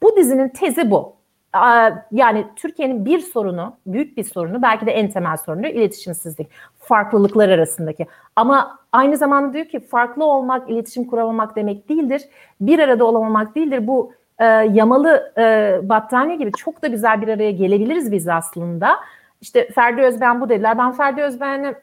bu 0.03 0.17
dizinin 0.17 0.49
tezi 0.49 0.91
bu. 0.91 1.17
Ee, 1.55 1.93
yani 2.13 2.47
Türkiye'nin 2.57 3.05
bir 3.05 3.19
sorunu, 3.19 3.77
büyük 3.87 4.17
bir 4.17 4.25
sorunu, 4.25 4.63
belki 4.63 4.87
de 4.87 4.91
en 4.93 5.11
temel 5.11 5.37
sorunu 5.37 5.67
iletişimsizlik. 5.67 6.49
Farklılıklar 6.79 7.49
arasındaki. 7.49 8.07
Ama 8.37 8.79
aynı 8.93 9.17
zamanda 9.17 9.53
diyor 9.53 9.67
ki 9.67 9.81
farklı 9.81 10.25
olmak, 10.25 10.71
iletişim 10.71 11.05
kuramamak 11.05 11.57
demek 11.57 11.89
değildir. 11.89 12.23
Bir 12.61 12.79
arada 12.79 13.05
olamamak 13.05 13.55
değildir. 13.55 13.87
Bu 13.87 14.13
e, 14.39 14.45
yamalı 14.45 15.33
e, 15.39 15.79
battaniye 15.83 16.37
gibi 16.37 16.53
çok 16.53 16.83
da 16.83 16.87
güzel 16.87 17.23
bir 17.23 17.29
araya 17.29 17.51
gelebiliriz 17.51 18.13
biz 18.13 18.29
aslında. 18.29 18.97
İşte 19.41 19.69
Ferdi 19.71 20.03
Özben 20.03 20.41
bu 20.41 20.49
dediler. 20.49 20.79
Ben 20.79 20.93
Ferdi 20.93 21.23
Özben'i 21.23 21.75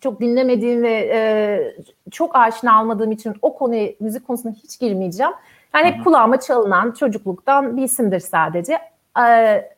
çok 0.00 0.20
dinlemediğim 0.20 0.82
ve 0.82 1.10
e, 1.12 1.74
çok 2.10 2.36
aşina 2.36 2.76
almadığım 2.76 3.12
için 3.12 3.34
o 3.42 3.54
konuya, 3.54 3.88
müzik 4.00 4.26
konusuna 4.26 4.52
hiç 4.52 4.78
girmeyeceğim. 4.80 5.32
Yani 5.74 5.86
hep 5.86 6.04
kulağıma 6.04 6.40
çalınan 6.40 6.92
çocukluktan 6.92 7.76
bir 7.76 7.82
isimdir 7.82 8.20
sadece. 8.20 8.78
Ee, 9.18 9.70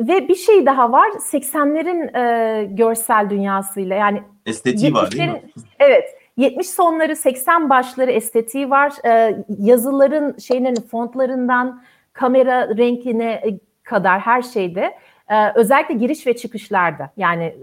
ve 0.00 0.28
bir 0.28 0.34
şey 0.34 0.66
daha 0.66 0.92
var 0.92 1.08
80'lerin 1.08 2.18
e, 2.18 2.64
görsel 2.64 3.30
dünyasıyla 3.30 3.96
yani 3.96 4.22
estetiği 4.46 4.94
var 4.94 5.12
değil 5.12 5.28
mi? 5.28 5.42
Evet 5.78 6.04
70 6.36 6.66
sonları 6.66 7.16
80 7.16 7.70
başları 7.70 8.10
estetiği 8.10 8.70
var. 8.70 8.92
Ee, 9.06 9.36
yazıların 9.58 10.38
şeylerin 10.38 10.88
fontlarından 10.90 11.82
kamera 12.12 12.76
renkine 12.76 13.44
kadar 13.82 14.20
her 14.20 14.42
şeyde. 14.42 14.98
Ee, 15.30 15.52
özellikle 15.54 15.94
giriş 15.94 16.26
ve 16.26 16.36
çıkışlarda 16.36 17.10
yani 17.16 17.56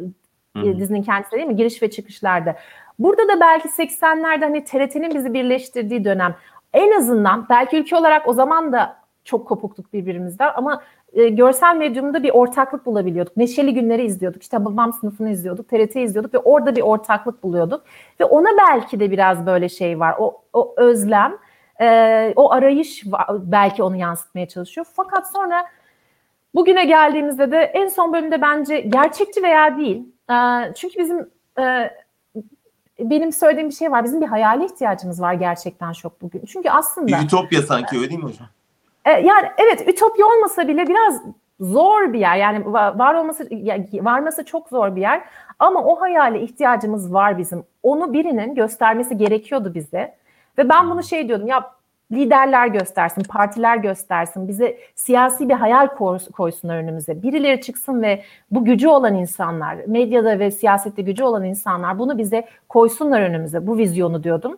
Hı-hı. 0.57 0.79
dizinin 0.79 1.03
kendisi 1.03 1.31
değil 1.31 1.47
mi? 1.47 1.55
Giriş 1.55 1.81
ve 1.81 1.89
çıkışlarda. 1.89 2.55
Burada 2.99 3.27
da 3.27 3.39
belki 3.39 3.67
80'lerde 3.67 4.41
hani 4.41 4.63
TRT'nin 4.63 5.15
bizi 5.15 5.33
birleştirdiği 5.33 6.03
dönem 6.03 6.35
en 6.73 6.91
azından 6.91 7.45
belki 7.49 7.77
ülke 7.77 7.95
olarak 7.95 8.27
o 8.27 8.33
zaman 8.33 8.71
da 8.71 9.01
çok 9.23 9.47
kopuktuk 9.47 9.93
birbirimizden 9.93 10.51
ama 10.55 10.83
e, 11.13 11.29
görsel 11.29 11.75
medyumda 11.75 12.23
bir 12.23 12.29
ortaklık 12.29 12.85
bulabiliyorduk. 12.85 13.37
Neşeli 13.37 13.73
günleri 13.73 14.05
izliyorduk. 14.05 14.41
İşte 14.41 14.65
babam 14.65 14.93
sınıfını 14.93 15.29
izliyorduk. 15.29 15.69
TRT 15.69 15.95
izliyorduk 15.95 16.33
ve 16.33 16.37
orada 16.37 16.75
bir 16.75 16.81
ortaklık 16.81 17.43
buluyorduk. 17.43 17.83
Ve 18.19 18.25
ona 18.25 18.49
belki 18.57 18.99
de 18.99 19.11
biraz 19.11 19.45
böyle 19.45 19.69
şey 19.69 19.99
var. 19.99 20.15
O, 20.19 20.41
o 20.53 20.73
özlem, 20.77 21.37
e, 21.81 22.33
o 22.35 22.51
arayış 22.51 23.03
belki 23.39 23.83
onu 23.83 23.95
yansıtmaya 23.95 24.47
çalışıyor. 24.47 24.87
Fakat 24.93 25.31
sonra 25.31 25.65
bugüne 26.55 26.85
geldiğimizde 26.85 27.51
de 27.51 27.57
en 27.57 27.87
son 27.87 28.13
bölümde 28.13 28.41
bence 28.41 28.81
gerçekçi 28.81 29.43
veya 29.43 29.77
değil. 29.77 30.03
E, 30.31 30.35
çünkü 30.75 30.99
bizim 30.99 31.29
e, 31.59 31.91
benim 32.99 33.31
söylediğim 33.31 33.69
bir 33.69 33.75
şey 33.75 33.91
var. 33.91 34.03
Bizim 34.03 34.21
bir 34.21 34.27
hayale 34.27 34.65
ihtiyacımız 34.65 35.21
var 35.21 35.33
gerçekten 35.33 35.93
çok 35.93 36.21
bugün. 36.21 36.45
Çünkü 36.45 36.69
aslında... 36.69 37.21
Ütopya 37.23 37.61
sanki 37.61 37.97
öyle 37.97 38.09
değil 38.09 38.19
mi 38.19 38.29
hocam? 38.29 38.47
E, 39.05 39.11
yani 39.11 39.47
evet 39.57 39.87
ütopya 39.87 40.25
olmasa 40.25 40.67
bile 40.67 40.87
biraz 40.87 41.21
zor 41.59 42.13
bir 42.13 42.19
yer. 42.19 42.35
Yani 42.35 42.73
var 42.73 43.15
olması 43.15 43.49
varması 44.01 44.45
çok 44.45 44.69
zor 44.69 44.95
bir 44.95 45.01
yer. 45.01 45.21
Ama 45.59 45.83
o 45.83 46.01
hayale 46.01 46.41
ihtiyacımız 46.41 47.13
var 47.13 47.37
bizim. 47.37 47.63
Onu 47.83 48.13
birinin 48.13 48.55
göstermesi 48.55 49.17
gerekiyordu 49.17 49.73
bize. 49.73 50.15
Ve 50.57 50.69
ben 50.69 50.89
bunu 50.89 51.03
şey 51.03 51.27
diyordum 51.27 51.47
ya 51.47 51.71
liderler 52.11 52.67
göstersin, 52.67 53.23
partiler 53.23 53.77
göstersin, 53.77 54.47
bize 54.47 54.77
siyasi 54.95 55.49
bir 55.49 55.53
hayal 55.53 55.87
koysunlar 56.33 56.77
önümüze. 56.77 57.23
Birileri 57.23 57.61
çıksın 57.61 58.01
ve 58.01 58.23
bu 58.51 58.65
gücü 58.65 58.87
olan 58.87 59.15
insanlar, 59.15 59.77
medyada 59.87 60.39
ve 60.39 60.51
siyasette 60.51 61.01
gücü 61.01 61.23
olan 61.23 61.43
insanlar 61.43 61.99
bunu 61.99 62.17
bize 62.17 62.47
koysunlar 62.69 63.21
önümüze, 63.21 63.67
bu 63.67 63.77
vizyonu 63.77 64.23
diyordum. 64.23 64.57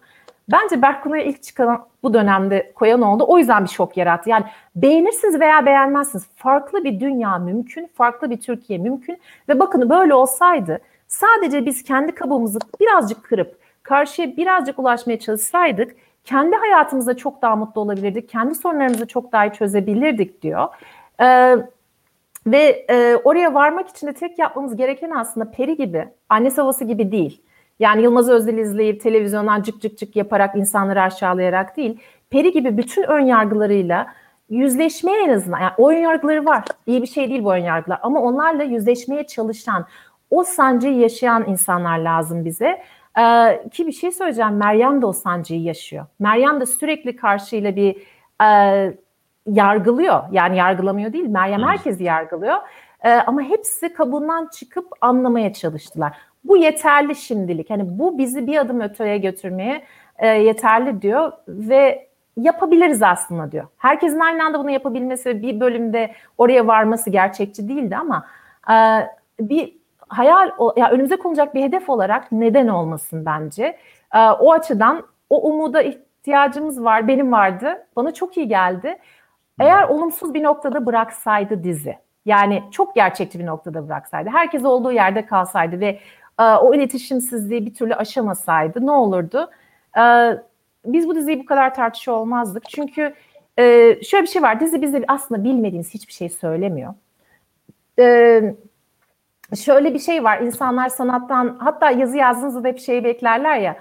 Bence 0.52 0.82
Berkunay'a 0.82 1.24
ilk 1.24 1.44
çıkan 1.44 1.86
bu 2.04 2.14
dönemde 2.14 2.72
koyan 2.76 3.02
oldu. 3.02 3.26
O 3.28 3.38
yüzden 3.38 3.64
bir 3.64 3.70
şok 3.70 3.98
yarattı. 3.98 4.30
Yani 4.30 4.46
beğenirsiniz 4.76 5.40
veya 5.40 5.66
beğenmezsiniz. 5.66 6.28
Farklı 6.36 6.84
bir 6.84 7.00
dünya 7.00 7.38
mümkün, 7.38 7.90
farklı 7.94 8.30
bir 8.30 8.38
Türkiye 8.38 8.80
mümkün. 8.80 9.20
Ve 9.50 9.60
bakın 9.60 9.90
böyle 9.90 10.14
olsaydı 10.14 10.80
sadece 11.08 11.66
biz 11.66 11.84
kendi 11.84 12.12
kabuğumuzu 12.12 12.60
birazcık 12.80 13.24
kırıp 13.24 13.58
karşıya 13.84 14.38
birazcık 14.38 14.80
ulaşmaya 14.80 15.20
çalışsaydık 15.20 15.96
kendi 16.24 16.56
hayatımızda 16.56 17.18
çok 17.18 17.42
daha 17.42 17.56
mutlu 17.56 17.82
olabilirdik. 17.82 18.30
Kendi 18.30 18.56
sorunlarımızı 18.56 19.08
çok 19.08 19.32
daha 19.32 19.46
iyi 19.46 19.54
çözebilirdik 19.54 20.42
diyor. 20.42 20.68
Ee, 21.22 21.56
ve 22.48 22.86
e, 22.90 23.16
oraya 23.24 23.54
varmak 23.54 23.90
için 23.90 24.08
de 24.08 24.14
tek 24.14 24.40
yapmamız 24.40 24.76
gereken 24.76 25.12
aslında 25.12 25.52
peri 25.52 25.78
gibi, 25.78 26.08
anne 26.30 26.50
havası 26.50 26.86
gibi 26.86 27.12
değil. 27.12 27.42
Yani 27.80 28.02
Yılmaz 28.04 28.30
Özdil 28.30 28.58
izleyip 28.58 29.02
televizyondan 29.02 29.62
cık 29.62 29.82
cık 29.82 29.98
cık 29.98 30.16
yaparak 30.16 30.56
insanları 30.56 31.02
aşağılayarak 31.02 31.78
değil. 31.78 32.00
Peri 32.30 32.52
gibi 32.52 32.78
bütün 32.78 33.04
ön 33.04 33.20
yargılarıyla 33.20 34.08
yüzleşmeye 34.50 35.24
en 35.24 35.30
azından. 35.30 35.60
Yani 35.60 35.74
o 35.78 35.90
ön 35.90 35.98
yargıları 35.98 36.46
var. 36.46 36.64
İyi 36.86 37.02
bir 37.02 37.08
şey 37.08 37.30
değil 37.30 37.44
bu 37.44 37.54
ön 37.54 37.64
yargılar. 37.64 38.00
Ama 38.02 38.22
onlarla 38.22 38.64
yüzleşmeye 38.64 39.28
çalışan, 39.28 39.86
o 40.30 40.44
sancıyı 40.44 40.98
yaşayan 40.98 41.46
insanlar 41.48 42.00
lazım 42.00 42.46
bize. 42.46 42.84
Ee, 43.20 43.70
ki 43.72 43.88
bir 43.88 43.92
şey 43.92 44.12
söyleyeceğim. 44.12 44.58
Meryem 44.58 45.02
de 45.02 45.06
o 45.06 45.14
sancıyı 45.14 45.62
yaşıyor. 45.62 46.06
Meryem 46.20 46.62
de 46.62 46.66
sürekli 46.66 47.16
karşıyla 47.16 47.76
bir 47.76 47.98
e, 48.44 48.98
yargılıyor. 49.48 50.24
Yani 50.32 50.58
yargılamıyor 50.58 51.14
değil. 51.14 51.28
Meryem 51.28 51.64
herkesi 51.64 52.04
yargılıyor. 52.04 52.58
Ee, 53.04 53.12
ama 53.12 53.42
hepsi 53.42 53.94
kabuğundan 53.94 54.50
çıkıp 54.54 54.88
anlamaya 55.02 55.54
çalıştılar. 55.54 56.18
Bu 56.44 56.58
yeterli 56.58 57.16
şimdilik. 57.16 57.70
Hani 57.70 58.00
bu 58.00 58.18
bizi 58.18 58.48
bir 58.48 58.58
adım 58.58 58.82
öteye 58.82 59.18
götürmeye 59.18 59.84
e, 60.18 60.28
yeterli 60.28 61.02
diyor 61.02 61.32
ve 61.48 62.08
yapabiliriz 62.38 63.04
aslında 63.04 63.52
diyor. 63.52 63.68
Herkesin 63.78 64.20
aynı 64.20 64.46
anda 64.46 64.60
bunu 64.60 64.70
yapabilmesi 64.70 65.42
bir 65.42 65.60
bölümde 65.60 66.14
oraya 66.38 66.68
varması 66.68 67.10
gerçekçi 67.10 67.70
değildi 67.70 67.98
ama 67.98 68.26
e, 68.70 68.76
bir 69.40 69.74
hayal 70.08 70.52
ya 70.76 70.92
önümüze 70.92 71.16
konacak 71.16 71.56
bir 71.56 71.64
hedef 71.64 71.90
olarak 71.90 72.32
neden 72.32 72.68
olmasın 72.68 73.26
bence. 73.26 73.78
E, 74.16 74.20
o 74.20 74.52
açıdan 74.52 75.04
o 75.30 75.50
umuda 75.50 75.82
ihtiyacımız 75.82 76.84
var. 76.84 77.08
Benim 77.08 77.32
vardı. 77.32 77.88
Bana 77.96 78.14
çok 78.14 78.38
iyi 78.38 78.48
geldi. 78.48 78.98
Eğer 79.60 79.84
olumsuz 79.84 80.34
bir 80.34 80.44
noktada 80.44 80.86
bıraksaydı 80.86 81.64
dizi. 81.64 81.98
Yani 82.26 82.64
çok 82.72 82.96
gerçekçi 82.96 83.40
bir 83.40 83.46
noktada 83.46 83.88
bıraksaydı. 83.88 84.30
Herkes 84.30 84.66
olduğu 84.66 84.92
yerde 84.92 85.26
kalsaydı 85.26 85.80
ve 85.80 86.00
o 86.38 86.74
iletişimsizliği 86.74 87.66
bir 87.66 87.74
türlü 87.74 87.96
aşamasaydı 87.96 88.86
ne 88.86 88.92
olurdu? 88.92 89.50
E, 89.98 90.04
biz 90.86 91.08
bu 91.08 91.16
diziyi 91.16 91.40
bu 91.40 91.46
kadar 91.46 91.76
tartışıyor 91.76 92.18
olmazdık. 92.18 92.70
Çünkü 92.70 93.14
e, 93.60 93.64
şöyle 94.04 94.24
bir 94.24 94.30
şey 94.30 94.42
var. 94.42 94.60
Dizi 94.60 94.82
bize 94.82 95.04
aslında 95.08 95.44
bilmediğiniz 95.44 95.94
hiçbir 95.94 96.14
şey 96.14 96.30
söylemiyor. 96.30 96.94
Şöyle 99.56 99.94
bir 99.94 100.00
şey 100.00 100.24
var. 100.24 100.40
İnsanlar 100.40 100.90
sanattan 100.90 101.58
hatta 101.60 101.92
yazı 101.92 102.18
yazdığınızda 102.18 102.64
da 102.64 102.68
hep 102.68 102.80
şeyi 102.80 103.04
beklerler 103.04 103.58
ya. 103.58 103.76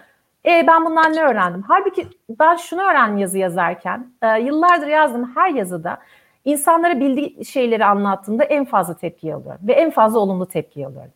E, 0.46 0.66
ben 0.66 0.84
bundan 0.84 1.12
ne 1.12 1.22
öğrendim? 1.22 1.64
Halbuki 1.68 2.08
ben 2.40 2.56
şunu 2.56 2.82
öğrendim 2.82 3.18
yazı 3.18 3.38
yazarken. 3.38 4.06
yıllardır 4.40 4.86
yazdığım 4.86 5.36
her 5.36 5.50
yazıda 5.50 5.98
insanlara 6.44 7.00
bildiği 7.00 7.44
şeyleri 7.44 7.84
anlattığımda 7.84 8.44
en 8.44 8.64
fazla 8.64 8.96
tepki 8.96 9.34
alıyorum. 9.34 9.60
Ve 9.68 9.72
en 9.72 9.90
fazla 9.90 10.18
olumlu 10.18 10.46
tepki 10.46 10.86
alıyorum 10.86 11.12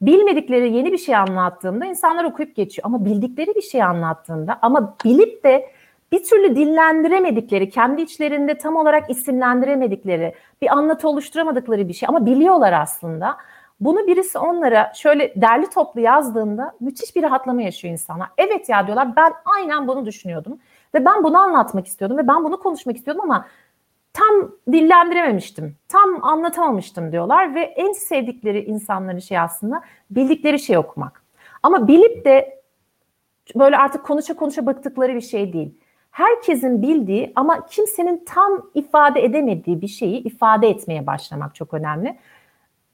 bilmedikleri 0.00 0.72
yeni 0.72 0.92
bir 0.92 0.98
şey 0.98 1.16
anlattığında 1.16 1.86
insanlar 1.86 2.24
okuyup 2.24 2.56
geçiyor. 2.56 2.86
Ama 2.86 3.04
bildikleri 3.04 3.54
bir 3.54 3.62
şey 3.62 3.82
anlattığında 3.82 4.58
ama 4.62 4.94
bilip 5.04 5.44
de 5.44 5.70
bir 6.12 6.24
türlü 6.24 6.56
dillendiremedikleri, 6.56 7.70
kendi 7.70 8.02
içlerinde 8.02 8.58
tam 8.58 8.76
olarak 8.76 9.10
isimlendiremedikleri, 9.10 10.34
bir 10.62 10.76
anlatı 10.76 11.08
oluşturamadıkları 11.08 11.88
bir 11.88 11.92
şey 11.92 12.08
ama 12.08 12.26
biliyorlar 12.26 12.72
aslında. 12.72 13.36
Bunu 13.80 14.06
birisi 14.06 14.38
onlara 14.38 14.92
şöyle 14.94 15.32
derli 15.36 15.70
toplu 15.70 16.00
yazdığında 16.00 16.72
müthiş 16.80 17.16
bir 17.16 17.22
rahatlama 17.22 17.62
yaşıyor 17.62 17.92
insanlar. 17.92 18.28
Evet 18.38 18.68
ya 18.68 18.86
diyorlar 18.86 19.16
ben 19.16 19.32
aynen 19.44 19.88
bunu 19.88 20.06
düşünüyordum 20.06 20.58
ve 20.94 21.04
ben 21.04 21.24
bunu 21.24 21.38
anlatmak 21.38 21.86
istiyordum 21.86 22.18
ve 22.18 22.28
ben 22.28 22.44
bunu 22.44 22.60
konuşmak 22.60 22.96
istiyordum 22.96 23.24
ama 23.24 23.46
tam 24.18 24.50
dillendirememiştim, 24.72 25.76
tam 25.88 26.24
anlatamamıştım 26.24 27.12
diyorlar 27.12 27.54
ve 27.54 27.60
en 27.60 27.92
sevdikleri 27.92 28.64
insanların 28.64 29.18
şey 29.18 29.38
aslında 29.38 29.82
bildikleri 30.10 30.58
şey 30.58 30.78
okumak. 30.78 31.22
Ama 31.62 31.88
bilip 31.88 32.24
de 32.24 32.62
böyle 33.54 33.76
artık 33.76 34.04
konuşa 34.04 34.34
konuşa 34.34 34.66
bıktıkları 34.66 35.14
bir 35.14 35.20
şey 35.20 35.52
değil. 35.52 35.74
Herkesin 36.10 36.82
bildiği 36.82 37.32
ama 37.36 37.66
kimsenin 37.66 38.24
tam 38.24 38.70
ifade 38.74 39.24
edemediği 39.24 39.80
bir 39.80 39.88
şeyi 39.88 40.22
ifade 40.22 40.68
etmeye 40.68 41.06
başlamak 41.06 41.54
çok 41.54 41.74
önemli. 41.74 42.18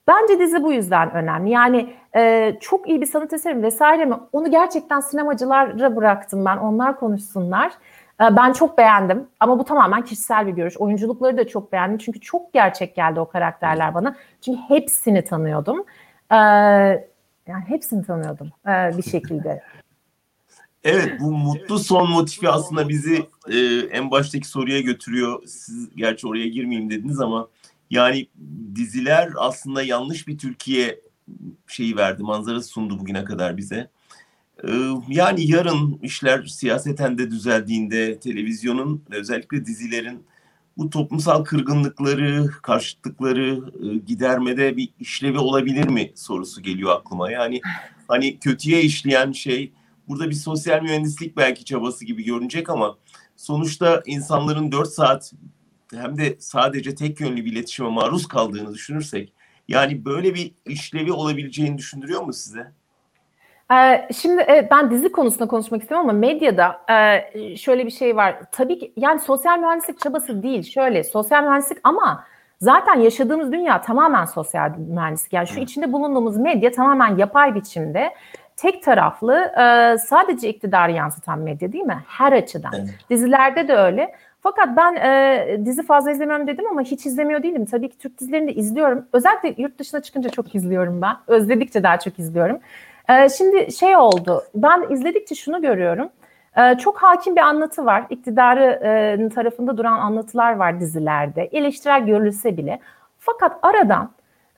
Bence 0.08 0.38
dizi 0.38 0.62
bu 0.62 0.72
yüzden 0.72 1.14
önemli. 1.14 1.50
Yani 1.50 1.94
e, 2.16 2.52
çok 2.60 2.88
iyi 2.88 3.00
bir 3.00 3.06
sanat 3.06 3.32
eseri 3.32 3.62
vesaire 3.62 4.04
mi? 4.04 4.14
Onu 4.32 4.50
gerçekten 4.50 5.00
sinemacılara 5.00 5.96
bıraktım 5.96 6.44
ben. 6.44 6.56
Onlar 6.56 6.98
konuşsunlar. 6.98 7.72
E, 8.20 8.36
ben 8.36 8.52
çok 8.52 8.78
beğendim 8.78 9.26
ama 9.40 9.58
bu 9.58 9.64
tamamen 9.64 10.04
kişisel 10.04 10.46
bir 10.46 10.52
görüş. 10.52 10.76
Oyunculukları 10.76 11.36
da 11.36 11.48
çok 11.48 11.72
beğendim 11.72 11.98
çünkü 11.98 12.20
çok 12.20 12.52
gerçek 12.52 12.96
geldi 12.96 13.20
o 13.20 13.28
karakterler 13.28 13.94
bana. 13.94 14.16
Çünkü 14.40 14.60
hepsini 14.68 15.24
tanıyordum. 15.24 15.84
E, 16.30 16.36
yani 17.46 17.64
hepsini 17.66 18.06
tanıyordum 18.06 18.52
e, 18.66 18.98
bir 18.98 19.02
şekilde. 19.02 19.62
Evet 20.84 21.20
bu 21.20 21.32
mutlu 21.32 21.78
son 21.78 22.10
motifi 22.10 22.48
aslında 22.48 22.88
bizi 22.88 23.26
e, 23.50 23.58
en 23.90 24.10
baştaki 24.10 24.48
soruya 24.48 24.80
götürüyor. 24.80 25.42
Siz 25.46 25.96
gerçi 25.96 26.28
oraya 26.28 26.48
girmeyeyim 26.48 26.90
dediniz 26.90 27.20
ama 27.20 27.48
yani 27.90 28.26
diziler 28.74 29.30
aslında 29.36 29.82
yanlış 29.82 30.28
bir 30.28 30.38
Türkiye 30.38 31.00
şeyi 31.66 31.96
verdi, 31.96 32.22
manzarası 32.22 32.68
sundu 32.68 32.98
bugüne 32.98 33.24
kadar 33.24 33.56
bize. 33.56 33.90
Ee, 34.62 34.68
yani 35.08 35.50
yarın 35.50 35.98
işler 36.02 36.44
siyaseten 36.44 37.18
de 37.18 37.30
düzeldiğinde 37.30 38.18
televizyonun 38.18 39.02
özellikle 39.10 39.66
dizilerin 39.66 40.24
bu 40.76 40.90
toplumsal 40.90 41.44
kırgınlıkları, 41.44 42.50
karşıtlıkları 42.62 43.60
e, 43.82 43.96
gidermede 43.98 44.76
bir 44.76 44.88
işlevi 45.00 45.38
olabilir 45.38 45.88
mi 45.88 46.12
sorusu 46.14 46.62
geliyor 46.62 46.90
aklıma. 46.96 47.30
Yani 47.30 47.60
hani 48.08 48.38
kötüye 48.38 48.82
işleyen 48.82 49.32
şey 49.32 49.72
burada 50.08 50.30
bir 50.30 50.34
sosyal 50.34 50.82
mühendislik 50.82 51.36
belki 51.36 51.64
çabası 51.64 52.04
gibi 52.04 52.24
görünecek 52.24 52.70
ama 52.70 52.96
sonuçta 53.36 54.02
insanların 54.06 54.72
4 54.72 54.88
saat 54.88 55.32
hem 55.94 56.18
de 56.18 56.36
sadece 56.38 56.94
tek 56.94 57.20
yönlü 57.20 57.44
bir 57.44 57.52
iletişime 57.52 57.88
maruz 57.88 58.28
kaldığını 58.28 58.74
düşünürsek 58.74 59.32
yani 59.68 60.04
böyle 60.04 60.34
bir 60.34 60.54
işlevi 60.66 61.12
olabileceğini 61.12 61.78
düşündürüyor 61.78 62.22
mu 62.22 62.32
size? 62.32 62.72
Ee, 63.72 64.08
şimdi 64.12 64.44
evet, 64.46 64.70
ben 64.70 64.90
dizi 64.90 65.12
konusunda 65.12 65.46
konuşmak 65.46 65.82
istiyorum 65.82 66.08
ama 66.08 66.18
medyada 66.18 66.80
e, 66.90 67.56
şöyle 67.56 67.86
bir 67.86 67.90
şey 67.90 68.16
var. 68.16 68.36
Tabii 68.52 68.78
ki 68.78 68.92
yani 68.96 69.20
sosyal 69.20 69.58
mühendislik 69.58 70.00
çabası 70.00 70.42
değil. 70.42 70.62
Şöyle 70.62 71.04
sosyal 71.04 71.42
mühendislik 71.42 71.78
ama 71.84 72.24
zaten 72.60 72.94
yaşadığımız 72.94 73.52
dünya 73.52 73.80
tamamen 73.80 74.24
sosyal 74.24 74.70
mühendislik. 74.78 75.32
Yani 75.32 75.46
şu 75.46 75.60
içinde 75.60 75.92
bulunduğumuz 75.92 76.36
medya 76.36 76.70
tamamen 76.70 77.16
yapay 77.16 77.54
biçimde 77.54 78.14
tek 78.56 78.82
taraflı 78.82 79.34
e, 79.34 79.98
sadece 79.98 80.48
iktidarı 80.48 80.92
yansıtan 80.92 81.38
medya 81.38 81.72
değil 81.72 81.84
mi? 81.84 81.98
Her 82.06 82.32
açıdan. 82.32 82.72
Evet. 82.76 82.88
Dizilerde 83.10 83.68
de 83.68 83.76
öyle. 83.76 84.14
Fakat 84.40 84.68
ben 84.76 84.94
e, 84.96 85.60
dizi 85.64 85.82
fazla 85.82 86.10
izlemiyorum 86.10 86.46
dedim 86.46 86.64
ama 86.70 86.82
hiç 86.82 87.06
izlemiyor 87.06 87.42
değilim. 87.42 87.64
Tabii 87.66 87.88
ki 87.88 87.98
Türk 87.98 88.18
dizilerini 88.20 88.48
de 88.48 88.54
izliyorum. 88.54 89.06
Özellikle 89.12 89.62
yurt 89.62 89.78
dışına 89.78 90.02
çıkınca 90.02 90.30
çok 90.30 90.54
izliyorum 90.54 91.02
ben. 91.02 91.16
Özledikçe 91.26 91.82
daha 91.82 91.98
çok 91.98 92.18
izliyorum. 92.18 92.58
E, 93.08 93.28
şimdi 93.28 93.72
şey 93.72 93.96
oldu. 93.96 94.42
Ben 94.54 94.86
izledikçe 94.90 95.34
şunu 95.34 95.62
görüyorum. 95.62 96.08
E, 96.56 96.78
çok 96.78 97.02
hakim 97.02 97.36
bir 97.36 97.40
anlatı 97.40 97.84
var. 97.84 98.06
İktidarın 98.10 99.28
tarafında 99.28 99.76
duran 99.76 99.98
anlatılar 99.98 100.56
var 100.56 100.80
dizilerde. 100.80 101.42
Eleştirel 101.42 102.06
görülse 102.06 102.56
bile. 102.56 102.80
Fakat 103.18 103.58
aradan 103.62 104.10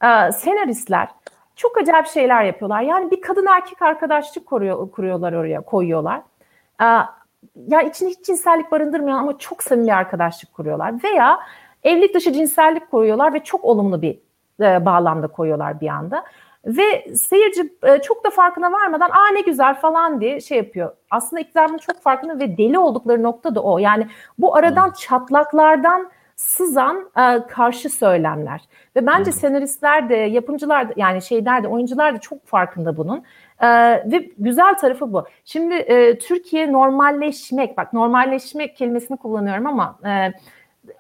e, 0.03 0.33
senaristler 0.33 1.09
çok 1.57 1.79
acayip 1.79 2.07
şeyler 2.07 2.45
yapıyorlar. 2.45 2.81
Yani 2.81 3.11
bir 3.11 3.21
kadın 3.21 3.47
erkek 3.47 3.83
arkadaşlık 3.83 4.47
kuruyor, 4.47 4.91
kuruyorlar 4.91 5.33
oraya, 5.33 5.61
koyuyorlar. 5.61 6.21
E, 6.81 6.85
ya 7.69 7.83
içinde 7.83 8.11
hiç 8.11 8.27
cinsellik 8.27 8.73
barındırmayan 8.73 9.19
ama 9.19 9.39
çok 9.39 9.63
samimi 9.63 9.95
arkadaşlık 9.95 10.53
kuruyorlar. 10.55 10.95
Veya 11.05 11.39
evlilik 11.85 12.15
dışı 12.15 12.33
cinsellik 12.33 12.91
koyuyorlar 12.91 13.35
ve 13.35 13.41
çok 13.41 13.65
olumlu 13.65 14.03
bir 14.03 14.19
e, 14.61 14.85
bağlamda 14.85 15.27
koyuyorlar 15.27 15.81
bir 15.81 15.89
anda. 15.89 16.25
Ve 16.67 17.15
seyirci 17.15 17.73
e, 17.83 18.03
çok 18.03 18.25
da 18.25 18.31
farkına 18.31 18.73
varmadan 18.73 19.11
aa 19.11 19.29
ne 19.33 19.41
güzel 19.41 19.75
falan 19.75 20.21
diye 20.21 20.41
şey 20.41 20.59
yapıyor. 20.59 20.93
Aslında 21.11 21.41
iktidarın 21.41 21.79
çok 21.79 22.03
farkında 22.03 22.39
ve 22.39 22.59
deli 22.59 22.79
oldukları 22.79 23.23
nokta 23.23 23.55
da 23.55 23.63
o. 23.63 23.79
Yani 23.79 24.07
bu 24.39 24.57
aradan 24.57 24.91
çatlaklardan 24.91 26.11
sızan 26.37 27.11
e, 27.17 27.47
karşı 27.47 27.91
söylemler. 27.91 28.61
Ve 28.97 29.07
bence 29.07 29.33
senaristler 29.33 30.09
de, 30.09 30.15
yapımcılar 30.15 30.89
da 30.89 30.93
yani 30.97 31.23
şeyler 31.23 31.63
de, 31.63 31.69
oyuncular 31.69 32.15
da 32.15 32.19
çok 32.19 32.47
farkında 32.47 32.97
bunun. 32.97 33.25
E, 33.61 33.69
ve 34.13 34.31
güzel 34.39 34.79
tarafı 34.79 35.13
bu. 35.13 35.25
Şimdi 35.45 35.75
e, 35.75 36.19
Türkiye 36.19 36.73
normalleşmek, 36.73 37.77
bak 37.77 37.93
normalleşmek 37.93 38.77
kelimesini 38.77 39.17
kullanıyorum 39.17 39.67
ama 39.67 39.99
e, 40.07 40.33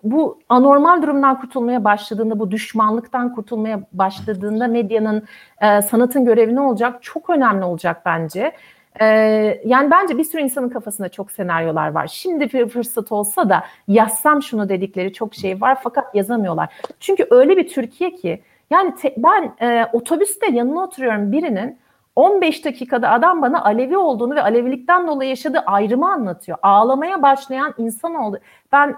bu 0.02 0.38
anormal 0.48 1.02
durumdan 1.02 1.40
kurtulmaya 1.40 1.84
başladığında, 1.84 2.38
bu 2.38 2.50
düşmanlıktan 2.50 3.34
kurtulmaya 3.34 3.80
başladığında 3.92 4.66
medyanın, 4.66 5.22
e, 5.60 5.82
sanatın 5.82 6.24
görevi 6.24 6.54
ne 6.54 6.60
olacak? 6.60 7.02
Çok 7.02 7.30
önemli 7.30 7.64
olacak 7.64 8.02
bence. 8.06 8.52
Ee, 9.00 9.06
yani 9.64 9.90
bence 9.90 10.18
bir 10.18 10.24
sürü 10.24 10.42
insanın 10.42 10.68
kafasında 10.68 11.08
çok 11.08 11.30
senaryolar 11.30 11.88
var. 11.88 12.06
Şimdi 12.06 12.52
bir 12.52 12.68
fırsat 12.68 13.12
olsa 13.12 13.48
da 13.48 13.64
yazsam 13.88 14.42
şunu 14.42 14.68
dedikleri 14.68 15.12
çok 15.12 15.34
şey 15.34 15.60
var 15.60 15.78
fakat 15.82 16.14
yazamıyorlar. 16.14 16.74
Çünkü 17.00 17.26
öyle 17.30 17.56
bir 17.56 17.68
Türkiye 17.68 18.14
ki 18.14 18.42
yani 18.70 18.94
te, 18.94 19.14
ben 19.16 19.52
e, 19.60 19.86
otobüste 19.92 20.46
yanına 20.52 20.82
oturuyorum 20.84 21.32
birinin 21.32 21.78
15 22.16 22.64
dakikada 22.64 23.10
adam 23.10 23.42
bana 23.42 23.64
Alevi 23.64 23.96
olduğunu 23.96 24.34
ve 24.34 24.42
Alevilikten 24.42 25.06
dolayı 25.06 25.30
yaşadığı 25.30 25.58
ayrımı 25.58 26.12
anlatıyor. 26.12 26.58
Ağlamaya 26.62 27.22
başlayan 27.22 27.74
insan 27.78 28.14
oldu. 28.14 28.38
Ben 28.72 28.96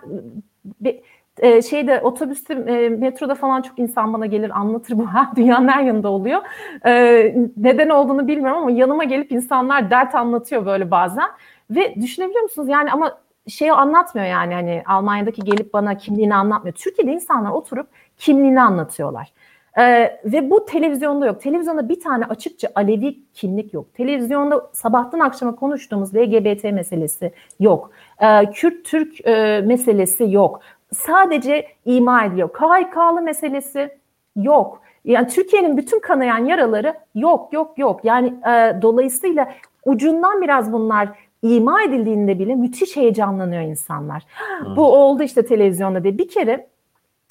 bir, 0.81 1.01
e, 1.39 1.63
şeyde 1.63 2.01
otobüste 2.01 2.55
e, 2.55 2.89
metroda 2.89 3.35
falan 3.35 3.63
çok 3.63 3.79
insan 3.79 4.13
bana 4.13 4.27
gelir 4.27 4.51
anlatır 4.61 4.99
bu 4.99 5.07
ha 5.15 5.33
dünyanın 5.37 5.69
her 5.69 5.83
yanında 5.83 6.09
oluyor. 6.09 6.41
E, 6.87 7.35
neden 7.57 7.89
olduğunu 7.89 8.29
bilmiyorum 8.29 8.59
ama 8.63 8.71
yanıma 8.71 9.05
gelip 9.05 9.33
insanlar 9.33 9.91
dert 9.91 10.15
anlatıyor 10.15 10.67
böyle 10.67 10.91
bazen. 10.91 11.29
Ve 11.71 11.95
düşünebiliyor 11.95 12.43
musunuz 12.43 12.69
yani 12.69 12.93
ama 12.93 13.19
şeyi 13.49 13.73
anlatmıyor 13.73 14.27
yani 14.27 14.55
hani 14.55 14.83
Almanya'daki 14.87 15.43
gelip 15.43 15.73
bana 15.73 15.97
kimliğini 15.97 16.35
anlatmıyor. 16.35 16.75
Türkiye'de 16.75 17.13
insanlar 17.13 17.51
oturup 17.51 17.87
kimliğini 18.17 18.61
anlatıyorlar. 18.61 19.33
Ee, 19.79 20.21
ve 20.25 20.51
bu 20.51 20.67
televizyonda 20.67 21.27
yok. 21.27 21.43
Televizyonda 21.43 21.89
bir 21.89 22.01
tane 22.01 22.25
açıkça 22.25 22.69
Alevi 22.75 23.19
kimlik 23.35 23.75
yok. 23.75 23.95
Televizyonda 23.95 24.71
sabahtan 24.73 25.21
akşama 25.21 25.57
konuştuğumuz 25.57 26.15
LGBT 26.15 26.65
meselesi 26.65 27.33
yok. 27.61 27.91
Ee, 28.21 28.51
Kürt-Türk 28.51 29.27
e, 29.27 29.61
meselesi 29.67 30.31
yok 30.31 30.61
sadece 30.93 31.67
ima 31.85 32.25
ediliyor. 32.25 32.53
KHK'lı 32.53 33.23
meselesi 33.23 33.99
yok. 34.37 34.81
Yani 35.05 35.29
Türkiye'nin 35.29 35.77
bütün 35.77 36.01
kanayan 36.01 36.45
yaraları 36.45 36.95
yok 37.15 37.53
yok 37.53 37.79
yok. 37.79 38.01
Yani 38.05 38.29
e, 38.29 38.83
dolayısıyla 38.83 39.53
ucundan 39.85 40.43
biraz 40.43 40.73
bunlar 40.73 41.09
ima 41.43 41.83
edildiğinde 41.83 42.39
bile 42.39 42.55
müthiş 42.55 42.97
heyecanlanıyor 42.97 43.63
insanlar. 43.63 44.23
Hmm. 44.61 44.77
Bu 44.77 44.93
oldu 44.95 45.23
işte 45.23 45.47
televizyonda 45.47 46.05
diye. 46.05 46.19
Bir 46.19 46.29
kere 46.29 46.67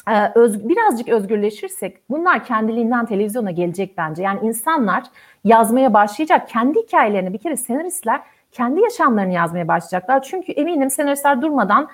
e, 0.10 0.32
öz, 0.36 0.70
birazcık 0.70 1.10
özgürleşirsek 1.10 1.98
bunlar 2.10 2.46
kendiliğinden 2.46 3.06
televizyona 3.06 3.52
gelecek 3.52 3.98
bence. 3.98 4.24
Yani 4.24 4.40
insanlar 4.44 5.04
yazmaya 5.44 5.94
başlayacak. 5.94 6.50
Kendi 6.50 6.80
hikayelerini 6.80 7.34
bir 7.34 7.38
kere 7.38 7.58
senaristler 7.58 8.22
kendi 8.52 8.82
yaşamlarını 8.82 9.34
yazmaya 9.34 9.68
başlayacaklar. 9.68 10.24
Çünkü 10.24 10.52
eminim 10.52 10.89
senaristler 10.89 11.41
durmadan 11.41 11.89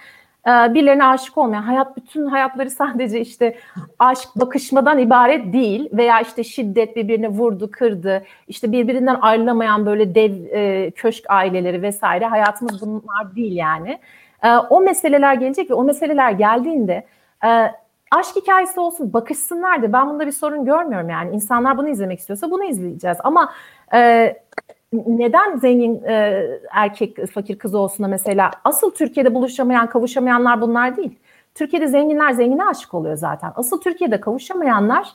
ee, 0.47 0.73
birilerine 0.73 1.05
aşık 1.05 1.37
olmayan 1.37 1.61
hayat 1.61 1.97
bütün 1.97 2.25
hayatları 2.25 2.69
sadece 2.69 3.21
işte 3.21 3.57
aşk 3.99 4.29
bakışmadan 4.35 4.97
ibaret 4.97 5.53
değil 5.53 5.89
veya 5.93 6.21
işte 6.21 6.43
şiddet 6.43 6.95
birbirine 6.95 7.27
vurdu 7.27 7.71
kırdı 7.71 8.23
işte 8.47 8.71
birbirinden 8.71 9.17
ayrılamayan 9.21 9.85
böyle 9.85 10.15
dev 10.15 10.31
e, 10.51 10.91
köşk 10.91 11.25
aileleri 11.29 11.81
vesaire. 11.81 12.25
Hayatımız 12.25 12.81
bunlar 12.81 13.35
değil 13.35 13.55
yani. 13.55 13.99
E, 14.43 14.49
o 14.49 14.81
meseleler 14.81 15.33
gelecek 15.33 15.69
ve 15.69 15.73
o 15.73 15.83
meseleler 15.83 16.31
geldiğinde 16.31 17.05
e, 17.45 17.71
aşk 18.11 18.35
hikayesi 18.35 18.79
olsun 18.79 19.13
bakışsınlar 19.13 19.83
da. 19.83 19.93
Ben 19.93 20.09
bunda 20.09 20.27
bir 20.27 20.31
sorun 20.31 20.65
görmüyorum 20.65 21.09
yani. 21.09 21.35
İnsanlar 21.35 21.77
bunu 21.77 21.89
izlemek 21.89 22.19
istiyorsa 22.19 22.51
bunu 22.51 22.63
izleyeceğiz. 22.63 23.17
Ama 23.23 23.53
e, 23.93 24.33
neden 25.07 25.57
zengin 25.57 26.03
e, 26.03 26.47
erkek 26.71 27.27
fakir 27.31 27.59
kız 27.59 27.75
olsun 27.75 28.03
da 28.03 28.07
mesela 28.07 28.51
asıl 28.63 28.91
Türkiye'de 28.91 29.35
buluşamayan 29.35 29.89
kavuşamayanlar 29.89 30.61
bunlar 30.61 30.97
değil. 30.97 31.19
Türkiye'de 31.55 31.87
zenginler 31.87 32.31
zengine 32.31 32.65
aşık 32.65 32.93
oluyor 32.93 33.15
zaten. 33.15 33.51
Asıl 33.55 33.81
Türkiye'de 33.81 34.19
kavuşamayanlar 34.21 35.07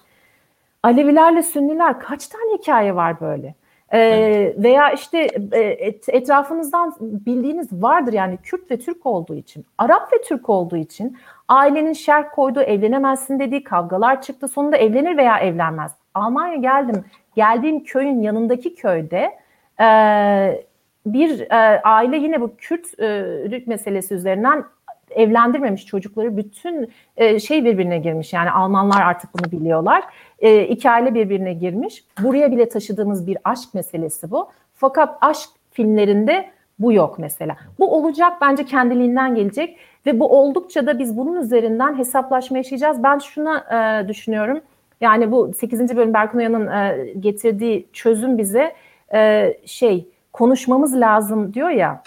Alevilerle 0.83 1.43
Sünniler 1.43 2.01
kaç 2.01 2.27
tane 2.27 2.59
hikaye 2.59 2.95
var 2.97 3.21
böyle? 3.21 3.55
Ee, 3.91 3.99
Evet. 3.99 4.59
Veya 4.59 4.91
işte 4.93 5.29
e, 5.53 5.61
et- 5.61 6.09
etrafınızdan 6.09 6.95
bildiğiniz 7.01 7.73
vardır 7.73 8.13
yani 8.13 8.37
Kürt 8.43 8.71
ve 8.71 8.79
Türk 8.79 9.07
olduğu 9.07 9.35
için, 9.35 9.67
Arap 9.79 10.13
ve 10.13 10.23
Türk 10.23 10.49
olduğu 10.49 10.77
için 10.77 11.17
ailenin 11.49 11.93
şerh 11.93 12.25
koyduğu 12.33 12.61
evlenemezsin 12.61 13.39
dediği 13.39 13.65
kavgalar 13.65 14.23
çıktı. 14.23 14.49
Sonunda 14.49 14.77
evlenir 14.77 15.17
veya 15.17 15.39
evlenmez. 15.39 15.93
Almanya 16.15 16.55
geldim. 16.57 17.05
Geldiğim 17.37 17.85
köyün 17.85 18.23
yanındaki 18.23 18.75
köyde 18.75 19.39
e, 19.81 19.85
bir 21.07 21.41
e, 21.41 21.81
aile 21.83 22.17
yine 22.17 22.41
bu 22.41 22.57
Kürtlük 22.57 23.67
meselesi 23.67 24.15
üzerinden 24.15 24.65
evlendirmemiş 25.11 25.87
çocukları 25.87 26.37
bütün 26.37 26.91
e, 27.17 27.41
şey 27.41 27.65
birbirine 27.65 27.99
girmiş. 27.99 28.33
Yani 28.33 28.51
Almanlar 28.51 29.03
artık 29.03 29.31
bunu 29.35 29.61
biliyorlar. 29.61 30.05
E, 30.39 30.63
iki 30.63 30.91
aile 30.91 31.15
birbirine 31.15 31.53
girmiş. 31.53 32.05
Buraya 32.23 32.53
bile 32.53 32.69
taşıdığımız 32.69 33.27
bir 33.27 33.39
aşk 33.45 33.75
meselesi 33.75 34.31
bu. 34.31 34.49
Fakat 34.75 35.19
aşk 35.21 35.49
filmlerinde 35.71 36.51
bu 36.79 36.93
yok 36.93 37.19
mesela. 37.19 37.57
Bu 37.79 37.97
olacak 37.97 38.33
bence 38.41 38.65
kendiliğinden 38.65 39.35
gelecek 39.35 39.79
ve 40.07 40.21
bu 40.21 40.39
oldukça 40.39 40.87
da 40.87 40.99
biz 40.99 41.17
bunun 41.17 41.41
üzerinden 41.41 41.99
hesaplaşma 41.99 42.57
yaşayacağız. 42.57 43.03
Ben 43.03 43.19
şuna 43.19 43.59
e, 43.59 44.09
düşünüyorum. 44.09 44.61
Yani 45.01 45.33
bu 45.33 45.53
8. 45.55 45.97
bölüm 45.97 46.15
Berkun 46.15 46.39
Uyan'ın 46.39 46.67
e, 46.67 47.13
getirdiği 47.21 47.87
çözüm 47.93 48.39
bize 48.39 48.73
e, 49.15 49.55
şey 49.67 50.09
konuşmamız 50.33 51.01
lazım 51.01 51.55
diyor 51.55 51.71
ya 51.71 52.03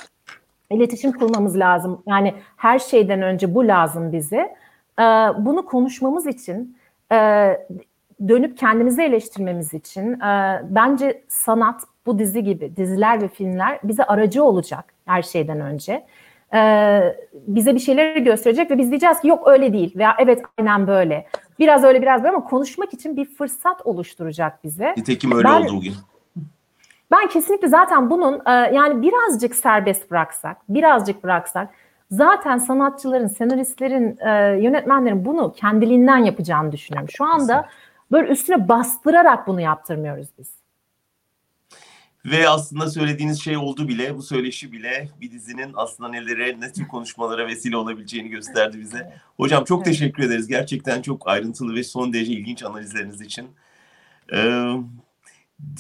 iletişim 0.72 1.12
kurmamız 1.12 1.60
lazım. 1.60 2.04
Yani 2.08 2.34
her 2.58 2.80
şeyden 2.80 3.22
önce 3.22 3.56
bu 3.56 3.68
lazım 3.68 4.12
bize. 4.12 4.56
Ee, 5.00 5.04
bunu 5.38 5.66
konuşmamız 5.66 6.28
için, 6.28 6.78
e, 7.12 7.18
dönüp 8.28 8.58
kendimizi 8.58 9.02
eleştirmemiz 9.02 9.74
için 9.74 10.20
e, 10.20 10.62
bence 10.70 11.22
sanat, 11.28 11.82
bu 12.06 12.20
dizi 12.20 12.44
gibi 12.44 12.76
diziler 12.76 13.22
ve 13.22 13.28
filmler 13.28 13.80
bize 13.84 14.04
aracı 14.04 14.44
olacak 14.44 14.94
her 15.06 15.22
şeyden 15.22 15.62
önce. 15.62 16.06
Ee, 16.54 17.16
bize 17.34 17.76
bir 17.76 17.80
şeyleri 17.80 18.24
gösterecek 18.24 18.72
ve 18.72 18.78
biz 18.78 18.90
diyeceğiz 18.90 19.22
ki 19.22 19.28
yok 19.28 19.48
öyle 19.48 19.74
değil 19.74 19.94
veya 19.96 20.16
evet 20.20 20.42
aynen 20.58 20.88
böyle. 20.88 21.28
Biraz 21.60 21.84
öyle 21.84 22.02
biraz 22.02 22.24
böyle 22.24 22.36
ama 22.36 22.46
konuşmak 22.46 22.94
için 22.94 23.18
bir 23.18 23.26
fırsat 23.26 23.86
oluşturacak 23.86 24.64
bize. 24.64 24.94
Nitekim 24.98 25.32
öyle 25.32 25.44
Ben- 25.48 25.62
oldu 25.62 25.74
bugün. 25.76 25.94
Ben 27.12 27.28
kesinlikle 27.30 27.68
zaten 27.68 28.10
bunun 28.10 28.42
e, 28.46 28.52
yani 28.52 29.02
birazcık 29.02 29.56
serbest 29.56 30.12
bıraksak, 30.12 30.58
birazcık 30.70 31.24
bıraksak 31.24 31.70
zaten 32.12 32.58
sanatçıların, 32.58 33.28
senaristlerin, 33.28 34.18
e, 34.20 34.30
yönetmenlerin 34.64 35.26
bunu 35.26 35.54
kendiliğinden 35.54 36.18
yapacağını 36.18 36.72
düşünüyorum. 36.72 37.10
Şu 37.10 37.26
anda 37.26 37.70
böyle 38.12 38.28
üstüne 38.28 38.70
bastırarak 38.70 39.48
bunu 39.48 39.62
yaptırmıyoruz 39.62 40.28
biz. 40.40 40.62
Ve 42.26 42.50
aslında 42.50 42.90
söylediğiniz 42.90 43.44
şey 43.44 43.58
oldu 43.58 43.88
bile, 43.88 44.18
bu 44.18 44.22
söyleşi 44.22 44.72
bile 44.72 45.10
bir 45.22 45.32
dizinin 45.32 45.72
aslında 45.76 46.10
nelere, 46.10 46.60
ne 46.60 46.72
tür 46.72 46.88
konuşmalara 46.88 47.48
vesile 47.48 47.78
olabileceğini 47.78 48.30
gösterdi 48.30 48.80
bize. 48.80 49.14
Hocam 49.38 49.64
çok 49.64 49.86
teşekkür 49.86 50.24
ederiz. 50.24 50.48
Gerçekten 50.48 51.02
çok 51.02 51.28
ayrıntılı 51.28 51.76
ve 51.76 51.84
son 51.84 52.14
derece 52.14 52.34
ilginç 52.34 52.64
analizleriniz 52.64 53.22
için. 53.22 53.48
Ee, 54.34 54.74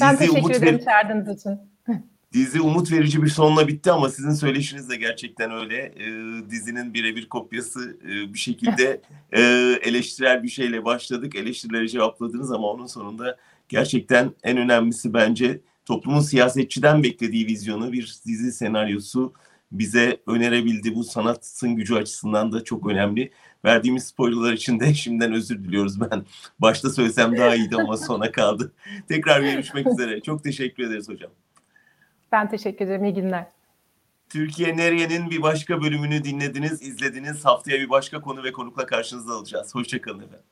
Ben 0.02 0.14
dizi 0.14 0.20
teşekkür 0.20 0.40
umut 0.40 0.56
ederim 0.56 0.76
ver- 0.76 0.86
çağırdığınız 0.86 1.40
için. 1.40 1.60
Dizi 2.34 2.62
umut 2.62 2.92
verici 2.92 3.24
bir 3.24 3.28
sonla 3.28 3.68
bitti 3.68 3.92
ama 3.92 4.10
sizin 4.10 4.32
söyleşiniz 4.34 4.90
de 4.90 4.96
gerçekten 4.96 5.52
öyle. 5.52 5.78
Ee, 5.78 6.50
dizinin 6.50 6.94
birebir 6.94 7.30
kopyası 7.30 7.98
e, 8.06 8.34
bir 8.34 8.40
şekilde 8.40 9.02
e, 9.32 9.42
eleştirel 9.84 10.44
bir 10.44 10.50
şeyle 10.50 10.86
başladık. 10.86 11.36
Eleştirileri 11.36 11.90
cevapladınız 11.90 12.52
ama 12.52 12.68
onun 12.68 12.86
sonunda 12.86 13.38
gerçekten 13.70 14.32
en 14.44 14.58
önemlisi 14.58 15.14
bence 15.14 15.62
toplumun 15.86 16.22
siyasetçiden 16.22 17.04
beklediği 17.04 17.48
vizyonu 17.48 17.92
bir 17.92 18.16
dizi 18.26 18.52
senaryosu 18.52 19.34
bize 19.72 20.17
önerebildi. 20.28 20.95
Bu 20.95 21.03
sanatın 21.03 21.76
gücü 21.76 21.95
açısından 21.95 22.51
da 22.51 22.63
çok 22.63 22.88
önemli. 22.88 23.32
Verdiğimiz 23.65 24.03
spoilerlar 24.03 24.53
için 24.53 24.80
de 24.80 24.93
şimdiden 24.93 25.34
özür 25.34 25.63
diliyoruz 25.63 26.01
ben. 26.01 26.26
Başta 26.59 26.89
söylesem 26.89 27.38
daha 27.38 27.55
iyiydi 27.55 27.76
ama 27.76 27.97
sona 27.97 28.32
kaldı. 28.32 28.74
Tekrar 29.07 29.41
görüşmek 29.41 29.88
üzere. 29.88 30.22
Çok 30.22 30.43
teşekkür 30.43 30.84
ederiz 30.84 31.09
hocam. 31.09 31.32
Ben 32.32 32.49
teşekkür 32.49 32.86
ederim. 32.86 33.05
İyi 33.05 33.13
günler. 33.13 33.45
Türkiye 34.30 34.78
Nereye'nin 34.78 35.30
bir 35.30 35.41
başka 35.41 35.82
bölümünü 35.82 36.24
dinlediniz, 36.24 36.82
izlediniz. 36.82 37.45
Haftaya 37.45 37.80
bir 37.80 37.89
başka 37.89 38.22
konu 38.22 38.43
ve 38.43 38.51
konukla 38.51 38.86
karşınızda 38.86 39.34
olacağız. 39.34 39.76
Hoşçakalın 39.76 40.19
efendim. 40.19 40.45